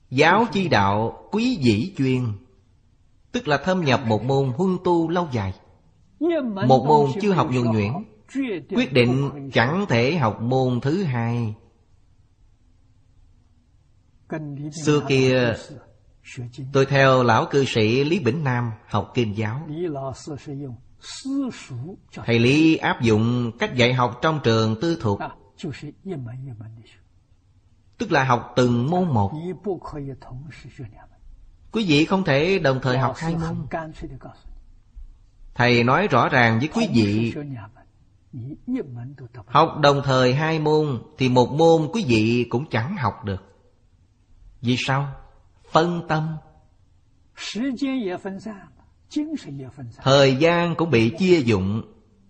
[0.09, 2.23] Giáo chi đạo quý dĩ chuyên,
[3.31, 5.53] Tức là thâm nhập một môn huân tu lâu dài.
[6.67, 7.91] Một môn chưa học nhuần nhuyễn,
[8.69, 11.55] Quyết định chẳng thể học môn thứ hai.
[14.83, 15.53] Xưa kia,
[16.73, 19.67] Tôi theo lão cư sĩ Lý Bỉnh Nam học kinh giáo.
[22.25, 25.19] Thầy Lý áp dụng cách dạy học trong trường tư thuộc.
[27.97, 29.31] Tức là học từng môn một.
[31.71, 33.67] Quý vị không thể đồng thời học hai môn.
[35.55, 37.33] Thầy nói rõ ràng với quý vị.
[39.45, 43.43] Học đồng thời hai môn Thì một môn quý vị cũng chẳng học được.
[44.61, 45.13] Vì sao?
[45.71, 46.37] Phân tâm
[50.03, 51.81] Thời gian cũng bị chia dụng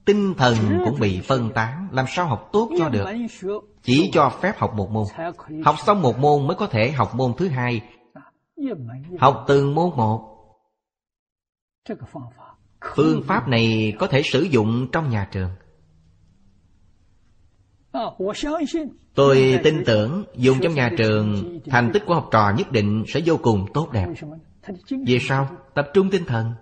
[0.06, 3.06] Tinh thần cũng bị phân tán Làm sao học tốt cho được?
[3.84, 5.06] Chỉ cho phép học một môn.
[5.65, 7.81] Học xong một môn mới có thể học môn thứ hai.
[9.19, 10.31] Học từng môn một.
[12.95, 13.47] Phương pháp.
[13.47, 15.49] Này có thể sử dụng trong nhà trường.
[19.15, 23.22] Tôi tin tưởng dùng trong nhà trường Thành tích của học trò nhất định sẽ
[23.26, 24.07] vô cùng tốt đẹp.
[25.06, 25.49] Vì sao?
[25.73, 26.53] Tập trung tinh thần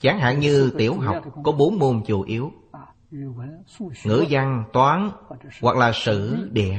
[0.00, 2.52] Chẳng hạn như tiểu học có bốn môn chủ yếu.
[4.04, 5.10] Ngữ văn, toán
[5.60, 6.78] hoặc là sử, địa.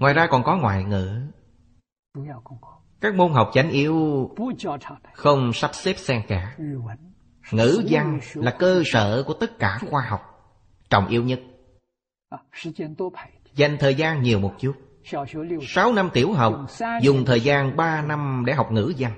[0.00, 1.20] Ngoài ra còn có ngoại ngữ.
[3.00, 4.30] Các môn học chánh yếu
[5.14, 6.56] Không sắp xếp xen cả
[7.52, 10.20] Ngữ văn là cơ sở của tất cả khoa học
[10.90, 11.40] Trọng yếu nhất.
[13.54, 14.72] Dành thời gian nhiều một chút.
[15.62, 16.66] Sáu năm tiểu học
[17.02, 19.12] Dùng thời gian ba năm để học ngữ văn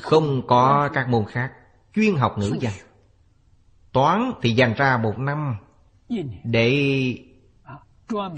[0.00, 1.52] Không có các môn khác.
[1.94, 2.72] Chuyên học ngữ văn.
[3.92, 5.56] Toán thì dành ra một năm
[6.44, 6.70] Để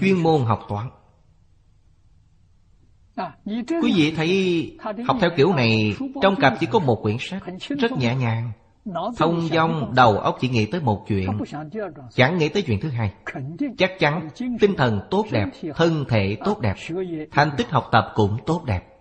[0.01, 0.89] chuyên môn học toán.
[3.81, 4.77] Quý vị thấy
[5.07, 7.43] học theo kiểu này Trong cặp chỉ có một quyển sách
[7.79, 8.51] Rất nhẹ nhàng.
[9.17, 11.29] Thông dong đầu óc chỉ nghĩ tới một chuyện.
[12.13, 13.13] Chẳng nghĩ tới chuyện thứ hai.
[13.77, 14.29] Chắc chắn
[14.59, 15.45] tinh thần tốt đẹp
[15.75, 16.75] Thân thể tốt đẹp
[17.31, 18.98] Thành tích học tập cũng tốt đẹp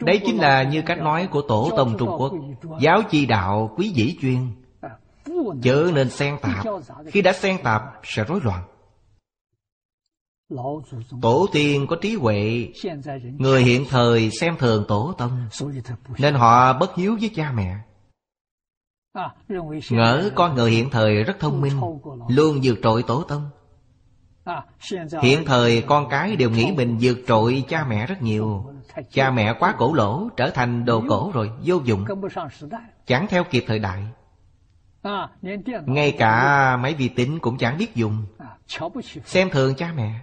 [0.00, 2.32] Đấy chính là như cách nói của Tổ Tông Trung Quốc
[2.80, 4.48] Giáo chi đạo quý dĩ chuyên.
[5.62, 6.66] Chớ nên xen tạp.
[7.06, 8.62] Khi đã xen tạp sẽ rối loạn.
[11.22, 12.68] Tổ tiên có trí huệ.
[13.38, 15.48] Người hiện thời xem thường tổ tông
[16.18, 17.76] Nên họ bất hiếu với cha mẹ.
[19.90, 21.80] Ngỡ con người hiện thời rất thông minh
[22.28, 23.50] Luôn vượt trội tổ tông.
[25.22, 28.71] Hiện thời con cái đều nghĩ mình vượt trội cha mẹ rất nhiều
[29.10, 32.04] Cha mẹ quá cổ lỗ, Trở thành đồ cổ rồi, Vô dụng.
[33.06, 34.02] Chẳng theo kịp thời đại.
[35.86, 38.26] Ngay cả máy vi tính cũng chẳng biết dùng.
[39.24, 40.20] Xem thường cha mẹ.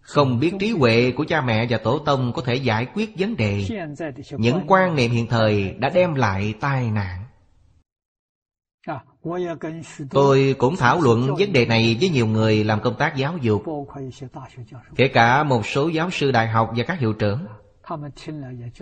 [0.00, 3.36] Không biết trí huệ của cha mẹ và tổ tông Có thể giải quyết vấn
[3.36, 3.64] đề.
[4.38, 7.25] Những quan niệm hiện thời đã đem lại tai nạn.
[10.10, 13.62] Tôi cũng thảo luận vấn đề này với nhiều người làm công tác giáo dục,
[14.96, 17.46] Kể cả một số giáo sư đại học và các hiệu trưởng.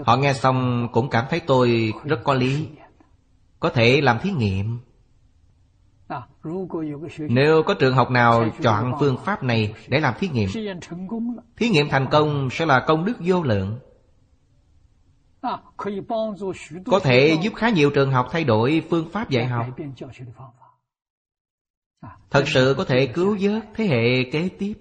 [0.04, 2.68] Họ nghe xong cũng cảm thấy tôi rất có lý,
[3.60, 4.78] Có thể làm thí nghiệm.
[7.18, 10.48] Nếu có trường học nào chọn phương pháp này để làm thí nghiệm
[11.56, 13.78] Thí nghiệm thành công sẽ là công đức vô lượng
[16.86, 19.66] có thể giúp khá nhiều trường học thay đổi phương pháp dạy học.
[22.30, 24.74] thật sự có thể cứu vớt thế hệ kế tiếp.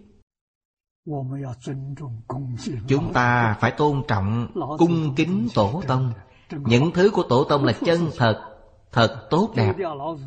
[2.87, 6.13] chúng ta phải tôn trọng cung kính tổ tông.
[6.49, 8.49] những thứ của tổ tông là chân thật
[8.91, 9.75] thật tốt đẹp.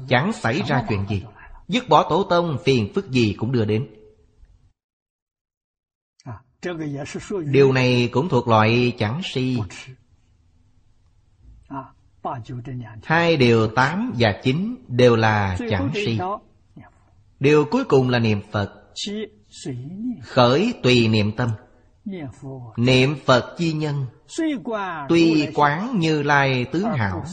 [0.09, 1.23] chẳng xảy ra chuyện gì.
[1.69, 3.87] dứt bỏ tổ tông phiền phức gì cũng đưa đến.
[7.47, 9.59] điều này cũng thuộc loại chẳng si
[13.03, 16.19] Hai điều tám và chín đều là chẳng si.
[17.41, 18.73] Điều cuối cùng là niệm Phật.
[20.23, 21.51] Khởi tùy niệm tâm.
[22.77, 24.07] Niệm Phật chi nhân.
[25.09, 27.25] Tuy quán như lai tướng hảo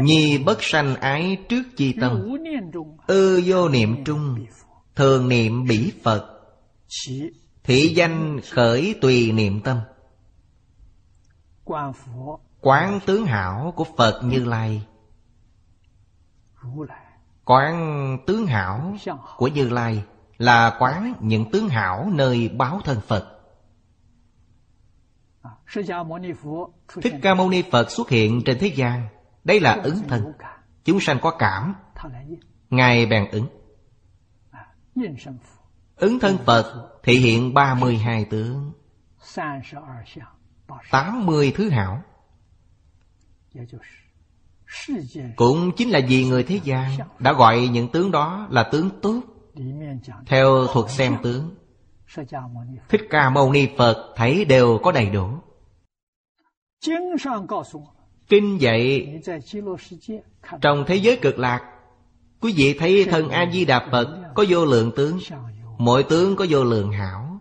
[0.00, 2.38] Nhi bất sanh ái trước chi tâm.
[3.06, 4.46] Ư vô niệm trung
[4.96, 6.28] Thường niệm bỉ Phật.
[7.64, 9.78] Thị danh khởi tùy niệm tâm
[12.62, 14.86] Quán tướng hảo của Phật Như Lai.
[17.44, 18.96] Quán tướng hảo
[19.36, 20.04] của Như Lai
[20.38, 23.38] Là quán những tướng hảo nơi báo thân Phật.
[27.02, 29.06] Thích Ca Mâu Ni Phật xuất hiện trên thế gian,
[29.44, 30.32] Đây là ứng thân.
[30.84, 31.74] Chúng sanh có cảm.
[32.70, 33.46] Ngài bèn ứng.
[35.96, 38.72] Ứng thân Phật thị hiện 32 tướng.
[40.90, 42.02] 80 thứ hảo.
[45.36, 49.20] Cũng chính là vì người thế gian Đã gọi những tướng đó là tướng tốt
[50.26, 51.54] Theo thuật xem tướng.
[52.88, 55.28] Thích Ca Mâu Ni Phật thấy đều có đầy đủ.
[58.28, 59.12] Kinh dạy
[60.60, 61.60] Trong thế giới cực lạc
[62.40, 65.18] Quý vị thấy thân A-di-đà Phật Có vô lượng tướng
[65.78, 67.40] Mỗi tướng có vô lượng hảo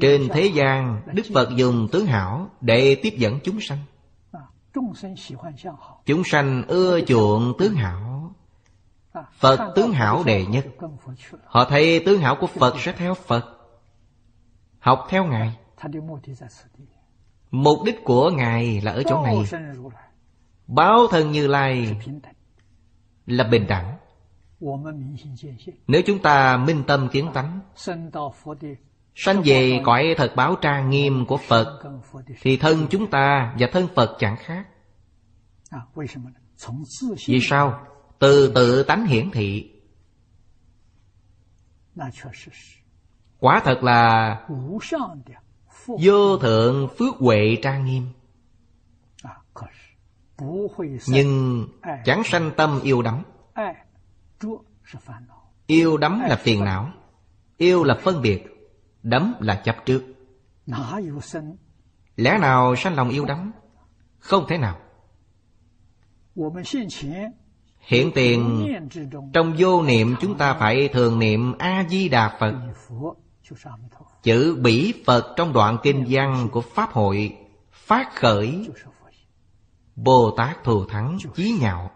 [0.00, 3.78] Trên thế gian Đức Phật dùng tướng hảo Để tiếp dẫn chúng sanh.
[6.04, 8.34] Chúng sanh ưa chuộng tướng hảo.
[9.38, 10.66] Phật tướng hảo đệ nhất.
[11.44, 13.54] Họ thấy tướng hảo của Phật sẽ theo Phật
[14.78, 15.56] Học theo Ngài.
[17.50, 19.36] Mục đích của Ngài là ở chỗ này.
[20.66, 21.96] Báo thân Như Lai
[23.26, 23.98] Là bình đẳng.
[25.86, 27.60] Nếu chúng ta minh tâm kiến tánh
[29.14, 31.82] Sanh về cõi thật báo trang nghiêm của Phật,
[32.40, 34.66] Thì thân chúng ta và thân Phật chẳng khác.
[37.26, 37.86] Vì sao?
[38.18, 39.70] Từ tự tánh hiển thị.
[43.38, 44.40] Quả thật là
[45.86, 48.08] Vô thượng phước huệ trang nghiêm.
[51.06, 51.66] Nhưng
[52.04, 53.22] chẳng sanh tâm yêu đắm.
[55.66, 56.92] Yêu đắm là phiền não,
[57.56, 58.53] Yêu là phân biệt.
[59.04, 60.02] Đắm là chấp trước.
[62.16, 63.52] Lẽ nào sanh lòng yêu đắm?
[64.18, 64.78] Không thể nào.
[67.80, 68.66] Hiện tiền
[69.32, 72.54] Trong vô niệm chúng ta phải thường niệm A-di-đà Phật.
[74.22, 77.36] Chữ bỉ Phật trong đoạn kinh văn của Pháp hội
[77.72, 78.68] Phát khởi
[79.96, 81.90] Bồ Tát thù thắng chí nhạo.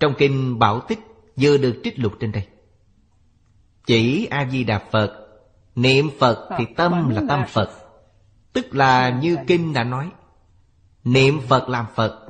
[0.00, 1.00] Trong kinh Bảo Tích
[1.36, 2.46] vừa được trích lục trên đây.
[3.86, 5.27] Chỉ A-di-đà Phật
[5.78, 7.70] Niệm Phật thì tâm là tâm Phật.
[8.52, 10.10] Tức là như kinh đã nói
[11.04, 12.26] Niệm Phật làm Phật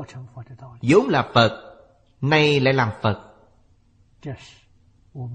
[0.83, 1.65] vốn là Phật
[2.21, 3.35] Nay lại làm Phật.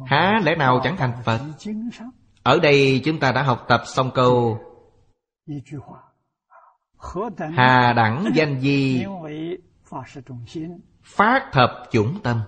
[0.06, 1.40] Há lẽ nào chẳng thành Phật?
[2.44, 4.60] Ở đây chúng ta đã học tập xong câu
[7.56, 9.06] Hà đẳng danh di
[11.04, 12.42] Phát thập chủng tâm.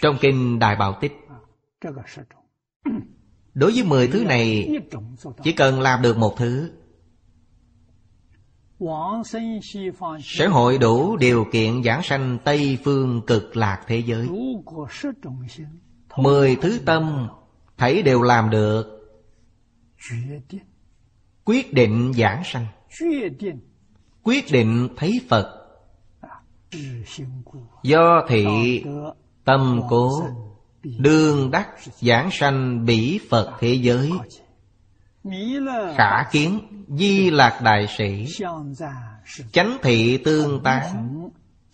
[0.00, 1.12] Trong kinh Đại Bảo Tích
[3.54, 4.68] Đối với mười thứ này,
[5.42, 6.70] Chỉ cần làm được một thứ.
[10.22, 14.28] Sẽ hội đủ điều kiện giảng sanh Tây phương cực lạc thế giới.
[16.16, 17.28] Mười thứ tâm,
[17.78, 18.86] Thấy đều làm được.
[21.44, 22.66] Quyết định giảng sanh.
[24.22, 25.60] Quyết định thấy Phật.
[27.82, 28.84] Do thị
[29.44, 30.22] tâm cố.
[30.84, 31.68] Đương đắc
[32.00, 34.10] giảng sanh bỉ Phật thế giới.
[35.96, 38.26] Khả kiến, Di Lạc Đại Sĩ.
[39.52, 41.10] Chánh thị tương tán.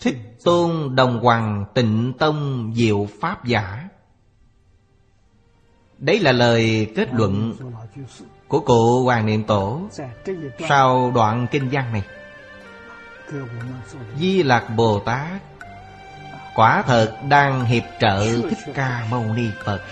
[0.00, 3.88] Thích tôn đồng hoàng tịnh tông diệu pháp giả.
[5.98, 7.54] Đấy là lời kết luận
[8.48, 9.88] của cụ Hoàng Niệm Tổ
[10.68, 12.02] Sau đoạn kinh văn này.
[14.16, 15.42] Di Lạc Bồ Tát
[16.54, 19.82] Quả thật đang hiệp trợ Thích Ca Mâu Ni Phật.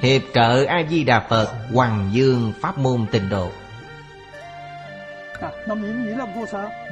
[0.00, 3.50] Hiệp trợ A-di-đà Phật, Hoàng Dương Pháp môn tịnh độ.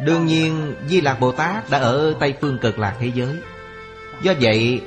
[0.05, 3.37] Đương nhiên, Di Lạc Bồ Tát đã ở Tây Phương cực lạc thế giới.
[4.23, 4.83] Do vậy,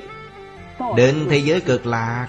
[0.96, 2.26] Đến thế giới cực lạc,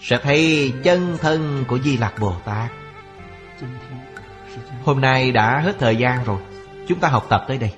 [0.00, 2.70] Sẽ thấy chân thân của Di Lạc Bồ Tát.
[4.84, 6.38] Hôm nay đã hết thời gian rồi.
[6.88, 7.72] Chúng ta học tập tới đây.